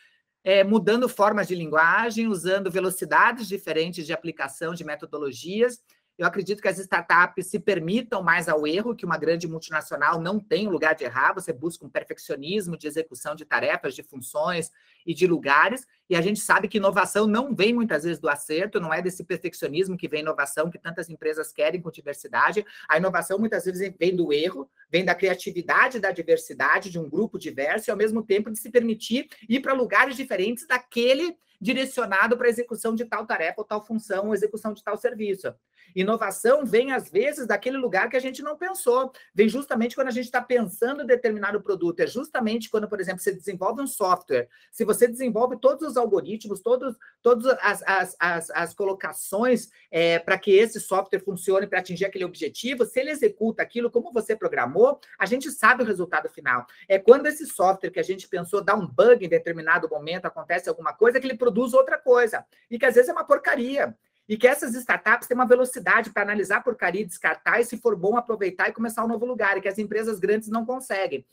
é, 0.46 0.64
mudando 0.64 1.10
formas 1.10 1.48
de 1.48 1.56
linguagem, 1.56 2.28
usando 2.28 2.70
velocidades 2.70 3.48
diferentes 3.48 4.06
de 4.06 4.14
aplicação 4.14 4.76
de 4.76 4.86
metodologias 4.86 5.82
eu 6.18 6.26
acredito 6.26 6.62
que 6.62 6.68
as 6.68 6.78
startups 6.80 7.48
se 7.48 7.60
permitam 7.60 8.24
mais 8.24 8.48
ao 8.48 8.66
erro, 8.66 8.96
que 8.96 9.06
uma 9.06 9.18
grande 9.18 9.48
multinacional 9.48 10.20
não 10.20 10.40
tem 10.40 10.68
lugar 10.68 10.96
de 10.96 11.04
errar, 11.04 11.34
você 11.34 11.52
busca 11.52 11.86
um 11.86 11.90
perfeccionismo 11.90 12.78
de 12.78 12.88
execução 12.88 13.36
de 13.36 13.44
tarefas, 13.44 13.94
de 13.94 14.02
funções 14.02 14.72
e 15.06 15.14
de 15.14 15.28
lugares, 15.28 15.86
e 16.10 16.16
a 16.16 16.22
gente 16.22 16.40
sabe 16.40 16.68
que 16.68 16.78
inovação 16.78 17.28
não 17.28 17.54
vem 17.54 17.74
muitas 17.74 18.04
vezes 18.04 18.20
do 18.20 18.30
acerto, 18.30 18.80
não 18.80 18.94
é 18.94 19.02
desse 19.02 19.24
perfeccionismo 19.24 19.98
que 19.98 20.08
vem 20.08 20.22
inovação, 20.22 20.70
que 20.70 20.80
tantas 20.80 21.10
empresas 21.10 21.52
querem 21.52 21.82
com 21.82 21.92
diversidade. 21.92 22.66
A 22.88 22.98
inovação 22.98 23.38
muitas 23.38 23.66
vezes 23.66 23.94
vem 24.00 24.16
do 24.16 24.32
erro, 24.32 24.70
vem 24.90 25.04
da 25.04 25.16
criatividade 25.16 26.00
da 26.00 26.12
diversidade, 26.12 26.90
de 26.90 27.00
um 27.00 27.10
grupo 27.10 27.38
diverso, 27.38 27.90
e 27.90 27.92
ao 27.92 27.98
mesmo 27.98 28.24
tempo 28.24 28.50
de 28.50 28.58
se 28.58 28.70
permitir 28.70 29.28
ir 29.50 29.60
para 29.60 29.74
lugares 29.74 30.16
diferentes 30.16 30.66
daquele 30.66 31.36
direcionado 31.60 32.38
para 32.38 32.48
a 32.48 32.50
execução 32.50 32.94
de 32.94 33.06
tal 33.06 33.26
tarefa 33.26 33.56
ou 33.58 33.66
tal 33.66 33.84
função, 33.86 34.28
ou 34.28 34.34
execução 34.34 34.74
de 34.74 34.84
tal 34.84 34.98
serviço. 34.98 35.54
Inovação 35.96 36.66
vem, 36.66 36.92
às 36.92 37.10
vezes, 37.10 37.48
daquele 37.48 37.78
lugar 37.78 38.10
que 38.10 38.18
a 38.18 38.20
gente 38.20 38.44
não 38.44 38.58
pensou. 38.58 39.14
Vem 39.34 39.48
justamente 39.48 39.96
quando 39.96 40.10
a 40.10 40.12
gente 40.12 40.26
está 40.26 40.42
pensando 40.42 41.06
determinado 41.06 41.62
produto. 41.62 42.02
É 42.02 42.08
justamente 42.08 42.70
quando, 42.70 42.90
por 42.90 43.00
exemplo, 43.00 43.22
você 43.22 43.34
desenvolve 43.34 43.82
um 43.82 43.88
software. 43.88 44.50
Se 44.72 44.84
você 44.84 45.08
desenvolve 45.08 45.58
todos 45.58 45.88
os 45.88 45.96
algoritmos, 45.96 46.62
todos, 46.62 46.98
todas 47.22 47.46
as, 47.62 47.82
as, 47.84 48.16
as, 48.20 48.50
as 48.52 48.74
colocações 48.74 49.70
é, 49.90 50.20
para 50.20 50.38
que 50.38 50.52
esse 50.52 50.82
software 50.82 51.20
funcione 51.20 51.66
para 51.66 51.80
atingir 51.80 52.04
aquele 52.04 52.26
objetivo, 52.26 52.86
se 52.86 53.00
ele 53.00 53.12
executa 53.12 53.64
aquilo 53.64 53.90
como 53.90 54.12
você 54.12 54.36
programou, 54.36 55.00
a 55.18 55.26
gente 55.26 55.50
sabe 55.50 55.82
o 55.82 55.86
resultado 55.86 56.28
final. 56.28 56.66
É 56.90 57.00
quando 57.00 57.28
esse 57.28 57.46
software 57.46 57.92
que 57.92 58.00
a 58.00 58.04
gente 58.04 58.28
pensou 58.28 58.62
dá 58.62 58.76
um 58.76 58.86
bug 58.86 59.26
em 59.26 59.30
determinado 59.30 59.88
momento, 59.90 60.26
acontece 60.26 60.68
alguma 60.68 60.92
coisa, 60.92 61.20
que 61.22 61.28
ele 61.28 61.38
produz 61.38 61.74
outra 61.74 61.98
coisa. 61.98 62.46
E 62.70 62.78
que 62.78 62.86
às 62.86 62.96
vezes 62.96 63.10
é 63.10 63.14
uma 63.14 63.24
porcaria 63.24 63.96
e 64.28 64.38
que 64.38 64.48
essas 64.48 64.74
startups 64.76 65.28
têm 65.28 65.36
uma 65.36 65.48
velocidade 65.48 66.10
para 66.10 66.24
analisar 66.24 66.64
porcaria 66.64 67.02
e 67.02 67.06
descartar, 67.06 67.60
e 67.60 67.66
se 67.66 67.78
for 67.78 67.96
bom, 67.96 68.18
aproveitar 68.18 68.70
e 68.70 68.74
começar 68.74 69.04
um 69.04 69.08
novo 69.08 69.26
lugar, 69.26 69.58
e 69.58 69.62
que 69.62 69.68
as 69.68 69.78
empresas 69.78 70.20
grandes 70.20 70.50
não 70.50 70.66
conseguem. 70.66 71.26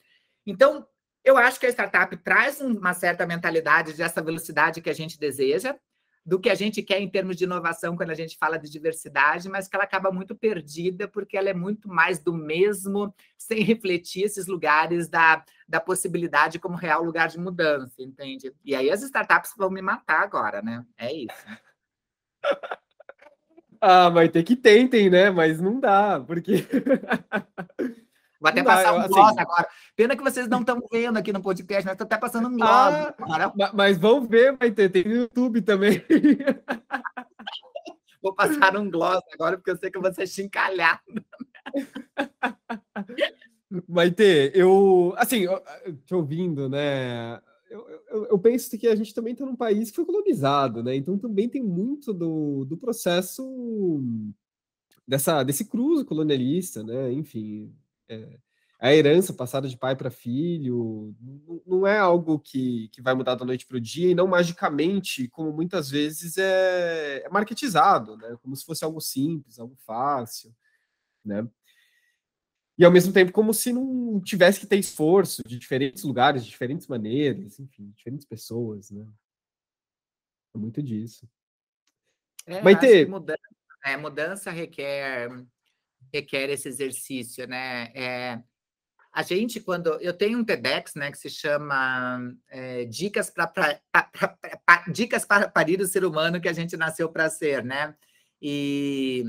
Então, 0.47 0.87
eu 1.25 1.37
acho 1.37 1.59
que 1.59 1.67
a 1.67 1.71
startup 1.71 2.17
traz 2.19 2.61
uma 2.61 2.93
certa 2.93 3.27
mentalidade 3.27 3.95
dessa 3.95 4.21
velocidade 4.21 4.81
que 4.81 4.91
a 4.91 4.95
gente 4.95 5.19
deseja, 5.19 5.77
do 6.25 6.39
que 6.39 6.49
a 6.49 6.55
gente 6.55 6.83
quer 6.83 7.01
em 7.01 7.09
termos 7.09 7.37
de 7.37 7.45
inovação 7.45 7.97
quando 7.97 8.11
a 8.11 8.15
gente 8.15 8.39
fala 8.39 8.57
de 8.57 8.71
diversidade, 8.71 9.49
mas 9.49 9.67
que 9.67 9.75
ela 9.75 9.85
acaba 9.85 10.13
muito 10.13 10.37
perdida 10.37 11.09
porque 11.09 11.37
ela 11.37 11.49
é 11.49 11.55
muito 11.55 11.89
mais 11.89 12.21
do 12.21 12.33
mesmo, 12.33 13.13
sem 13.37 13.63
refletir 13.63 14.25
esses 14.25 14.47
lugares 14.47 15.09
da, 15.09 15.45
da 15.67 15.81
possibilidade 15.81 16.61
como 16.61 16.77
real 16.77 17.03
lugar 17.03 17.29
de 17.29 17.39
mudança, 17.39 18.01
entende? 18.01 18.55
E 18.65 18.75
aí 18.75 18.89
as 18.89 19.03
startups 19.03 19.53
vão 19.57 19.71
me 19.71 19.83
matar 19.83 20.23
agora, 20.23 20.63
né? 20.63 20.85
É 20.97 21.13
isso. 21.13 21.45
Ah, 23.85 24.09
mas 24.11 24.31
tem 24.31 24.45
que 24.45 24.55
tentem, 24.55 25.11
né? 25.11 25.29
Mas 25.29 25.61
não 25.61 25.81
dá, 25.81 26.23
porque. 26.25 26.53
Vou 28.41 28.49
até 28.49 28.63
não 28.63 28.65
passar 28.65 28.95
um 28.95 28.99
assim... 28.99 29.09
gloss 29.09 29.37
agora. 29.37 29.69
Pena 29.97 30.17
que 30.17 30.23
vocês 30.23 30.47
não 30.47 30.61
estão 30.61 30.81
vendo 30.91 31.17
aqui 31.17 31.33
no 31.33 31.43
podcast, 31.43 31.85
mas 31.85 31.95
estou 31.95 32.05
até 32.05 32.17
passando 32.17 32.47
um 32.47 32.57
gloss. 32.57 32.71
Ah, 32.71 33.13
mas 33.75 33.99
vão 33.99 34.25
ver, 34.25 34.57
vai 34.57 34.71
ter, 34.71 34.89
tem 34.89 35.03
no 35.03 35.15
YouTube 35.15 35.63
também. 35.63 36.01
Vou 38.23 38.33
passar 38.33 38.77
um 38.77 38.89
gloss 38.89 39.21
agora, 39.33 39.57
porque 39.57 39.73
eu 39.73 39.77
sei 39.77 39.91
que 39.91 39.99
eu 39.99 40.03
vou 40.03 40.15
ser 40.15 40.29
chincalhado. 40.29 41.01
Maite, 43.89 44.53
eu, 44.55 45.13
assim, 45.17 45.47
te 46.07 46.15
ouvindo, 46.15 46.69
né? 46.69 47.41
Eu, 48.31 48.39
penso 48.39 48.77
que 48.79 48.87
a 48.89 48.97
gente 48.97 49.15
também 49.15 49.33
está 49.33 49.45
num 49.45 49.57
país 49.57 49.91
que 49.91 49.97
foi 49.97 50.05
colonizado, 50.05 50.83
né? 50.83 50.95
Então 50.95 51.19
também 51.19 51.49
tem 51.49 51.63
muito 51.63 52.13
do, 52.13 52.65
do 52.65 52.77
processo 52.77 54.03
dessa, 55.07 55.43
desse 55.43 55.65
cruzo 55.65 56.05
colonialista, 56.05 56.83
né? 56.83 57.13
Enfim, 57.13 57.75
é, 58.09 58.39
a 58.81 58.93
herança 58.93 59.33
passada 59.33 59.69
de 59.69 59.77
pai 59.79 59.95
para 59.95 60.11
filho 60.11 61.15
não, 61.21 61.63
não 61.67 61.87
é 61.87 61.99
algo 61.99 62.39
que, 62.39 62.89
que 62.89 63.01
vai 63.01 63.15
mudar 63.15 63.37
da 63.37 63.45
noite 63.45 63.67
para 63.67 63.77
o 63.77 63.81
dia 63.81 64.11
e 64.11 64.15
não 64.15 64.27
magicamente, 64.27 65.29
como 65.29 65.53
muitas 65.53 65.89
vezes 65.89 66.37
é, 66.37 67.23
é 67.25 67.29
marketizado, 67.29 68.17
né? 68.17 68.37
Como 68.43 68.57
se 68.57 68.65
fosse 68.65 68.85
algo 68.85 69.01
simples, 69.01 69.59
algo 69.59 69.77
fácil, 69.87 70.55
né? 71.25 71.47
E 72.83 72.85
ao 72.85 72.91
mesmo 72.91 73.13
tempo 73.13 73.31
como 73.31 73.55
se 73.55 73.73
não 73.73 74.21
tivesse 74.21 74.59
que 74.59 74.67
ter 74.67 74.77
esforço 74.77 75.41
de 75.47 75.57
diferentes 75.57 76.03
lugares, 76.03 76.45
de 76.45 76.51
diferentes 76.51 76.89
maneiras, 76.89 77.61
enfim, 77.61 77.93
diferentes 77.97 78.27
pessoas, 78.27 78.91
né? 78.91 79.07
É 80.53 80.59
muito 80.59 80.83
disso. 80.83 81.31
É, 82.45 82.75
ter 82.75 83.09
mudança, 83.09 83.39
é, 83.85 83.97
mudança 83.97 84.51
requer 84.51 85.31
requer 86.13 86.51
esse 86.51 86.67
exercício, 86.67 87.47
né? 87.47 87.93
É, 87.95 88.43
a 89.13 89.23
gente 89.23 89.61
quando 89.61 90.01
eu 90.01 90.13
tenho 90.13 90.41
um 90.41 90.45
TEDx, 90.45 90.97
né, 90.97 91.13
que 91.13 91.19
se 91.19 91.31
chama 91.31 92.35
é, 92.49 92.85
dicas 92.87 93.31
para 93.31 93.81
dicas 94.93 95.25
para 95.25 95.49
parir 95.49 95.81
o 95.81 95.87
ser 95.87 96.05
humano 96.05 96.41
que 96.41 96.49
a 96.49 96.53
gente 96.53 96.77
nasceu 96.77 97.09
para 97.09 97.31
ser, 97.31 97.63
né? 97.65 97.95
E 98.41 99.25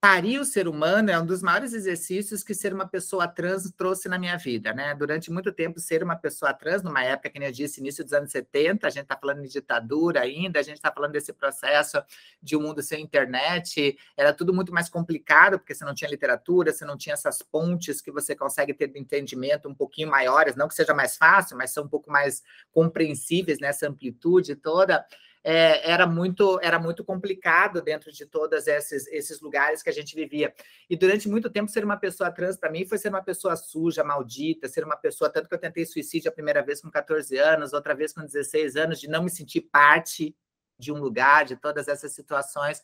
parir 0.00 0.38
o 0.38 0.46
ser 0.46 0.66
humano 0.66 1.10
é 1.10 1.18
um 1.20 1.26
dos 1.26 1.42
maiores 1.42 1.74
exercícios 1.74 2.42
que 2.42 2.54
ser 2.54 2.72
uma 2.72 2.88
pessoa 2.88 3.28
trans 3.28 3.70
trouxe 3.76 4.08
na 4.08 4.18
minha 4.18 4.34
vida, 4.38 4.72
né? 4.72 4.94
Durante 4.94 5.30
muito 5.30 5.52
tempo, 5.52 5.78
ser 5.78 6.02
uma 6.02 6.16
pessoa 6.16 6.54
trans, 6.54 6.82
numa 6.82 7.04
época 7.04 7.28
que 7.28 7.38
eu 7.38 7.52
disse, 7.52 7.80
início 7.80 8.02
dos 8.02 8.14
anos 8.14 8.30
70, 8.30 8.86
a 8.86 8.90
gente 8.90 9.02
está 9.02 9.14
falando 9.14 9.42
de 9.42 9.50
ditadura 9.50 10.22
ainda, 10.22 10.58
a 10.58 10.62
gente 10.62 10.76
está 10.76 10.90
falando 10.90 11.12
desse 11.12 11.34
processo 11.34 12.02
de 12.42 12.56
um 12.56 12.62
mundo 12.62 12.80
sem 12.82 13.02
internet, 13.02 13.94
era 14.16 14.32
tudo 14.32 14.54
muito 14.54 14.72
mais 14.72 14.88
complicado, 14.88 15.58
porque 15.58 15.74
você 15.74 15.84
não 15.84 15.92
tinha 15.94 16.08
literatura, 16.10 16.72
você 16.72 16.86
não 16.86 16.96
tinha 16.96 17.12
essas 17.12 17.42
pontes 17.42 18.00
que 18.00 18.10
você 18.10 18.34
consegue 18.34 18.72
ter 18.72 18.86
de 18.88 18.98
entendimento 18.98 19.68
um 19.68 19.74
pouquinho 19.74 20.08
maiores, 20.08 20.56
não 20.56 20.66
que 20.66 20.74
seja 20.74 20.94
mais 20.94 21.18
fácil, 21.18 21.58
mas 21.58 21.72
são 21.72 21.84
um 21.84 21.88
pouco 21.88 22.10
mais 22.10 22.42
compreensíveis 22.72 23.58
nessa 23.60 23.86
amplitude 23.86 24.56
toda. 24.56 25.04
É, 25.42 25.90
era 25.90 26.06
muito 26.06 26.60
era 26.62 26.78
muito 26.78 27.02
complicado 27.04 27.80
dentro 27.80 28.12
de 28.12 28.26
todos 28.26 28.66
esses, 28.66 29.06
esses 29.08 29.40
lugares 29.40 29.82
que 29.82 29.88
a 29.90 29.92
gente 29.92 30.14
vivia. 30.14 30.54
E 30.88 30.96
durante 30.96 31.28
muito 31.28 31.48
tempo, 31.50 31.70
ser 31.70 31.84
uma 31.84 31.96
pessoa 31.96 32.30
trans 32.30 32.56
para 32.56 32.70
mim 32.70 32.84
foi 32.84 32.98
ser 32.98 33.08
uma 33.08 33.22
pessoa 33.22 33.56
suja, 33.56 34.04
maldita, 34.04 34.68
ser 34.68 34.84
uma 34.84 34.96
pessoa. 34.96 35.30
Tanto 35.30 35.48
que 35.48 35.54
eu 35.54 35.58
tentei 35.58 35.86
suicídio 35.86 36.30
a 36.30 36.34
primeira 36.34 36.62
vez 36.62 36.80
com 36.80 36.90
14 36.90 37.36
anos, 37.38 37.72
outra 37.72 37.94
vez 37.94 38.12
com 38.12 38.20
16 38.20 38.76
anos, 38.76 39.00
de 39.00 39.08
não 39.08 39.22
me 39.22 39.30
sentir 39.30 39.62
parte 39.62 40.36
de 40.78 40.92
um 40.92 40.98
lugar, 40.98 41.44
de 41.44 41.56
todas 41.56 41.88
essas 41.88 42.12
situações. 42.12 42.82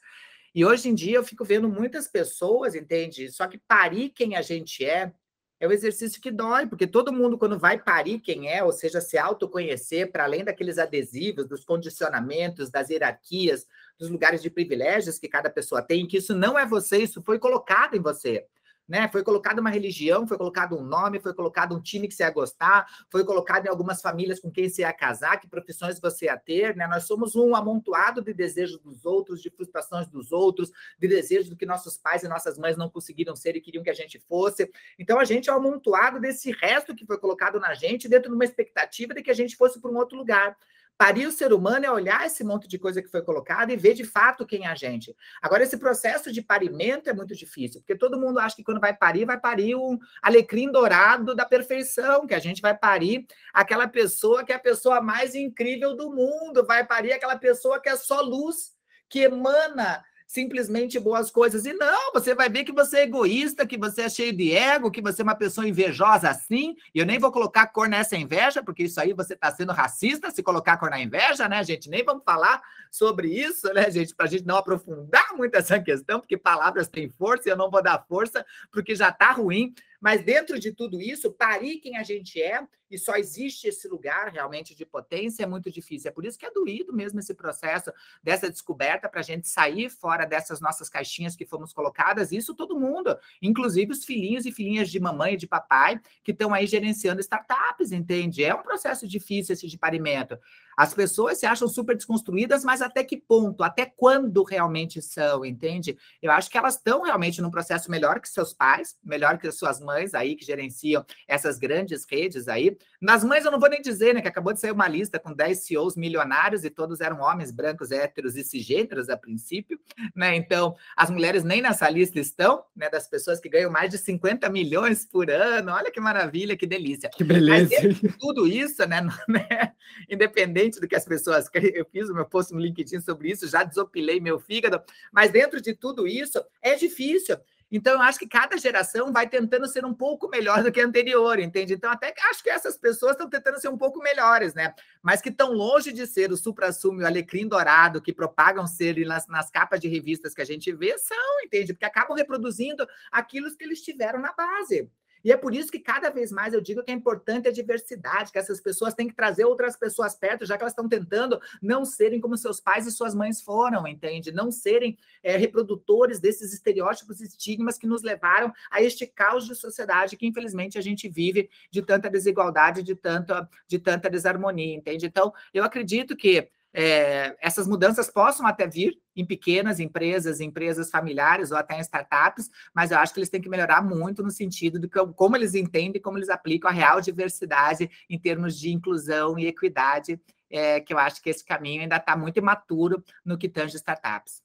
E 0.55 0.64
hoje 0.64 0.88
em 0.88 0.95
dia 0.95 1.16
eu 1.16 1.25
fico 1.25 1.45
vendo 1.45 1.69
muitas 1.69 2.09
pessoas, 2.09 2.75
entende? 2.75 3.31
Só 3.31 3.46
que 3.46 3.59
parir 3.59 4.11
quem 4.11 4.37
a 4.37 4.42
gente 4.42 4.85
é 4.85 5.13
é 5.59 5.67
o 5.67 5.73
exercício 5.73 6.21
que 6.21 6.31
dói, 6.31 6.67
porque 6.67 6.87
todo 6.87 7.13
mundo, 7.13 7.38
quando 7.38 7.59
vai 7.59 7.79
parir 7.79 8.21
quem 8.21 8.50
é, 8.50 8.63
ou 8.63 8.73
seja, 8.73 9.00
se 9.00 9.17
autoconhecer, 9.17 10.11
para 10.13 10.25
além 10.25 10.44
daqueles 10.44 10.79
adesivos, 10.79 11.46
dos 11.46 11.65
condicionamentos, 11.65 12.71
das 12.71 12.90
hierarquias, 12.90 13.67
dos 13.98 14.11
lugares 14.11 14.42
de 14.42 14.50
privilégios 14.50 15.19
que 15.19 15.29
cada 15.29 15.48
pessoa 15.48 15.81
tem, 15.81 16.07
que 16.07 16.19
isso 16.19 16.35
não 16.35 16.59
é 16.59 16.67
você, 16.67 16.98
isso 16.98 17.23
foi 17.23 17.38
colocado 17.38 17.96
em 17.96 18.00
você 18.00 18.46
né? 18.88 19.08
Foi 19.08 19.22
colocado 19.22 19.58
uma 19.58 19.70
religião, 19.70 20.26
foi 20.26 20.37
colocado 20.37 20.76
um 20.76 20.82
nome, 20.82 21.20
foi 21.20 21.34
colocado 21.34 21.74
um 21.74 21.80
time 21.80 22.08
que 22.08 22.14
você 22.14 22.22
ia 22.22 22.30
gostar, 22.30 22.87
foi 23.10 23.24
colocado 23.24 23.66
em 23.66 23.68
algumas 23.68 24.00
famílias 24.00 24.40
com 24.40 24.50
quem 24.50 24.68
você 24.68 24.82
ia 24.82 24.92
casar, 24.92 25.38
que 25.38 25.48
profissões 25.48 26.00
você 26.00 26.26
ia 26.26 26.37
ter, 26.37 26.76
né? 26.76 26.87
Nós 26.87 27.04
somos 27.04 27.34
um 27.34 27.54
amontoado 27.54 28.22
de 28.22 28.32
desejos 28.32 28.78
dos 28.80 29.04
outros, 29.04 29.42
de 29.42 29.50
frustrações 29.50 30.06
dos 30.08 30.32
outros, 30.32 30.70
de 30.98 31.08
desejos 31.08 31.48
do 31.48 31.56
que 31.56 31.66
nossos 31.66 31.96
pais 31.96 32.22
e 32.22 32.28
nossas 32.28 32.58
mães 32.58 32.76
não 32.76 32.88
conseguiram 32.88 33.34
ser 33.34 33.56
e 33.56 33.60
queriam 33.60 33.82
que 33.82 33.90
a 33.90 33.94
gente 33.94 34.18
fosse. 34.20 34.70
Então 34.98 35.18
a 35.18 35.24
gente 35.24 35.50
é 35.50 35.52
um 35.52 35.56
amontoado 35.56 36.20
desse 36.20 36.52
resto 36.52 36.94
que 36.94 37.06
foi 37.06 37.18
colocado 37.18 37.58
na 37.58 37.74
gente 37.74 38.08
dentro 38.08 38.30
de 38.30 38.34
uma 38.34 38.44
expectativa 38.44 39.14
de 39.14 39.22
que 39.22 39.30
a 39.30 39.34
gente 39.34 39.56
fosse 39.56 39.80
para 39.80 39.90
um 39.90 39.96
outro 39.96 40.16
lugar. 40.16 40.56
Parir 40.99 41.27
o 41.27 41.33
ser 41.33 41.53
humano 41.53 41.85
é 41.85 41.90
olhar 41.90 42.25
esse 42.25 42.42
monte 42.42 42.67
de 42.67 42.79
coisa 42.79 43.03
que 43.03 43.11
foi 43.11 43.21
colocada 43.21 43.71
e 43.71 43.77
ver 43.77 43.92
de 43.92 44.05
fato 44.05 44.47
quem 44.47 44.65
é 44.65 44.69
a 44.69 44.75
gente. 44.75 45.15
Agora, 45.42 45.63
esse 45.63 45.77
processo 45.77 46.33
de 46.33 46.40
parimento 46.40 47.11
é 47.11 47.13
muito 47.13 47.35
difícil, 47.35 47.81
porque 47.83 47.94
todo 47.94 48.19
mundo 48.19 48.38
acha 48.38 48.57
que 48.57 48.65
quando 48.65 48.81
vai 48.81 48.97
parir, 48.97 49.27
vai 49.27 49.38
parir 49.38 49.75
um 49.75 49.99
alecrim 50.23 50.73
dourado 50.73 51.35
da 51.35 51.44
perfeição, 51.44 52.27
que 52.27 52.35
a 52.35 52.38
gente 52.38 52.63
vai 52.63 52.75
parir 52.75 53.27
aquela 53.53 53.87
pessoa 53.87 54.42
que 54.42 54.53
é 54.53 54.57
a 54.57 54.61
pessoa 54.61 55.03
mais 55.03 55.35
incrível 55.35 55.94
do 55.94 56.11
mundo, 56.11 56.65
vai 56.67 56.87
parir 56.87 57.13
aquela 57.13 57.37
pessoa 57.37 57.79
que 57.79 57.90
é 57.90 57.97
só 57.97 58.23
luz, 58.23 58.75
que 59.09 59.21
emana 59.21 60.03
simplesmente 60.27 60.98
boas 60.98 61.31
coisas. 61.31 61.64
E 61.64 61.72
não, 61.72 62.12
você 62.12 62.35
vai 62.35 62.48
ver 62.48 62.64
que 62.64 62.72
você 62.72 62.98
é 62.98 63.02
egoísta, 63.04 63.66
que 63.66 63.79
você 63.79 64.02
é 64.02 64.08
cheio 64.08 64.33
de 64.33 64.52
ego, 64.52 64.90
que 64.90 65.00
você 65.00 65.22
é 65.22 65.24
uma 65.24 65.35
pessoa 65.35 65.68
invejosa 65.68 66.29
assim. 66.29 66.74
E 66.94 66.98
eu 66.98 67.06
nem 67.06 67.18
vou 67.18 67.31
colocar 67.31 67.66
cor 67.68 67.88
nessa 67.88 68.16
inveja, 68.16 68.62
porque 68.62 68.85
isso 68.85 69.00
aí 69.00 69.12
você 69.12 69.35
está 69.35 69.50
sendo 69.52 69.72
racista 69.72 70.31
se 70.31 70.42
colocar 70.42 70.77
cor 70.77 70.90
na 70.90 71.00
inveja, 71.00 71.48
né, 71.48 71.62
gente? 71.62 71.88
Nem 71.88 72.04
vamos 72.04 72.24
falar 72.24 72.60
sobre 72.90 73.29
isso, 73.29 73.72
né, 73.72 73.90
gente? 73.90 74.14
Para 74.14 74.27
a 74.27 74.29
gente 74.29 74.44
não 74.44 74.56
aprofundar 74.56 75.35
muito 75.37 75.54
essa 75.54 75.79
questão, 75.79 76.18
porque 76.18 76.37
palavras 76.37 76.88
têm 76.88 77.08
força 77.08 77.48
e 77.48 77.52
eu 77.52 77.56
não 77.56 77.70
vou 77.70 77.83
dar 77.83 78.04
força, 78.08 78.44
porque 78.72 78.94
já 78.94 79.10
está 79.10 79.31
ruim. 79.31 79.74
Mas 80.01 80.23
dentro 80.23 80.59
de 80.59 80.73
tudo 80.73 81.01
isso, 81.01 81.33
parir 81.33 81.79
quem 81.79 81.97
a 81.97 82.03
gente 82.03 82.40
é, 82.40 82.67
e 82.90 82.97
só 82.97 83.17
existe 83.17 83.67
esse 83.67 83.88
lugar 83.88 84.31
realmente 84.33 84.75
de 84.75 84.87
potência, 84.87 85.42
é 85.42 85.47
muito 85.47 85.71
difícil. 85.71 86.09
É 86.09 86.13
por 86.13 86.25
isso 86.25 86.38
que 86.38 86.47
é 86.47 86.51
doído 86.51 86.92
mesmo 86.92 87.19
esse 87.19 87.35
processo 87.35 87.92
dessa 88.23 88.49
descoberta 88.49 89.09
para 89.09 89.21
a 89.21 89.25
gente 89.25 89.49
sair 89.49 89.90
fora 89.90 90.25
dessas 90.25 90.61
nossas 90.61 90.88
caixinhas 90.88 91.35
que 91.35 91.44
fomos 91.44 91.73
colocadas. 91.73 92.31
Isso 92.33 92.55
todo 92.55 92.79
mundo, 92.79 93.17
inclusive 93.42 93.92
os 93.92 94.05
filhinhos 94.05 94.47
e 94.47 94.53
filhinhas 94.53 94.88
de 94.88 95.01
mamãe 95.01 95.35
e 95.35 95.37
de 95.37 95.47
papai 95.47 96.01
que 96.23 96.31
estão 96.31 96.55
aí 96.55 96.67
gerenciando 96.67 97.21
startups, 97.21 97.90
entende? 97.90 98.44
É 98.44 98.55
um 98.55 98.63
processo 98.63 99.07
difícil 99.07 99.55
esse 99.55 99.67
de 99.67 99.79
parimento. 99.79 100.38
As 100.77 100.92
pessoas 100.92 101.38
se 101.38 101.46
acham 101.46 101.68
super 101.68 101.96
desconstruídas, 101.96 102.64
mas 102.64 102.83
até 102.83 103.02
que 103.02 103.16
ponto? 103.16 103.62
Até 103.62 103.87
quando 103.87 104.42
realmente 104.42 105.00
são, 105.00 105.44
entende? 105.44 105.96
Eu 106.20 106.31
acho 106.31 106.50
que 106.50 106.58
elas 106.58 106.74
estão 106.74 107.02
realmente 107.02 107.40
num 107.40 107.50
processo 107.50 107.90
melhor 107.90 108.20
que 108.20 108.29
seus 108.29 108.52
pais, 108.52 108.96
melhor 109.02 109.38
que 109.38 109.50
suas 109.50 109.81
mães 109.81 110.14
aí 110.14 110.37
que 110.37 110.44
gerenciam 110.44 111.04
essas 111.27 111.58
grandes 111.58 112.04
redes 112.08 112.46
aí. 112.46 112.77
Nas 113.00 113.24
mães 113.24 113.44
eu 113.44 113.50
não 113.50 113.60
vou 113.60 113.70
nem 113.70 113.81
dizer, 113.81 114.14
né, 114.14 114.20
que 114.20 114.29
acabou 114.29 114.52
de 114.52 114.60
sair 114.60 114.72
uma 114.72 114.88
lista 114.88 115.18
com 115.18 115.33
10 115.33 115.66
CEOs 115.66 115.96
milionários 115.96 116.64
e 116.64 116.70
todos 116.70 117.00
eram 117.00 117.20
homens 117.20 117.50
brancos, 117.50 117.90
héteros 117.90 118.37
e 118.37 118.44
cisgêneros 118.44 119.08
a 119.08 119.16
princípio, 119.16 119.79
né? 120.14 120.37
Então, 120.37 120.74
as 120.96 121.10
mulheres 121.10 121.42
nem 121.42 121.62
nessa 121.62 121.88
lista 121.88 122.20
estão, 122.20 122.64
né, 122.74 122.90
das 122.90 123.08
pessoas 123.08 123.40
que 123.40 123.48
ganham 123.48 123.70
mais 123.70 123.90
de 123.90 123.98
50 123.98 124.48
milhões 124.50 125.04
por 125.06 125.31
ano. 125.31 125.72
Olha 125.72 125.90
que 125.90 126.00
maravilha, 126.00 126.56
que 126.56 126.66
delícia. 126.66 127.08
Que 127.08 127.24
beleza. 127.24 127.70
Mas, 127.83 128.16
tudo 128.18 128.46
isso, 128.46 128.87
né, 128.87 129.00
né, 129.29 129.72
independente 130.08 130.65
diferente 130.67 130.81
do 130.81 130.88
que 130.88 130.96
as 130.96 131.04
pessoas. 131.04 131.48
Eu 131.75 131.85
fiz 131.87 132.08
o 132.08 132.14
meu 132.14 132.27
post 132.27 132.52
no 132.52 132.60
LinkedIn 132.60 133.00
sobre 133.00 133.31
isso, 133.31 133.48
já 133.48 133.62
desopilei 133.62 134.21
meu 134.21 134.38
fígado, 134.38 134.83
mas 135.12 135.31
dentro 135.31 135.60
de 135.60 135.75
tudo 135.75 136.06
isso 136.06 136.42
é 136.60 136.75
difícil. 136.75 137.37
Então, 137.69 137.94
eu 137.94 138.00
acho 138.00 138.21
que 138.21 138.29
cada 138.29 138.56
geração 138.56 139.12
vai 139.12 139.29
tentando 139.29 139.67
ser 139.67 139.85
um 139.85 139.92
pouco 139.92 140.29
melhor 140.29 140.62
do 140.62 140.71
que 140.71 140.81
a 140.81 140.85
anterior, 140.85 141.40
entende? 141.40 141.75
Então, 141.75 141.90
até 141.90 142.14
acho 142.31 142.40
que 142.40 142.48
essas 142.48 142.79
pessoas 142.79 143.12
estão 143.12 143.29
tentando 143.29 143.60
ser 143.60 143.69
um 143.69 143.77
pouco 143.77 143.98
melhores, 143.98 144.54
né? 144.54 144.73
Mas 145.02 145.21
que 145.21 145.31
estão 145.31 145.52
longe 145.52 145.92
de 145.92 146.06
ser 146.06 146.31
o 146.31 146.37
supra-sumo, 146.37 147.00
o 147.00 147.06
alecrim 147.06 147.48
dourado, 147.48 148.00
que 148.00 148.12
propagam 148.12 148.69
ser 148.69 149.04
nas, 149.04 149.27
nas 149.27 149.50
capas 149.50 149.81
de 149.81 149.88
revistas 149.88 150.33
que 150.33 150.42
a 150.42 150.44
gente 150.44 150.73
vê, 150.73 150.96
são, 150.96 151.40
entende? 151.44 151.73
Porque 151.73 151.85
acabam 151.85 152.17
reproduzindo 152.17 152.87
aquilo 153.10 153.52
que 153.56 153.64
eles 153.64 153.83
tiveram 153.83 154.21
na 154.21 154.33
base. 154.33 154.88
E 155.27 155.33
é 155.33 155.37
por 155.37 155.52
isso 155.52 155.72
que 155.72 155.81
cada 155.81 156.08
vez 156.08 156.31
mais 156.31 156.54
eu 156.54 156.60
digo 156.60 156.85
que 156.85 156.90
é 156.92 156.94
importante 156.94 157.48
a 157.48 157.50
diversidade, 157.50 158.31
que 158.31 158.38
essas 158.38 158.60
pessoas 158.60 158.94
têm 158.94 159.08
que 159.08 159.14
trazer 159.14 159.44
outras 159.44 159.77
pessoas 159.77 160.14
perto, 160.14 160.46
já 160.46 160.56
que 160.56 160.62
elas 160.62 160.70
estão 160.70 160.88
tentando 160.88 161.40
não 161.60 161.85
serem 161.85 162.20
como 162.20 162.37
seus 162.37 162.60
pais 162.60 162.87
e 162.87 162.92
suas 162.92 163.12
mães 163.12 163.42
foram, 163.42 163.88
entende? 163.88 164.31
Não 164.31 164.52
serem 164.52 164.96
é, 165.24 165.37
reprodutores 165.37 166.20
desses 166.20 166.54
estereótipos 166.54 167.20
e 167.20 167.24
estigmas 167.24 167.77
que 167.77 167.88
nos 167.88 168.04
levaram 168.04 168.52
a 168.70 168.81
este 168.81 169.04
caos 169.04 169.44
de 169.46 169.56
sociedade 169.56 170.16
que, 170.16 170.29
infelizmente, 170.29 170.79
a 170.79 170.81
gente 170.81 171.08
vive 171.08 171.50
de 171.72 171.83
tanta 171.83 172.08
desigualdade, 172.08 172.85
de 172.85 172.94
tanta, 172.94 173.50
de 173.66 173.81
tanta 173.81 174.08
desarmonia, 174.08 174.77
entende? 174.77 175.06
Então, 175.06 175.35
eu 175.52 175.64
acredito 175.64 176.14
que 176.14 176.48
é, 176.79 177.35
essas 177.40 177.66
mudanças 177.66 178.10
possam 178.10 178.46
até 178.46 178.66
vir 178.66 179.00
em 179.16 179.24
pequenas 179.24 179.81
empresas, 179.81 180.40
empresas 180.40 180.90
familiares 180.90 181.50
ou 181.50 181.56
até 181.56 181.79
em 181.79 181.81
startups, 181.81 182.50
mas 182.74 182.90
eu 182.90 182.98
acho 182.98 183.14
que 183.14 183.18
eles 183.18 183.31
têm 183.31 183.40
que 183.40 183.48
melhorar 183.48 183.83
muito 183.83 184.22
no 184.22 184.31
sentido 184.31 184.79
de 184.79 184.87
como 184.87 185.37
eles 185.37 185.54
entendem, 185.54 186.02
como 186.02 186.18
eles 186.18 186.29
aplicam 186.29 186.70
a 186.70 186.74
real 186.74 187.00
diversidade 187.00 187.90
em 188.10 188.18
termos 188.18 188.58
de 188.58 188.70
inclusão 188.70 189.38
e 189.38 189.46
equidade, 189.46 190.20
é, 190.50 190.79
que 190.79 190.92
eu 190.92 190.98
acho 190.98 191.22
que 191.22 191.31
esse 191.31 191.42
caminho 191.42 191.81
ainda 191.81 191.96
está 191.96 192.14
muito 192.14 192.37
imaturo 192.37 193.02
no 193.24 193.38
que 193.38 193.48
tange 193.48 193.74
startups. 193.77 194.42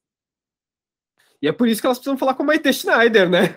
E 1.41 1.47
é 1.47 1.51
por 1.51 1.67
isso 1.67 1.81
que 1.81 1.87
elas 1.87 1.97
precisam 1.97 2.17
falar 2.17 2.35
com 2.35 2.43
a 2.43 2.45
Maite 2.45 2.71
Schneider, 2.71 3.27
né? 3.27 3.55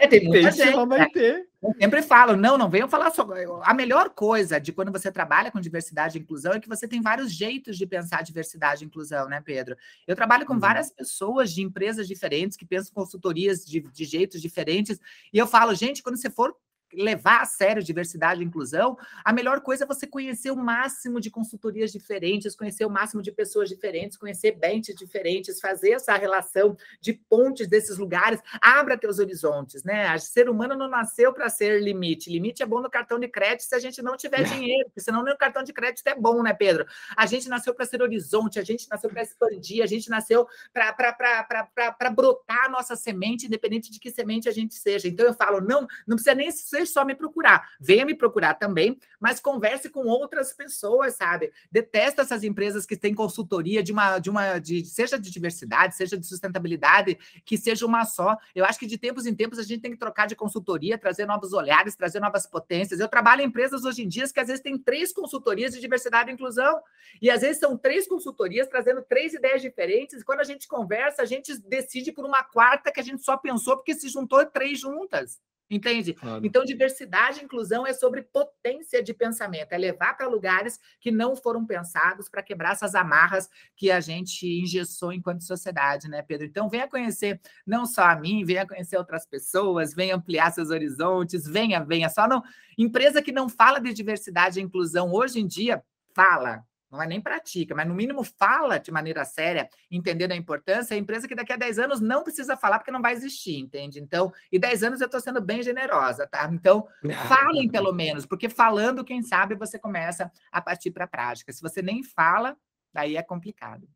É, 0.00 0.08
tem 0.08 0.24
muita 0.26 0.50
tem 0.50 0.66
gente. 0.66 0.86
Maite. 0.86 1.18
Né? 1.18 1.44
Eu 1.62 1.74
sempre 1.80 2.02
falo, 2.02 2.36
não, 2.36 2.58
não 2.58 2.68
venham 2.68 2.88
falar 2.88 3.10
sobre. 3.10 3.44
A 3.62 3.72
melhor 3.72 4.10
coisa 4.10 4.60
de 4.60 4.72
quando 4.72 4.90
você 4.90 5.10
trabalha 5.12 5.52
com 5.52 5.60
diversidade 5.60 6.18
e 6.18 6.20
inclusão 6.20 6.52
é 6.52 6.60
que 6.60 6.68
você 6.68 6.88
tem 6.88 7.00
vários 7.00 7.32
jeitos 7.32 7.78
de 7.78 7.86
pensar 7.86 8.22
diversidade 8.22 8.82
e 8.82 8.86
inclusão, 8.86 9.28
né, 9.28 9.40
Pedro? 9.40 9.76
Eu 10.06 10.16
trabalho 10.16 10.46
com 10.46 10.54
uhum. 10.54 10.60
várias 10.60 10.90
pessoas 10.90 11.52
de 11.52 11.62
empresas 11.62 12.08
diferentes 12.08 12.56
que 12.56 12.66
pensam 12.66 12.92
consultorias 12.92 13.64
de, 13.64 13.80
de 13.80 14.04
jeitos 14.04 14.42
diferentes, 14.42 15.00
e 15.32 15.38
eu 15.38 15.46
falo, 15.46 15.74
gente, 15.74 16.02
quando 16.02 16.16
você 16.16 16.30
for 16.30 16.54
levar 16.92 17.42
a 17.42 17.44
sério 17.44 17.82
diversidade 17.82 18.42
e 18.42 18.44
inclusão, 18.44 18.96
a 19.24 19.32
melhor 19.32 19.60
coisa 19.60 19.84
é 19.84 19.86
você 19.86 20.06
conhecer 20.06 20.50
o 20.50 20.56
máximo 20.56 21.20
de 21.20 21.30
consultorias 21.30 21.92
diferentes, 21.92 22.56
conhecer 22.56 22.84
o 22.84 22.90
máximo 22.90 23.22
de 23.22 23.30
pessoas 23.30 23.68
diferentes, 23.68 24.16
conhecer 24.16 24.52
bentes 24.52 24.94
diferentes, 24.94 25.60
fazer 25.60 25.92
essa 25.92 26.16
relação 26.16 26.76
de 27.00 27.12
pontes 27.12 27.66
desses 27.66 27.98
lugares, 27.98 28.40
abra 28.60 28.96
teus 28.96 29.18
horizontes, 29.18 29.82
né? 29.84 30.14
O 30.14 30.18
ser 30.18 30.48
humano 30.48 30.74
não 30.74 30.88
nasceu 30.88 31.32
para 31.32 31.48
ser 31.48 31.82
limite. 31.82 32.30
Limite 32.30 32.62
é 32.62 32.66
bom 32.66 32.80
no 32.80 32.90
cartão 32.90 33.18
de 33.18 33.28
crédito 33.28 33.62
se 33.62 33.74
a 33.74 33.78
gente 33.78 34.02
não 34.02 34.16
tiver 34.16 34.42
dinheiro, 34.44 34.86
porque 34.86 35.00
senão 35.00 35.22
nem 35.22 35.34
o 35.34 35.38
cartão 35.38 35.62
de 35.62 35.72
crédito 35.72 36.06
é 36.06 36.14
bom, 36.14 36.42
né, 36.42 36.52
Pedro? 36.52 36.86
A 37.16 37.26
gente 37.26 37.48
nasceu 37.48 37.74
para 37.74 37.84
ser 37.84 38.02
horizonte, 38.02 38.58
a 38.58 38.64
gente 38.64 38.88
nasceu 38.88 39.10
para 39.10 39.22
expandir, 39.22 39.82
a 39.82 39.86
gente 39.86 40.08
nasceu 40.08 40.46
para 40.72 42.10
brotar 42.10 42.66
a 42.66 42.68
nossa 42.68 42.96
semente, 42.96 43.46
independente 43.46 43.90
de 43.90 44.00
que 44.00 44.10
semente 44.10 44.48
a 44.48 44.52
gente 44.52 44.74
seja. 44.74 45.08
Então 45.08 45.26
eu 45.26 45.34
falo, 45.34 45.60
não, 45.60 45.86
não 46.06 46.16
precisa 46.16 46.34
nem 46.34 46.50
ser 46.50 46.77
seja 46.78 46.92
só 46.92 47.04
me 47.04 47.14
procurar. 47.14 47.68
Venha 47.80 48.04
me 48.04 48.14
procurar 48.14 48.54
também, 48.54 48.98
mas 49.20 49.40
converse 49.40 49.88
com 49.88 50.06
outras 50.06 50.52
pessoas, 50.52 51.16
sabe? 51.16 51.52
Detesta 51.70 52.22
essas 52.22 52.44
empresas 52.44 52.86
que 52.86 52.96
têm 52.96 53.14
consultoria 53.14 53.82
de 53.82 53.92
uma, 53.92 54.18
de 54.18 54.30
uma, 54.30 54.58
de, 54.58 54.84
seja 54.84 55.18
de 55.18 55.30
diversidade, 55.30 55.96
seja 55.96 56.16
de 56.16 56.26
sustentabilidade, 56.26 57.18
que 57.44 57.56
seja 57.56 57.86
uma 57.86 58.04
só. 58.04 58.36
Eu 58.54 58.64
acho 58.64 58.78
que 58.78 58.86
de 58.86 58.98
tempos 58.98 59.26
em 59.26 59.34
tempos 59.34 59.58
a 59.58 59.62
gente 59.62 59.80
tem 59.80 59.90
que 59.90 59.96
trocar 59.96 60.26
de 60.26 60.36
consultoria, 60.36 60.98
trazer 60.98 61.26
novos 61.26 61.52
olhares, 61.52 61.96
trazer 61.96 62.20
novas 62.20 62.46
potências. 62.46 63.00
Eu 63.00 63.08
trabalho 63.08 63.42
em 63.42 63.46
empresas 63.46 63.84
hoje 63.84 64.02
em 64.02 64.08
dia 64.08 64.18
que 64.28 64.40
às 64.40 64.48
vezes 64.48 64.62
tem 64.62 64.76
três 64.76 65.12
consultorias 65.12 65.72
de 65.72 65.80
diversidade 65.80 66.30
e 66.30 66.34
inclusão, 66.34 66.82
e 67.22 67.30
às 67.30 67.40
vezes 67.40 67.58
são 67.58 67.76
três 67.76 68.06
consultorias 68.06 68.68
trazendo 68.68 69.00
três 69.02 69.32
ideias 69.32 69.62
diferentes, 69.62 70.20
e 70.20 70.24
quando 70.24 70.40
a 70.40 70.44
gente 70.44 70.66
conversa, 70.68 71.22
a 71.22 71.24
gente 71.24 71.56
decide 71.60 72.12
por 72.12 72.24
uma 72.24 72.42
quarta 72.42 72.92
que 72.92 73.00
a 73.00 73.02
gente 73.02 73.22
só 73.22 73.36
pensou 73.36 73.76
porque 73.76 73.94
se 73.94 74.08
juntou 74.08 74.44
três 74.44 74.80
juntas. 74.80 75.40
Entende? 75.70 76.14
Claro. 76.14 76.46
Então, 76.46 76.64
diversidade 76.64 77.40
e 77.40 77.44
inclusão 77.44 77.86
é 77.86 77.92
sobre 77.92 78.22
potência 78.22 79.02
de 79.02 79.12
pensamento, 79.12 79.72
é 79.72 79.78
levar 79.78 80.14
para 80.16 80.26
lugares 80.26 80.80
que 80.98 81.10
não 81.10 81.36
foram 81.36 81.66
pensados 81.66 82.28
para 82.28 82.42
quebrar 82.42 82.72
essas 82.72 82.94
amarras 82.94 83.50
que 83.76 83.90
a 83.90 84.00
gente 84.00 84.46
engessou 84.46 85.12
enquanto 85.12 85.44
sociedade, 85.44 86.08
né, 86.08 86.22
Pedro? 86.22 86.46
Então, 86.46 86.70
venha 86.70 86.88
conhecer 86.88 87.38
não 87.66 87.84
só 87.84 88.04
a 88.04 88.16
mim, 88.16 88.44
venha 88.44 88.66
conhecer 88.66 88.96
outras 88.96 89.26
pessoas, 89.26 89.94
venha 89.94 90.16
ampliar 90.16 90.50
seus 90.52 90.70
horizontes, 90.70 91.46
venha, 91.46 91.84
venha. 91.84 92.08
Só 92.08 92.26
não. 92.26 92.42
Empresa 92.76 93.20
que 93.20 93.32
não 93.32 93.48
fala 93.48 93.78
de 93.78 93.92
diversidade 93.92 94.58
e 94.58 94.62
inclusão 94.62 95.12
hoje 95.12 95.40
em 95.40 95.46
dia, 95.46 95.82
fala, 96.14 96.64
não 96.90 97.02
é 97.02 97.06
nem 97.06 97.20
pratica, 97.20 97.74
mas 97.74 97.86
no 97.86 97.94
mínimo 97.94 98.24
fala 98.24 98.78
de 98.78 98.90
maneira 98.90 99.24
séria, 99.24 99.68
entendendo 99.90 100.32
a 100.32 100.36
importância, 100.36 100.94
é 100.94 100.96
a 100.96 101.00
empresa 101.00 101.28
que 101.28 101.34
daqui 101.34 101.52
a 101.52 101.56
10 101.56 101.78
anos 101.78 102.00
não 102.00 102.22
precisa 102.22 102.56
falar 102.56 102.78
porque 102.78 102.90
não 102.90 103.02
vai 103.02 103.12
existir, 103.12 103.58
entende? 103.58 104.00
Então, 104.00 104.32
e 104.50 104.58
10 104.58 104.84
anos 104.84 105.00
eu 105.00 105.06
estou 105.06 105.20
sendo 105.20 105.40
bem 105.40 105.62
generosa, 105.62 106.26
tá? 106.26 106.48
Então, 106.52 106.86
falem 107.28 107.68
pelo 107.68 107.92
menos, 107.92 108.24
porque 108.24 108.48
falando, 108.48 109.04
quem 109.04 109.22
sabe, 109.22 109.54
você 109.54 109.78
começa 109.78 110.30
a 110.50 110.60
partir 110.60 110.90
para 110.90 111.04
a 111.04 111.08
prática. 111.08 111.52
Se 111.52 111.60
você 111.60 111.82
nem 111.82 112.02
fala, 112.02 112.56
daí 112.92 113.16
é 113.16 113.22
complicado. 113.22 113.86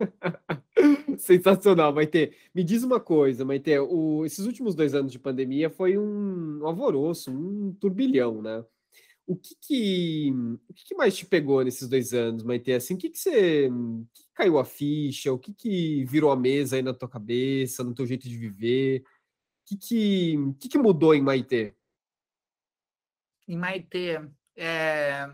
Sensacional, 1.18 1.92
Maite. 1.92 2.32
Me 2.54 2.64
diz 2.64 2.82
uma 2.82 2.98
coisa, 2.98 3.44
Maite, 3.44 3.78
o, 3.78 4.24
esses 4.24 4.46
últimos 4.46 4.74
dois 4.74 4.94
anos 4.94 5.12
de 5.12 5.18
pandemia 5.18 5.70
foi 5.70 5.96
um, 5.98 6.60
um 6.60 6.66
alvoroço, 6.66 7.30
um 7.30 7.74
turbilhão, 7.74 8.42
né? 8.42 8.64
O 9.26 9.36
que 9.36 9.54
que, 9.60 10.32
o 10.68 10.74
que 10.74 10.84
que 10.84 10.94
mais 10.96 11.16
te 11.16 11.24
pegou 11.24 11.62
nesses 11.62 11.88
dois 11.88 12.12
anos, 12.12 12.42
Maite? 12.42 12.72
Assim, 12.72 12.94
o 12.94 12.98
que 12.98 13.08
que 13.08 13.18
você 13.18 13.70
que 14.12 14.24
caiu 14.34 14.58
a 14.58 14.64
ficha? 14.64 15.32
O 15.32 15.38
que 15.38 15.54
que 15.54 16.04
virou 16.04 16.30
a 16.30 16.36
mesa 16.36 16.76
aí 16.76 16.82
na 16.82 16.92
tua 16.92 17.08
cabeça, 17.08 17.84
no 17.84 17.94
teu 17.94 18.04
jeito 18.04 18.28
de 18.28 18.36
viver? 18.36 19.00
O 19.00 19.64
que 19.64 19.76
que, 19.76 20.38
o 20.38 20.54
que, 20.54 20.68
que 20.68 20.78
mudou 20.78 21.14
em 21.14 21.22
Maite? 21.22 21.74
Em 23.46 23.56
Maite, 23.56 24.18
é... 24.56 25.30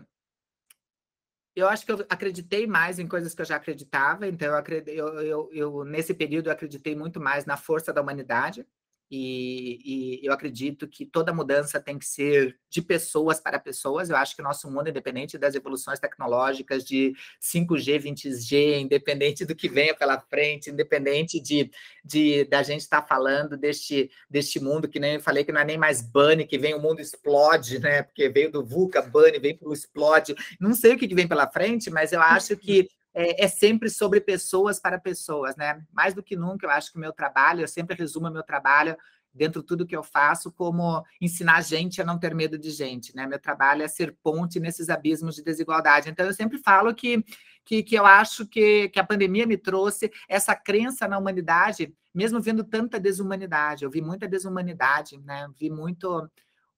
eu 1.55 1.67
acho 1.67 1.85
que 1.85 1.91
eu 1.91 2.05
acreditei 2.09 2.67
mais 2.67 2.99
em 2.99 3.07
coisas 3.07 3.33
que 3.33 3.41
eu 3.41 3.45
já 3.45 3.55
acreditava, 3.55 4.27
então 4.27 4.55
eu, 4.55 4.83
eu, 4.87 5.21
eu, 5.21 5.49
eu 5.51 5.83
nesse 5.83 6.13
período 6.13 6.47
eu 6.47 6.53
acreditei 6.53 6.95
muito 6.95 7.19
mais 7.19 7.45
na 7.45 7.57
força 7.57 7.91
da 7.91 8.01
humanidade, 8.01 8.65
e, 9.11 10.19
e, 10.21 10.25
eu 10.25 10.31
acredito 10.31 10.87
que 10.87 11.05
toda 11.05 11.33
mudança 11.33 11.79
tem 11.79 11.97
que 11.97 12.05
ser 12.05 12.57
de 12.69 12.81
pessoas 12.81 13.39
para 13.39 13.59
pessoas. 13.59 14.09
Eu 14.09 14.15
acho 14.15 14.35
que 14.35 14.41
o 14.41 14.43
nosso 14.43 14.69
mundo, 14.69 14.89
independente 14.89 15.37
das 15.37 15.55
evoluções 15.55 15.99
tecnológicas 15.99 16.83
de 16.83 17.13
5G, 17.41 17.99
20G, 18.03 18.79
independente 18.79 19.45
do 19.45 19.55
que 19.55 19.67
venha 19.67 19.95
pela 19.95 20.19
frente, 20.19 20.69
independente 20.69 21.39
de, 21.39 21.71
de 22.05 22.45
da 22.45 22.61
gente 22.61 22.81
estar 22.81 23.01
tá 23.01 23.07
falando 23.07 23.57
deste, 23.57 24.11
deste 24.29 24.59
mundo 24.59 24.87
que 24.87 24.99
nem 24.99 25.15
eu 25.15 25.21
falei 25.21 25.43
que 25.43 25.51
não 25.51 25.61
é 25.61 25.65
nem 25.65 25.77
mais 25.77 26.01
bunny, 26.01 26.45
que 26.45 26.59
vem 26.59 26.75
o 26.75 26.79
mundo 26.79 27.01
explode, 27.01 27.79
né? 27.79 28.03
Porque 28.03 28.29
veio 28.29 28.51
do 28.51 28.63
VUCA, 28.63 29.01
bunny, 29.01 29.39
vem 29.39 29.57
para 29.57 29.67
o 29.67 29.73
explode. 29.73 30.35
Não 30.59 30.75
sei 30.75 30.93
o 30.93 30.97
que 30.97 31.13
vem 31.15 31.27
pela 31.27 31.47
frente, 31.47 31.89
mas 31.89 32.13
eu 32.13 32.21
acho 32.21 32.55
que 32.55 32.87
é, 33.19 33.43
é, 33.43 33.47
sempre 33.49 33.89
sobre 33.89 34.21
pessoas 34.21 34.79
para 34.79 34.97
pessoas, 34.97 35.57
né? 35.57 35.83
Mais 35.91 36.13
do 36.13 36.23
que 36.23 36.37
nunca, 36.37 36.65
eu 36.65 36.71
acho 36.71 36.89
que 36.89 36.97
o 36.97 37.01
meu 37.01 37.11
trabalho, 37.11 37.61
eu 37.61 37.67
sempre 37.67 37.93
resumo 37.93 38.31
meu 38.31 38.43
trabalho 38.43 38.95
dentro 39.33 39.59
de 39.59 39.67
tudo 39.67 39.85
que 39.85 39.95
eu 39.95 40.01
faço 40.01 40.49
como 40.53 41.03
ensinar 41.19 41.57
a 41.57 41.61
gente 41.61 42.01
a 42.01 42.05
não 42.05 42.17
ter 42.17 42.33
medo 42.33 42.57
de 42.57 42.71
gente, 42.71 43.13
né? 43.13 43.27
Meu 43.27 43.37
trabalho 43.37 43.83
é 43.83 43.89
ser 43.89 44.15
ponte 44.23 44.57
nesses 44.57 44.89
abismos 44.89 45.35
de 45.35 45.43
desigualdade. 45.43 46.09
Então, 46.09 46.25
eu 46.25 46.33
sempre 46.33 46.59
falo 46.59 46.95
que, 46.95 47.21
que, 47.65 47.83
que 47.83 47.95
eu 47.95 48.05
acho 48.05 48.47
que, 48.47 48.87
que 48.87 48.99
a 49.01 49.05
pandemia 49.05 49.45
me 49.45 49.57
trouxe 49.57 50.09
essa 50.29 50.55
crença 50.55 51.05
na 51.05 51.17
humanidade, 51.17 51.93
mesmo 52.15 52.39
vendo 52.39 52.63
tanta 52.63 52.97
desumanidade. 52.97 53.83
Eu 53.83 53.91
vi 53.91 54.01
muita 54.01 54.29
desumanidade, 54.29 55.17
né? 55.19 55.45
Vi 55.59 55.69
muito... 55.69 56.25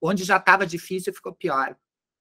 Onde 0.01 0.23
já 0.23 0.37
estava 0.37 0.65
difícil, 0.65 1.13
ficou 1.13 1.35
pior. 1.35 1.77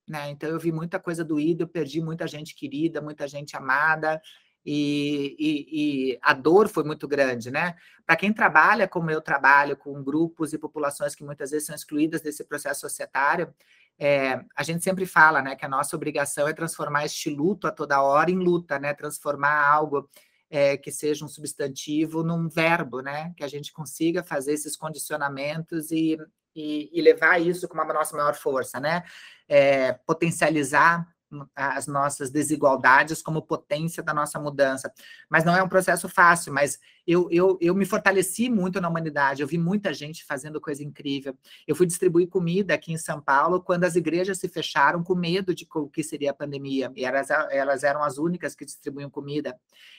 Né? 0.07 0.31
Então 0.31 0.49
eu 0.49 0.59
vi 0.59 0.73
muita 0.73 0.99
coisa 0.99 1.25
doída, 1.25 1.63
eu 1.63 1.69
perdi 1.69 2.01
muita 2.01 2.27
gente 2.27 2.55
querida, 2.55 3.01
muita 3.01 3.29
gente 3.29 3.57
amada, 3.57 4.21
e, 4.65 5.37
e, 5.39 6.13
e 6.13 6.19
a 6.21 6.35
dor 6.35 6.69
foi 6.69 6.85
muito 6.85 7.09
grande, 7.09 7.51
né? 7.51 7.75
Para 8.05 8.17
quem 8.17 8.33
trabalha 8.33 8.87
como 8.87 9.11
eu 9.11 9.21
trabalho, 9.21 9.77
com 9.77 10.03
grupos 10.03 10.53
e 10.53 10.59
populações 10.59 11.15
que 11.15 11.25
muitas 11.25 11.51
vezes 11.51 11.67
são 11.67 11.75
excluídas 11.75 12.21
desse 12.21 12.45
processo 12.45 12.81
societário, 12.81 13.55
é, 13.99 14.43
a 14.57 14.63
gente 14.63 14.83
sempre 14.83 15.05
fala, 15.07 15.43
né, 15.43 15.55
que 15.55 15.65
a 15.65 15.69
nossa 15.69 15.95
obrigação 15.95 16.49
é 16.49 16.55
transformar 16.55 17.05
este 17.05 17.29
luto 17.29 17.67
a 17.67 17.71
toda 17.71 18.03
hora 18.03 18.31
em 18.31 18.39
luta, 18.39 18.79
né? 18.79 18.95
Transformar 18.95 19.67
algo 19.67 20.09
é, 20.51 20.77
que 20.77 20.91
seja 20.91 21.25
um 21.25 21.29
substantivo 21.29 22.23
num 22.23 22.49
verbo, 22.49 23.01
né? 23.01 23.33
Que 23.37 23.45
a 23.45 23.49
gente 23.49 23.73
consiga 23.73 24.23
fazer 24.23 24.53
esses 24.53 24.77
condicionamentos 24.77 25.91
e, 25.91 26.19
e, 26.55 26.91
e 26.93 27.01
levar 27.01 27.41
isso 27.41 27.69
como 27.69 27.83
a 27.83 27.85
nossa 27.85 28.17
maior 28.17 28.35
força, 28.35 28.81
né? 28.81 29.03
É, 29.49 29.93
potencializar 30.07 31.07
as 31.55 31.87
nossas 31.87 32.31
desigualdades 32.31 33.23
como 33.23 33.43
potência 33.43 34.03
da 34.03 34.13
nossa 34.13 34.39
mudança. 34.39 34.93
Mas 35.29 35.45
não 35.45 35.57
é 35.57 35.63
um 35.63 35.69
processo 35.69 36.09
fácil, 36.09 36.53
mas 36.53 36.79
eu, 37.11 37.29
eu, 37.29 37.59
eu 37.61 37.75
me 37.75 37.85
fortaleci 37.85 38.49
muito 38.49 38.81
na 38.81 38.89
humanidade, 38.89 39.43
eu 39.43 39.49
vi 39.49 39.59
muita 39.59 39.93
gente 39.93 40.25
fazendo 40.25 40.61
coisa 40.61 40.85
incrível. 40.85 41.37
Eu 41.67 41.75
fui 41.75 41.85
distribuir 41.85 42.29
comida 42.29 42.73
aqui 42.73 42.93
em 42.93 42.97
São 42.97 43.21
Paulo 43.21 43.61
quando 43.61 43.83
as 43.83 43.97
igrejas 43.97 44.39
se 44.39 44.49
fecharam 44.49 45.03
com 45.03 45.17
medo 45.17 45.53
de 45.53 45.67
o 45.75 45.89
que 45.89 46.05
seria 46.05 46.31
a 46.31 46.35
pandemia, 46.35 46.93
e 46.95 47.05
elas, 47.05 47.29
elas 47.51 47.83
eram 47.83 48.05
as 48.05 48.17
únicas 48.17 48.55
que 48.55 48.65
distribuíam 48.65 49.11
comida. 49.11 49.59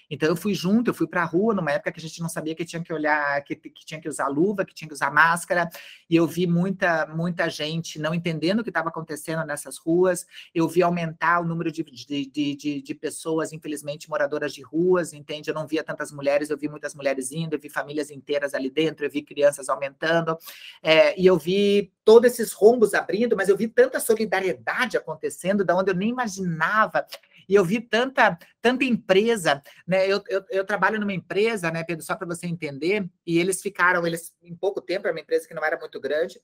Então 0.10 0.30
eu 0.30 0.38
fui 0.38 0.54
junto, 0.54 0.90
eu 0.90 0.94
fui 0.94 1.06
para 1.06 1.22
a 1.22 1.26
rua 1.26 1.54
numa 1.54 1.72
época 1.72 1.92
que 1.92 2.00
a 2.00 2.02
gente 2.02 2.22
não 2.22 2.30
sabia 2.30 2.56
que 2.56 2.64
tinha 2.64 2.82
que 2.82 2.94
olhar, 2.94 3.44
que, 3.44 3.56
que 3.56 3.86
tinha 3.86 4.00
que 4.00 4.08
usar 4.08 4.28
luva, 4.28 4.64
que 4.64 4.74
tinha 4.74 4.88
que 4.88 4.94
usar 4.94 5.12
máscara, 5.12 5.70
e 6.10 6.16
eu 6.16 6.26
vi 6.26 6.48
muita, 6.48 7.06
muita 7.08 7.50
gente 7.50 8.00
não 8.00 8.16
entendendo 8.16 8.62
o 8.62 8.64
que 8.64 8.70
estava 8.70 8.88
acontecendo 8.88 9.46
nessas 9.46 9.78
ruas, 9.78 10.26
eu 10.56 10.66
vi 10.68 10.82
aumentar 10.82 11.42
o 11.42 11.46
número 11.46 11.72
de, 11.72 11.84
de, 11.84 12.56
de, 12.56 12.82
de 12.82 12.96
pessoas, 12.96 13.52
infelizmente, 13.52 14.10
moradoras 14.10 14.54
de 14.54 14.62
ruas, 14.62 15.12
entende? 15.12 15.50
Eu 15.50 15.56
não 15.56 15.68
via 15.68 15.84
tantas 15.84 16.10
mulheres, 16.12 16.50
eu 16.50 16.58
vi 16.58 16.70
muitas 16.70 16.94
mulheres 16.94 17.01
mulheres 17.02 17.32
indo, 17.32 17.56
eu 17.56 17.60
vi 17.60 17.70
famílias 17.70 18.12
inteiras 18.12 18.54
ali 18.54 18.70
dentro, 18.70 19.06
eu 19.06 19.10
vi 19.10 19.22
crianças 19.22 19.68
aumentando, 19.68 20.38
é, 20.82 21.20
e 21.20 21.26
eu 21.26 21.38
vi 21.38 21.92
todos 22.06 22.32
esses 22.32 22.54
rombos 22.54 22.94
abrindo, 22.94 23.36
mas 23.36 23.50
eu 23.50 23.58
vi 23.58 23.68
tanta 23.68 24.00
solidariedade 24.00 24.98
acontecendo, 24.98 25.66
da 25.66 25.76
onde 25.76 25.92
eu 25.92 25.96
nem 25.96 26.10
imaginava. 26.10 27.06
E 27.50 27.56
eu 27.56 27.66
vi 27.66 27.82
tanta, 27.82 28.38
tanta 28.62 28.86
empresa, 28.86 29.62
né? 29.86 30.08
Eu, 30.08 30.24
eu, 30.30 30.46
eu 30.50 30.66
trabalho 30.66 31.00
numa 31.00 31.14
empresa, 31.14 31.70
né, 31.70 31.84
Pedro, 31.84 32.06
só 32.06 32.16
para 32.16 32.28
você 32.28 32.48
entender, 32.48 33.10
e 33.26 33.38
eles 33.38 33.62
ficaram, 33.62 34.06
eles 34.08 34.34
em 34.42 34.56
pouco 34.56 34.80
tempo, 34.80 35.08
era 35.08 35.14
uma 35.14 35.22
empresa 35.22 35.48
que 35.48 35.54
não 35.54 35.66
era 35.66 35.78
muito 35.78 36.00
grande, 36.00 36.40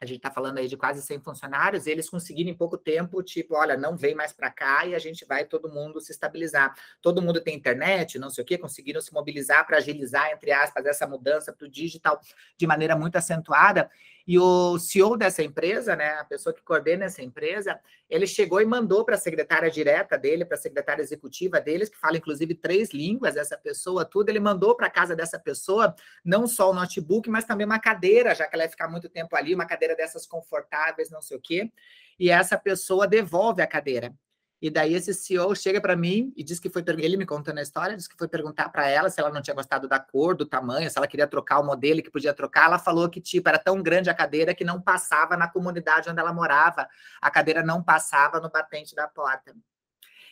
a 0.00 0.06
gente 0.06 0.16
está 0.16 0.30
falando 0.30 0.58
aí 0.58 0.66
de 0.66 0.76
quase 0.76 1.02
100 1.02 1.20
funcionários, 1.20 1.86
eles 1.86 2.08
conseguiram 2.08 2.50
em 2.50 2.54
pouco 2.54 2.78
tempo, 2.78 3.22
tipo, 3.22 3.54
olha, 3.54 3.76
não 3.76 3.96
vem 3.96 4.14
mais 4.14 4.32
para 4.32 4.50
cá 4.50 4.86
e 4.86 4.94
a 4.94 4.98
gente 4.98 5.26
vai 5.26 5.44
todo 5.44 5.68
mundo 5.68 6.00
se 6.00 6.10
estabilizar. 6.10 6.74
Todo 7.02 7.20
mundo 7.20 7.40
tem 7.40 7.54
internet, 7.54 8.18
não 8.18 8.30
sei 8.30 8.42
o 8.42 8.46
quê, 8.46 8.56
conseguiram 8.56 9.00
se 9.02 9.12
mobilizar 9.12 9.66
para 9.66 9.76
agilizar, 9.76 10.30
entre 10.30 10.52
aspas, 10.52 10.86
essa 10.86 11.06
mudança 11.06 11.52
para 11.52 11.66
o 11.66 11.70
digital 11.70 12.18
de 12.56 12.66
maneira 12.66 12.96
muito 12.96 13.16
acentuada. 13.16 13.90
E 14.30 14.38
o 14.38 14.78
CEO 14.78 15.16
dessa 15.16 15.42
empresa, 15.42 15.96
né, 15.96 16.10
a 16.10 16.24
pessoa 16.24 16.54
que 16.54 16.62
coordena 16.62 17.06
essa 17.06 17.20
empresa, 17.20 17.80
ele 18.08 18.28
chegou 18.28 18.60
e 18.60 18.64
mandou 18.64 19.04
para 19.04 19.16
a 19.16 19.18
secretária 19.18 19.68
direta 19.68 20.16
dele, 20.16 20.44
para 20.44 20.56
a 20.56 20.60
secretária 20.60 21.02
executiva 21.02 21.60
deles, 21.60 21.88
que 21.88 21.98
fala 21.98 22.16
inclusive 22.16 22.54
três 22.54 22.90
línguas, 22.90 23.36
essa 23.36 23.58
pessoa, 23.58 24.04
tudo, 24.04 24.28
ele 24.28 24.38
mandou 24.38 24.76
para 24.76 24.88
casa 24.88 25.16
dessa 25.16 25.36
pessoa 25.36 25.96
não 26.24 26.46
só 26.46 26.70
o 26.70 26.72
notebook, 26.72 27.28
mas 27.28 27.44
também 27.44 27.66
uma 27.66 27.80
cadeira, 27.80 28.32
já 28.32 28.46
que 28.46 28.54
ela 28.54 28.62
ia 28.62 28.70
ficar 28.70 28.86
muito 28.86 29.08
tempo 29.08 29.34
ali, 29.34 29.52
uma 29.52 29.66
cadeira 29.66 29.96
dessas 29.96 30.28
confortáveis, 30.28 31.10
não 31.10 31.20
sei 31.20 31.36
o 31.36 31.40
quê. 31.40 31.68
E 32.16 32.30
essa 32.30 32.56
pessoa 32.56 33.08
devolve 33.08 33.62
a 33.62 33.66
cadeira. 33.66 34.14
E 34.62 34.68
daí 34.68 34.94
esse 34.94 35.14
CEO 35.14 35.54
chega 35.54 35.80
para 35.80 35.96
mim 35.96 36.32
e 36.36 36.44
diz 36.44 36.60
que 36.60 36.68
foi 36.68 36.84
ele 36.98 37.16
me 37.16 37.24
contando 37.24 37.58
a 37.58 37.62
história, 37.62 37.96
diz 37.96 38.06
que 38.06 38.16
foi 38.16 38.28
perguntar 38.28 38.68
para 38.68 38.86
ela 38.86 39.08
se 39.08 39.18
ela 39.18 39.30
não 39.30 39.40
tinha 39.40 39.54
gostado 39.54 39.88
da 39.88 39.98
cor, 39.98 40.36
do 40.36 40.44
tamanho, 40.44 40.90
se 40.90 40.98
ela 40.98 41.06
queria 41.06 41.26
trocar 41.26 41.60
o 41.60 41.64
modelo 41.64 42.02
que 42.02 42.10
podia 42.10 42.34
trocar. 42.34 42.66
Ela 42.66 42.78
falou 42.78 43.08
que 43.08 43.20
tipo 43.20 43.48
era 43.48 43.58
tão 43.58 43.82
grande 43.82 44.10
a 44.10 44.14
cadeira 44.14 44.54
que 44.54 44.64
não 44.64 44.80
passava 44.80 45.36
na 45.36 45.48
comunidade 45.48 46.10
onde 46.10 46.20
ela 46.20 46.32
morava. 46.32 46.86
A 47.22 47.30
cadeira 47.30 47.62
não 47.62 47.82
passava 47.82 48.38
no 48.38 48.50
batente 48.50 48.94
da 48.94 49.08
porta. 49.08 49.54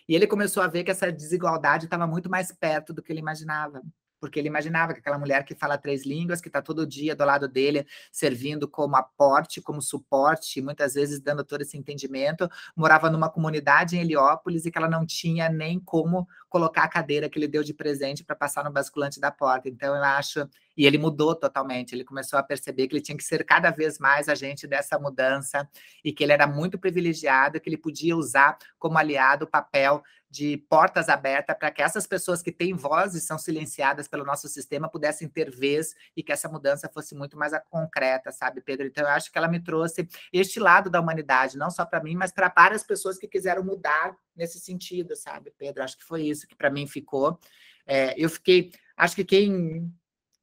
E 0.06 0.14
ele 0.14 0.26
começou 0.26 0.62
a 0.62 0.66
ver 0.66 0.84
que 0.84 0.90
essa 0.90 1.10
desigualdade 1.10 1.86
estava 1.86 2.06
muito 2.06 2.28
mais 2.28 2.52
perto 2.52 2.92
do 2.92 3.02
que 3.02 3.12
ele 3.12 3.20
imaginava 3.20 3.82
porque 4.20 4.38
ele 4.38 4.48
imaginava 4.48 4.92
que 4.92 5.00
aquela 5.00 5.18
mulher 5.18 5.44
que 5.44 5.54
fala 5.54 5.78
três 5.78 6.04
línguas, 6.04 6.40
que 6.40 6.48
está 6.48 6.60
todo 6.60 6.86
dia 6.86 7.14
do 7.14 7.24
lado 7.24 7.48
dele, 7.48 7.86
servindo 8.10 8.68
como 8.68 8.96
aporte, 8.96 9.60
como 9.60 9.80
suporte, 9.80 10.60
muitas 10.60 10.94
vezes 10.94 11.20
dando 11.20 11.44
todo 11.44 11.62
esse 11.62 11.76
entendimento, 11.76 12.48
morava 12.76 13.10
numa 13.10 13.30
comunidade 13.30 13.96
em 13.96 14.00
Heliópolis 14.00 14.64
e 14.66 14.70
que 14.70 14.78
ela 14.78 14.88
não 14.88 15.06
tinha 15.06 15.48
nem 15.48 15.78
como 15.78 16.26
colocar 16.48 16.84
a 16.84 16.88
cadeira 16.88 17.28
que 17.28 17.38
ele 17.38 17.48
deu 17.48 17.62
de 17.62 17.74
presente 17.74 18.24
para 18.24 18.36
passar 18.36 18.64
no 18.64 18.72
basculante 18.72 19.20
da 19.20 19.30
porta. 19.30 19.68
Então, 19.68 19.94
eu 19.94 20.02
acho. 20.02 20.48
E 20.78 20.86
ele 20.86 20.96
mudou 20.96 21.34
totalmente, 21.34 21.92
ele 21.92 22.04
começou 22.04 22.38
a 22.38 22.42
perceber 22.42 22.86
que 22.86 22.94
ele 22.94 23.02
tinha 23.02 23.18
que 23.18 23.24
ser 23.24 23.44
cada 23.44 23.68
vez 23.72 23.98
mais 23.98 24.28
agente 24.28 24.64
dessa 24.64 24.96
mudança 24.96 25.68
e 26.04 26.12
que 26.12 26.22
ele 26.22 26.32
era 26.32 26.46
muito 26.46 26.78
privilegiado, 26.78 27.60
que 27.60 27.68
ele 27.68 27.76
podia 27.76 28.16
usar 28.16 28.56
como 28.78 28.96
aliado 28.96 29.44
o 29.44 29.48
papel 29.48 30.00
de 30.30 30.56
portas 30.68 31.08
abertas 31.08 31.56
para 31.58 31.72
que 31.72 31.82
essas 31.82 32.06
pessoas 32.06 32.42
que 32.42 32.52
têm 32.52 32.74
voz 32.74 33.14
e 33.14 33.20
são 33.20 33.36
silenciadas 33.36 34.06
pelo 34.06 34.24
nosso 34.24 34.46
sistema 34.46 34.88
pudessem 34.88 35.28
ter 35.28 35.50
vez 35.50 35.96
e 36.16 36.22
que 36.22 36.30
essa 36.30 36.48
mudança 36.48 36.88
fosse 36.88 37.12
muito 37.12 37.36
mais 37.36 37.52
concreta, 37.68 38.30
sabe, 38.30 38.60
Pedro? 38.60 38.86
Então, 38.86 39.02
eu 39.02 39.10
acho 39.10 39.32
que 39.32 39.38
ela 39.38 39.48
me 39.48 39.58
trouxe 39.58 40.06
este 40.32 40.60
lado 40.60 40.88
da 40.88 41.00
humanidade, 41.00 41.58
não 41.58 41.70
só 41.70 41.84
para 41.84 42.00
mim, 42.00 42.14
mas 42.14 42.30
para 42.30 42.52
várias 42.54 42.84
pessoas 42.84 43.18
que 43.18 43.26
quiseram 43.26 43.64
mudar 43.64 44.14
nesse 44.36 44.60
sentido, 44.60 45.16
sabe, 45.16 45.52
Pedro? 45.58 45.82
Acho 45.82 45.98
que 45.98 46.04
foi 46.04 46.22
isso 46.22 46.46
que 46.46 46.54
para 46.54 46.70
mim 46.70 46.86
ficou. 46.86 47.36
É, 47.84 48.14
eu 48.16 48.28
fiquei, 48.28 48.70
acho 48.96 49.16
que 49.16 49.24
quem 49.24 49.90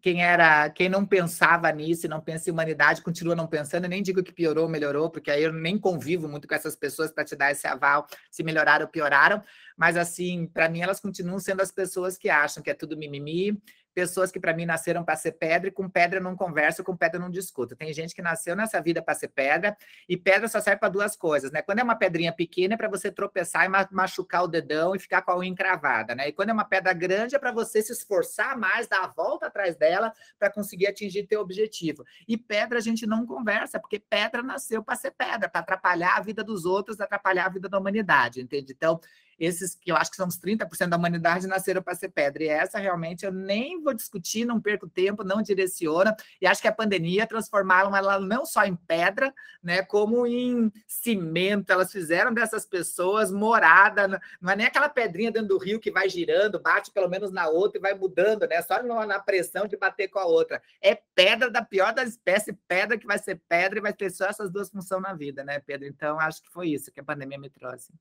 quem 0.06 0.24
era, 0.24 0.70
quem 0.70 0.88
não 0.88 1.04
pensava 1.04 1.72
nisso 1.72 2.08
não 2.08 2.22
pensa 2.22 2.48
em 2.48 2.54
humanidade 2.54 3.02
continua 3.02 3.34
não 3.34 3.48
pensando. 3.48 3.86
Eu 3.86 3.90
nem 3.90 4.04
digo 4.04 4.22
que 4.22 4.32
piorou 4.32 4.66
ou 4.66 4.70
melhorou, 4.70 5.10
porque 5.10 5.32
aí 5.32 5.42
eu 5.42 5.52
nem 5.52 5.80
convivo 5.80 6.30
muito 6.30 6.48
com 6.48 6.54
essas 6.54 6.76
pessoas 6.76 7.12
para 7.12 7.26
te 7.26 7.36
dar 7.36 7.52
esse 7.52 7.66
aval 7.66 8.06
se 8.30 8.44
melhoraram 8.44 8.86
ou 8.86 8.92
pioraram. 8.92 9.42
Mas 9.76 9.98
assim, 9.98 10.46
para 10.46 10.70
mim 10.70 10.82
elas 10.82 11.00
continuam 11.00 11.40
sendo 11.40 11.64
as 11.64 11.72
pessoas 11.72 12.20
que 12.20 12.30
acham 12.30 12.62
que 12.62 12.70
é 12.70 12.76
tudo 12.76 12.96
mimimi, 12.96 13.60
pessoas 13.96 14.30
que 14.30 14.40
para 14.40 14.54
mim 14.54 14.66
nasceram 14.66 15.06
para 15.06 15.16
ser 15.16 15.32
pedra 15.32 15.70
e 15.70 15.72
com 15.72 15.90
pedra 15.90 16.20
não 16.20 16.36
converso, 16.36 16.84
com 16.84 16.96
pedra 16.96 17.18
não 17.18 17.30
discuto. 17.30 17.78
Tem 17.78 17.94
gente 17.94 18.14
que 18.14 18.22
nasceu 18.22 18.54
nessa 18.54 18.82
vida 18.82 19.02
para 19.02 19.16
ser 19.16 19.30
pedra 19.30 19.76
e 20.08 20.18
pedra 20.18 20.50
só 20.50 20.60
serve 20.60 20.82
para 20.82 20.90
duas 20.90 21.16
coisas, 21.16 21.50
né? 21.50 21.62
Quando 21.62 21.80
é 21.80 21.84
uma 21.84 21.96
pedrinha 21.96 22.34
pequena 22.34 22.74
é 22.74 22.78
para 22.78 22.90
você 22.90 23.10
tropeçar 23.10 23.66
e 23.66 23.96
machucar 23.96 24.44
o 24.44 24.48
dedão 24.48 24.94
e 24.94 25.00
ficar 25.00 25.22
com 25.22 25.32
a 25.32 25.38
unha 25.38 25.50
encravada, 25.50 26.14
né? 26.14 26.28
E 26.28 26.34
quando 26.34 26.50
é 26.50 26.54
uma 26.54 26.66
pedra 26.66 26.92
grande 26.92 27.36
é 27.36 27.40
para 27.40 27.54
você 27.54 27.82
se 27.82 27.94
esforçar 27.94 28.58
mais, 28.58 28.88
dar 28.88 29.06
a 29.06 29.08
volta 29.08 29.48
atrás 29.48 29.78
dela 29.78 30.12
para 30.38 30.52
conseguir 30.52 30.88
atingir 30.88 31.26
teu 31.26 31.40
objetivo. 31.40 32.04
E 32.28 32.38
pedra 32.38 32.80
a 32.80 32.82
gente 32.82 33.08
não 33.08 33.26
conversa, 33.26 33.80
porque 33.80 33.98
pedra 33.98 34.44
nasceu 34.44 34.84
para 34.84 34.98
ser 34.98 35.12
pedra, 35.12 35.48
para 35.48 35.62
atrapalhar 35.62 36.18
a 36.18 36.22
vida 36.22 36.44
dos 36.44 36.66
outros, 36.66 37.00
atrapalhar 37.00 37.46
a 37.46 37.50
vida 37.50 37.70
da 37.70 37.80
humanidade, 37.80 38.42
entende? 38.42 38.74
Então, 38.76 39.00
esses 39.40 39.76
que 39.76 39.92
eu 39.92 39.96
acho 39.96 40.12
que 40.12 40.18
são 40.18 40.28
os 40.28 40.38
30% 40.38 40.88
da 40.88 40.98
humanidade 40.98 41.48
nasceram 41.48 41.82
para 41.82 41.96
ser 41.96 42.10
pedra. 42.10 42.44
E 42.44 42.48
essa 42.48 42.80
realmente 42.80 43.26
eu 43.26 43.32
nem 43.32 43.82
vou 43.82 43.94
discutir, 43.94 44.46
não 44.46 44.62
perco 44.62 44.88
tempo, 44.88 45.24
não 45.24 45.42
direciona. 45.42 46.16
E 46.42 46.48
acho 46.48 46.62
que 46.62 46.68
a 46.68 46.74
pandemia 46.74 47.28
transformaram 47.28 47.96
ela 47.96 48.20
não 48.20 48.46
só 48.46 48.64
em 48.64 48.76
pedra, 48.76 49.34
né, 49.62 49.82
como 49.84 50.26
em 50.26 50.72
cimento. 50.88 51.72
Elas 51.72 51.92
fizeram 51.92 52.34
dessas 52.34 52.66
pessoas 52.66 53.32
morada. 53.32 54.22
Não 54.40 54.52
é 54.52 54.56
nem 54.56 54.66
aquela 54.66 54.90
pedrinha 54.90 55.32
dentro 55.32 55.50
do 55.50 55.58
rio 55.58 55.80
que 55.80 55.92
vai 55.92 56.10
girando, 56.10 56.60
bate 56.60 56.92
pelo 56.92 57.10
menos 57.10 57.32
na 57.32 57.48
outra 57.48 57.78
e 57.78 57.82
vai 57.82 57.94
mudando, 57.94 58.48
né? 58.48 58.62
Só 58.62 58.82
na 58.84 59.20
pressão 59.20 59.68
de 59.68 59.78
bater 59.78 60.08
com 60.08 60.20
a 60.20 60.26
outra. 60.26 60.62
É 60.82 60.96
pedra 61.14 61.50
da 61.50 61.64
pior 61.64 61.94
das 61.94 62.10
espécies, 62.10 62.56
pedra 62.68 62.98
que 62.98 63.06
vai 63.06 63.18
ser 63.18 63.42
pedra 63.48 63.80
e 63.80 63.82
vai 63.82 63.94
ter 63.94 64.10
só 64.10 64.26
essas 64.26 64.50
duas 64.50 64.70
funções 64.70 65.02
na 65.02 65.14
vida, 65.14 65.44
né, 65.44 65.60
Pedro? 65.60 65.88
Então, 65.88 66.20
acho 66.20 66.42
que 66.42 66.50
foi 66.50 66.70
isso 66.70 66.92
que 66.92 67.00
a 67.00 67.04
pandemia 67.04 67.38
me 67.38 67.50
trouxe. 67.50 67.92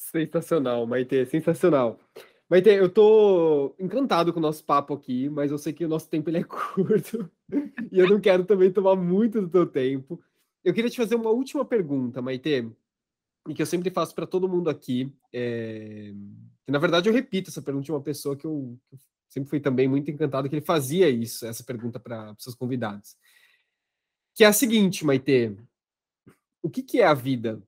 Sensacional, 0.00 0.86
Maite, 0.86 1.26
sensacional. 1.26 2.00
Maite, 2.48 2.70
eu 2.70 2.88
tô 2.88 3.74
encantado 3.78 4.32
com 4.32 4.38
o 4.38 4.42
nosso 4.42 4.64
papo 4.64 4.94
aqui, 4.94 5.28
mas 5.28 5.50
eu 5.50 5.58
sei 5.58 5.74
que 5.74 5.84
o 5.84 5.88
nosso 5.88 6.08
tempo 6.08 6.30
ele 6.30 6.38
é 6.38 6.42
curto 6.48 7.30
e 7.92 7.98
eu 7.98 8.08
não 8.08 8.18
quero 8.18 8.44
também 8.44 8.72
tomar 8.72 8.96
muito 8.96 9.42
do 9.42 9.48
teu 9.48 9.66
tempo. 9.66 10.18
Eu 10.64 10.72
queria 10.72 10.90
te 10.90 10.96
fazer 10.96 11.16
uma 11.16 11.28
última 11.30 11.66
pergunta, 11.66 12.22
Maite, 12.22 12.72
e 13.46 13.54
que 13.54 13.60
eu 13.60 13.66
sempre 13.66 13.90
faço 13.90 14.14
para 14.14 14.26
todo 14.26 14.48
mundo 14.48 14.70
aqui. 14.70 15.12
É... 15.32 16.12
na 16.66 16.78
verdade, 16.78 17.08
eu 17.08 17.12
repito 17.12 17.50
essa 17.50 17.62
pergunta 17.62 17.84
de 17.84 17.92
uma 17.92 18.02
pessoa 18.02 18.34
que 18.34 18.46
eu, 18.46 18.78
que 18.88 18.94
eu 18.94 18.98
sempre 19.28 19.50
fui 19.50 19.60
também 19.60 19.86
muito 19.86 20.10
encantado 20.10 20.48
que 20.48 20.54
ele 20.56 20.64
fazia 20.64 21.10
isso, 21.10 21.46
essa 21.46 21.62
pergunta 21.62 22.00
para 22.00 22.34
seus 22.38 22.54
convidados. 22.54 23.16
Que 24.34 24.44
é 24.44 24.46
a 24.46 24.52
seguinte, 24.52 25.04
Maite: 25.04 25.56
o 26.62 26.70
que, 26.70 26.82
que 26.82 27.00
é 27.00 27.06
a 27.06 27.14
vida? 27.14 27.62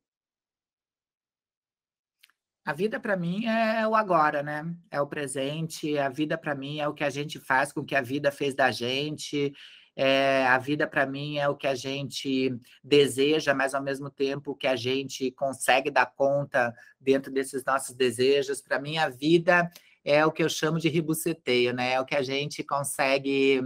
A 2.65 2.73
vida 2.73 3.01
para 3.01 3.17
mim 3.17 3.47
é 3.47 3.87
o 3.89 3.95
agora, 3.97 4.43
né? 4.43 4.65
É 4.91 5.01
o 5.01 5.07
presente. 5.07 5.99
A 5.99 6.09
vida 6.09 6.39
para 6.39 6.55
mim 6.55 6.79
é 6.79 6.87
o 6.87 6.95
que 6.95 7.03
a 7.03 7.11
gente 7.11 7.41
faz 7.41 7.73
com 7.73 7.81
o 7.81 7.85
que 7.85 7.97
a 7.97 8.01
vida 8.01 8.31
fez 8.31 8.55
da 8.55 8.71
gente. 8.71 9.53
É, 9.97 10.47
a 10.47 10.59
vida 10.59 10.87
para 10.87 11.05
mim 11.05 11.39
é 11.39 11.49
o 11.49 11.57
que 11.57 11.67
a 11.67 11.75
gente 11.75 12.57
deseja, 12.83 13.53
mas 13.53 13.75
ao 13.75 13.83
mesmo 13.83 14.09
tempo 14.09 14.55
que 14.55 14.67
a 14.67 14.77
gente 14.77 15.31
consegue 15.33 15.91
dar 15.91 16.07
conta 16.07 16.73
dentro 17.01 17.33
desses 17.33 17.65
nossos 17.65 17.95
desejos. 17.97 18.63
Para 18.63 18.81
mim, 18.81 18.97
a 18.97 19.09
vida 19.09 19.69
é 20.05 20.25
o 20.25 20.33
que 20.33 20.43
eu 20.43 20.49
chamo 20.49 20.79
de 20.79 20.89
ribuceteio, 20.89 21.73
né? 21.73 21.95
É 21.95 22.01
o 22.01 22.07
que 22.07 22.15
a 22.15 22.23
gente 22.23 22.63
consegue 22.63 23.61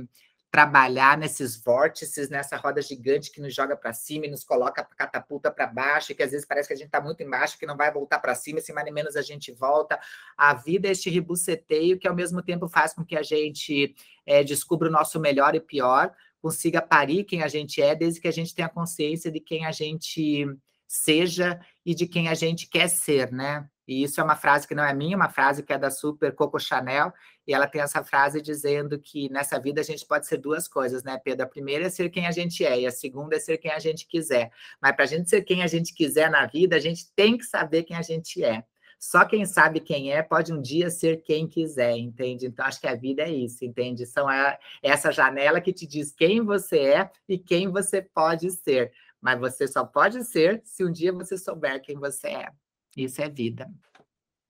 trabalhar 0.57 1.19
nesses 1.19 1.55
vórtices, 1.55 2.31
nessa 2.31 2.57
roda 2.57 2.81
gigante 2.81 3.31
que 3.31 3.43
nos 3.43 3.55
joga 3.55 3.77
para 3.77 3.93
cima 3.93 4.25
e 4.25 4.31
nos 4.31 4.43
coloca 4.43 4.83
catapulta 4.97 5.51
para 5.51 5.67
baixo, 5.67 6.13
e 6.13 6.15
que 6.15 6.23
às 6.23 6.31
vezes 6.31 6.47
parece 6.47 6.67
que 6.67 6.73
a 6.73 6.77
gente 6.77 6.87
está 6.87 6.99
muito 6.99 7.23
embaixo, 7.23 7.59
que 7.59 7.67
não 7.67 7.77
vai 7.77 7.93
voltar 7.93 8.19
para 8.21 8.35
cima, 8.35 8.59
se 8.59 8.73
mais 8.73 8.87
nem 8.87 8.95
menos 8.95 9.17
a 9.17 9.21
gente 9.21 9.53
volta. 9.53 10.01
A 10.35 10.55
vida 10.55 10.89
é 10.89 10.93
este 10.93 11.11
ribuceteio 11.11 11.99
que 11.99 12.09
ao 12.09 12.15
mesmo 12.15 12.43
tempo 12.43 12.69
faz 12.69 12.95
com 12.95 13.05
que 13.05 13.15
a 13.15 13.23
gente 13.23 13.95
é, 14.25 14.43
descubra 14.43 14.89
o 14.89 14.91
nosso 14.91 15.21
melhor 15.21 15.55
e 15.55 15.61
pior, 15.61 16.11
consiga 16.41 16.81
parir 16.81 17.25
quem 17.25 17.43
a 17.43 17.49
gente 17.49 17.83
é, 17.83 17.95
desde 17.95 18.19
que 18.19 18.29
a 18.29 18.33
gente 18.33 18.55
tenha 18.55 18.71
consciência 18.71 19.31
de 19.31 19.41
quem 19.41 19.67
a 19.67 19.73
gente 19.73 20.47
seja 20.89 21.61
e 21.85 21.95
de 21.95 22.07
quem 22.07 22.31
a 22.31 22.35
gente 22.35 22.67
quer 22.67 22.89
ser, 22.89 23.31
né? 23.31 23.69
E 23.87 24.03
isso 24.03 24.21
é 24.21 24.25
uma 24.25 24.37
frase 24.37 24.67
que 24.67 24.75
não 24.75 24.85
é 24.85 24.93
minha, 24.93 25.15
é 25.15 25.17
uma 25.17 25.29
frase 25.29 25.63
que 25.63 25.73
é 25.73 25.79
da 25.79 25.91
Super 25.91 26.35
Coco 26.35 26.59
Chanel, 26.59 27.13
e 27.47 27.55
ela 27.55 27.67
tem 27.67 27.81
essa 27.81 28.03
frase 28.03 28.43
dizendo 28.43 28.99
que 28.99 29.29
nessa 29.31 29.59
vida 29.61 29.81
a 29.81 29.85
gente 29.85 30.05
pode 30.05 30.27
ser 30.27 30.39
duas 30.39 30.67
coisas, 30.67 31.05
né, 31.05 31.19
Pedro? 31.23 31.45
A 31.45 31.49
primeira 31.49 31.87
é 31.87 31.91
ser 31.91 32.11
quem 32.11 32.27
a 32.27 32.33
gente 32.33 32.65
é, 32.65 32.81
e 32.81 32.87
a 32.87 32.91
segunda 32.91 33.37
é 33.37 33.39
ser 33.39 33.59
quem 33.59 33.71
a 33.71 33.79
gente 33.79 34.07
quiser. 34.07 34.51
Mas 34.81 34.93
para 34.97 35.05
a 35.05 35.09
gente 35.09 35.31
ser 35.31 35.43
quem 35.43 35.63
a 35.63 35.67
gente 35.67 35.95
quiser 35.95 36.31
na 36.31 36.47
vida, 36.47 36.77
a 36.77 36.81
gente 36.81 37.13
tem 37.15 37.39
que 37.39 37.45
saber 37.45 37.85
quem 37.85 37.97
a 37.97 38.03
gente 38.03 38.43
é. 38.43 38.65
Só 38.99 39.25
quem 39.25 39.45
sabe 39.45 39.81
quem 39.81 40.13
é 40.13 40.23
pode 40.23 40.53
um 40.53 40.61
dia 40.61 40.91
ser 40.91 41.23
quem 41.23 41.47
quiser, 41.47 41.97
entende? 41.97 42.47
Então, 42.47 42.65
acho 42.65 42.81
que 42.81 42.89
a 42.89 42.95
vida 42.95 43.23
é 43.23 43.31
isso, 43.31 43.65
entende? 43.65 44.07
São 44.07 44.27
a, 44.27 44.59
essa 44.83 45.13
janela 45.13 45.61
que 45.61 45.73
te 45.73 45.87
diz 45.87 46.13
quem 46.13 46.43
você 46.43 46.79
é 46.79 47.11
e 47.29 47.39
quem 47.39 47.69
você 47.71 48.01
pode 48.01 48.51
ser. 48.51 48.93
Mas 49.21 49.39
você 49.39 49.69
só 49.69 49.85
pode 49.85 50.25
ser 50.25 50.63
se 50.65 50.85
um 50.85 50.91
dia 50.91 51.13
você 51.13 51.37
souber 51.37 51.81
quem 51.83 51.99
você 51.99 52.29
é. 52.29 52.53
Isso 52.97 53.21
é 53.21 53.29
vida. 53.29 53.71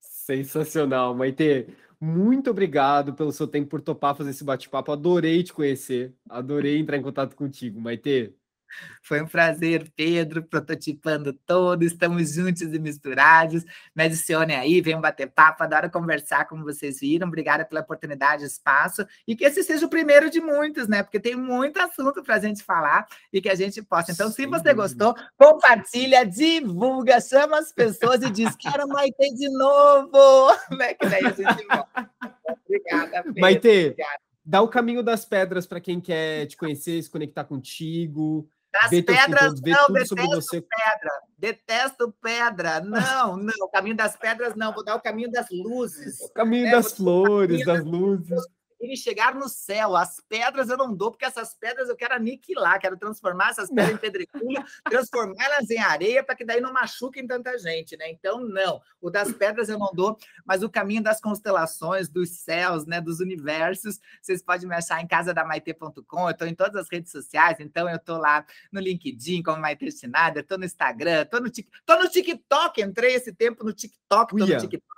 Sensacional, 0.00 1.14
Maite. 1.14 1.66
Muito 2.00 2.50
obrigado 2.50 3.14
pelo 3.14 3.32
seu 3.32 3.46
tempo 3.46 3.68
por 3.70 3.80
topar 3.80 4.14
fazer 4.16 4.30
esse 4.30 4.44
bate-papo. 4.44 4.92
Adorei 4.92 5.42
te 5.42 5.52
conhecer. 5.52 6.14
Adorei 6.28 6.78
entrar 6.78 6.96
em 6.96 7.02
contato 7.02 7.34
contigo, 7.34 7.80
Maite. 7.80 8.34
Foi 9.02 9.20
um 9.22 9.26
prazer, 9.26 9.90
Pedro, 9.94 10.42
prototipando 10.42 11.32
todo. 11.32 11.84
Estamos 11.84 12.34
juntos 12.34 12.62
e 12.62 12.78
misturados. 12.78 13.64
Me 13.94 14.04
adicione 14.04 14.54
aí, 14.54 14.80
venham 14.80 15.00
bater 15.00 15.28
papo. 15.30 15.62
Adoro 15.62 15.90
conversar, 15.90 16.46
como 16.46 16.64
vocês 16.64 17.00
viram. 17.00 17.28
Obrigada 17.28 17.64
pela 17.64 17.80
oportunidade, 17.80 18.44
espaço. 18.44 19.06
E 19.26 19.36
que 19.36 19.44
esse 19.44 19.62
seja 19.62 19.86
o 19.86 19.90
primeiro 19.90 20.30
de 20.30 20.40
muitos, 20.40 20.88
né? 20.88 21.02
Porque 21.02 21.20
tem 21.20 21.36
muito 21.36 21.78
assunto 21.78 22.22
para 22.22 22.36
a 22.36 22.40
gente 22.40 22.62
falar 22.62 23.06
e 23.32 23.40
que 23.40 23.48
a 23.48 23.54
gente 23.54 23.82
possa. 23.82 24.12
Então, 24.12 24.28
Sim. 24.28 24.34
se 24.34 24.46
você 24.46 24.74
gostou, 24.74 25.14
compartilha, 25.36 26.24
divulga, 26.24 27.20
chama 27.20 27.58
as 27.58 27.72
pessoas 27.72 28.22
e 28.22 28.30
diz: 28.30 28.54
Quero 28.56 28.88
Maite 28.88 29.34
de 29.34 29.48
novo. 29.50 30.56
Né? 30.76 30.94
Que 30.94 31.06
daí 31.06 31.24
a 31.24 31.30
gente 31.30 31.66
volta. 31.66 32.10
Obrigada, 32.66 33.22
Pedro. 33.22 33.40
Maite. 33.40 33.68
Obrigada. 33.68 34.26
Dá 34.48 34.62
o 34.62 34.68
caminho 34.68 35.02
das 35.02 35.24
pedras 35.24 35.66
para 35.66 35.80
quem 35.80 36.00
quer 36.00 36.46
te 36.46 36.56
conhecer, 36.56 37.02
se 37.02 37.10
conectar 37.10 37.42
contigo. 37.42 38.48
Ver 38.90 39.02
pedras, 39.02 39.60
não, 39.60 39.92
detesto 39.92 40.16
pedra. 40.16 41.10
Detesto 41.38 42.14
pedra. 42.22 42.80
Não, 42.80 43.36
não. 43.36 43.52
O 43.62 43.68
caminho 43.68 43.96
das 43.96 44.16
pedras, 44.16 44.54
não. 44.54 44.72
Vou 44.72 44.84
dar 44.84 44.96
o 44.96 45.00
caminho 45.00 45.30
das 45.30 45.46
luzes. 45.50 46.20
O 46.20 46.32
caminho 46.32 46.68
é, 46.68 46.70
das 46.70 46.92
flores, 46.92 47.64
das 47.64 47.84
luzes 47.84 48.40
conseguirem 48.86 48.96
chegar 48.96 49.34
no 49.34 49.48
céu. 49.48 49.96
As 49.96 50.20
pedras 50.28 50.68
eu 50.68 50.76
não 50.76 50.94
dou, 50.94 51.10
porque 51.10 51.24
essas 51.24 51.54
pedras 51.54 51.88
eu 51.88 51.96
quero 51.96 52.14
aniquilar, 52.14 52.80
quero 52.80 52.96
transformar 52.96 53.50
essas 53.50 53.68
pedras 53.68 53.94
em 53.94 53.98
pedregulho, 53.98 54.64
transformá-las 54.84 55.70
em 55.70 55.78
areia, 55.78 56.22
para 56.22 56.36
que 56.36 56.44
daí 56.44 56.60
não 56.60 56.72
machuquem 56.72 57.26
tanta 57.26 57.58
gente, 57.58 57.96
né? 57.96 58.10
Então, 58.10 58.40
não. 58.40 58.80
O 59.00 59.10
das 59.10 59.32
pedras 59.32 59.68
eu 59.68 59.78
não 59.78 59.90
dou, 59.92 60.16
mas 60.44 60.62
o 60.62 60.70
caminho 60.70 61.02
das 61.02 61.20
constelações, 61.20 62.08
dos 62.08 62.30
céus, 62.30 62.86
né? 62.86 63.00
Dos 63.00 63.20
universos, 63.20 63.98
vocês 64.22 64.42
podem 64.42 64.68
me 64.68 64.74
achar 64.74 65.00
em 65.02 65.06
casadamaite.com. 65.06 66.26
Eu 66.26 66.30
estou 66.30 66.46
em 66.46 66.54
todas 66.54 66.76
as 66.76 66.88
redes 66.90 67.10
sociais, 67.10 67.56
então 67.60 67.88
eu 67.88 67.96
estou 67.96 68.18
lá 68.18 68.44
no 68.70 68.80
LinkedIn 68.80 69.42
como 69.42 69.60
Maite 69.60 69.90
Schneider, 69.90 70.42
estou 70.42 70.58
no 70.58 70.64
Instagram, 70.64 71.22
estou 71.22 71.40
no, 71.40 71.50
tô 71.84 71.96
no 71.96 72.08
TikTok, 72.08 72.82
entrei 72.82 73.14
esse 73.14 73.32
tempo 73.32 73.64
no 73.64 73.72
TikTok, 73.72 74.34
estou 74.34 74.48
no 74.48 74.60
TikTok. 74.60 74.96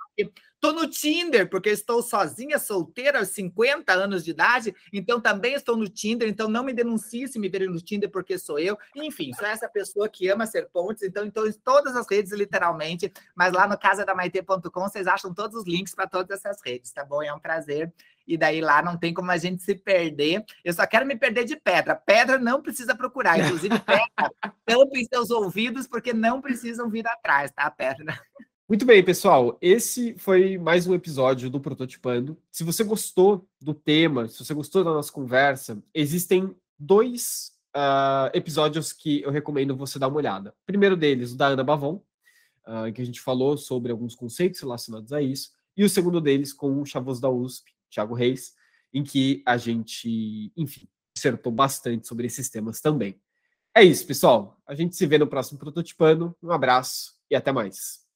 Estou 0.61 0.73
no 0.73 0.87
Tinder, 0.89 1.49
porque 1.49 1.69
estou 1.69 2.01
sozinha, 2.01 2.59
solteira, 2.59 3.19
aos 3.19 3.29
50 3.29 3.93
anos 3.93 4.25
de 4.25 4.31
idade, 4.31 4.75
então 4.91 5.21
também 5.21 5.53
estou 5.53 5.77
no 5.77 5.87
Tinder, 5.87 6.27
então 6.27 6.49
não 6.49 6.65
me 6.65 6.73
denuncie 6.73 7.29
se 7.29 7.39
me 7.39 7.47
verem 7.47 7.69
no 7.69 7.79
Tinder, 7.79 8.11
porque 8.11 8.37
sou 8.37 8.59
eu. 8.59 8.77
Enfim, 8.93 9.31
sou 9.33 9.47
essa 9.47 9.69
pessoa 9.69 10.09
que 10.09 10.27
ama 10.27 10.45
ser 10.45 10.67
pontes, 10.67 11.01
então 11.03 11.25
estou 11.25 11.47
em 11.47 11.53
todas 11.53 11.95
as 11.95 12.05
redes, 12.11 12.33
literalmente, 12.33 13.09
mas 13.33 13.53
lá 13.53 13.65
no 13.69 13.79
casadamaite.com 13.79 14.81
vocês 14.81 15.07
acham 15.07 15.33
todos 15.33 15.55
os 15.55 15.65
links 15.65 15.95
para 15.95 16.07
todas 16.07 16.43
essas 16.43 16.61
redes, 16.61 16.91
tá 16.91 17.05
bom? 17.05 17.23
É 17.23 17.33
um 17.33 17.39
prazer. 17.39 17.93
E 18.27 18.37
daí 18.37 18.59
lá 18.59 18.81
não 18.81 18.97
tem 18.97 19.13
como 19.13 19.31
a 19.31 19.37
gente 19.37 19.63
se 19.63 19.73
perder. 19.73 20.43
Eu 20.63 20.73
só 20.73 20.85
quero 20.85 21.05
me 21.05 21.15
perder 21.15 21.45
de 21.45 21.55
pedra. 21.55 21.95
Pedra 21.95 22.37
não 22.37 22.61
precisa 22.61 22.93
procurar. 22.93 23.39
Inclusive, 23.39 23.79
pedra, 23.79 24.31
tampem 24.65 25.05
seus 25.05 25.31
ouvidos, 25.31 25.87
porque 25.87 26.11
não 26.11 26.41
precisam 26.41 26.89
vir 26.89 27.07
atrás, 27.07 27.49
tá, 27.49 27.71
pedra? 27.71 28.19
Muito 28.69 28.85
bem, 28.85 29.03
pessoal. 29.03 29.57
Esse 29.59 30.13
foi 30.19 30.55
mais 30.59 30.85
um 30.85 30.93
episódio 30.93 31.49
do 31.49 31.59
Prototipando. 31.59 32.37
Se 32.51 32.63
você 32.63 32.83
gostou 32.83 33.49
do 33.59 33.73
tema, 33.73 34.27
se 34.27 34.37
você 34.37 34.53
gostou 34.53 34.83
da 34.83 34.93
nossa 34.93 35.11
conversa, 35.11 35.81
existem 35.91 36.55
dois 36.77 37.51
uh, 37.75 38.29
episódios 38.31 38.93
que 38.93 39.23
eu 39.23 39.31
recomendo 39.31 39.75
você 39.75 39.97
dar 39.97 40.07
uma 40.07 40.17
olhada. 40.17 40.51
O 40.51 40.65
primeiro 40.67 40.95
deles, 40.95 41.31
o 41.31 41.35
da 41.35 41.47
Ana 41.47 41.63
Bavon, 41.63 41.95
uh, 42.67 42.85
em 42.85 42.93
que 42.93 43.01
a 43.01 43.05
gente 43.05 43.19
falou 43.19 43.57
sobre 43.57 43.91
alguns 43.91 44.13
conceitos 44.13 44.59
relacionados 44.59 45.11
a 45.13 45.19
isso. 45.19 45.49
E 45.75 45.83
o 45.83 45.89
segundo 45.89 46.21
deles 46.21 46.53
com 46.53 46.79
o 46.79 46.85
chavoso 46.85 47.19
da 47.19 47.27
USP, 47.27 47.71
Thiago 47.89 48.13
Reis, 48.13 48.53
em 48.93 49.03
que 49.03 49.41
a 49.47 49.57
gente, 49.57 50.53
enfim, 50.55 50.87
dissertou 51.11 51.51
bastante 51.51 52.07
sobre 52.07 52.27
esses 52.27 52.51
temas 52.51 52.79
também. 52.79 53.19
É 53.75 53.83
isso, 53.83 54.05
pessoal. 54.05 54.61
A 54.67 54.75
gente 54.75 54.95
se 54.95 55.07
vê 55.07 55.17
no 55.17 55.25
próximo 55.25 55.57
Prototipando. 55.57 56.37
Um 56.43 56.51
abraço 56.51 57.15
e 57.31 57.35
até 57.35 57.51
mais. 57.51 58.07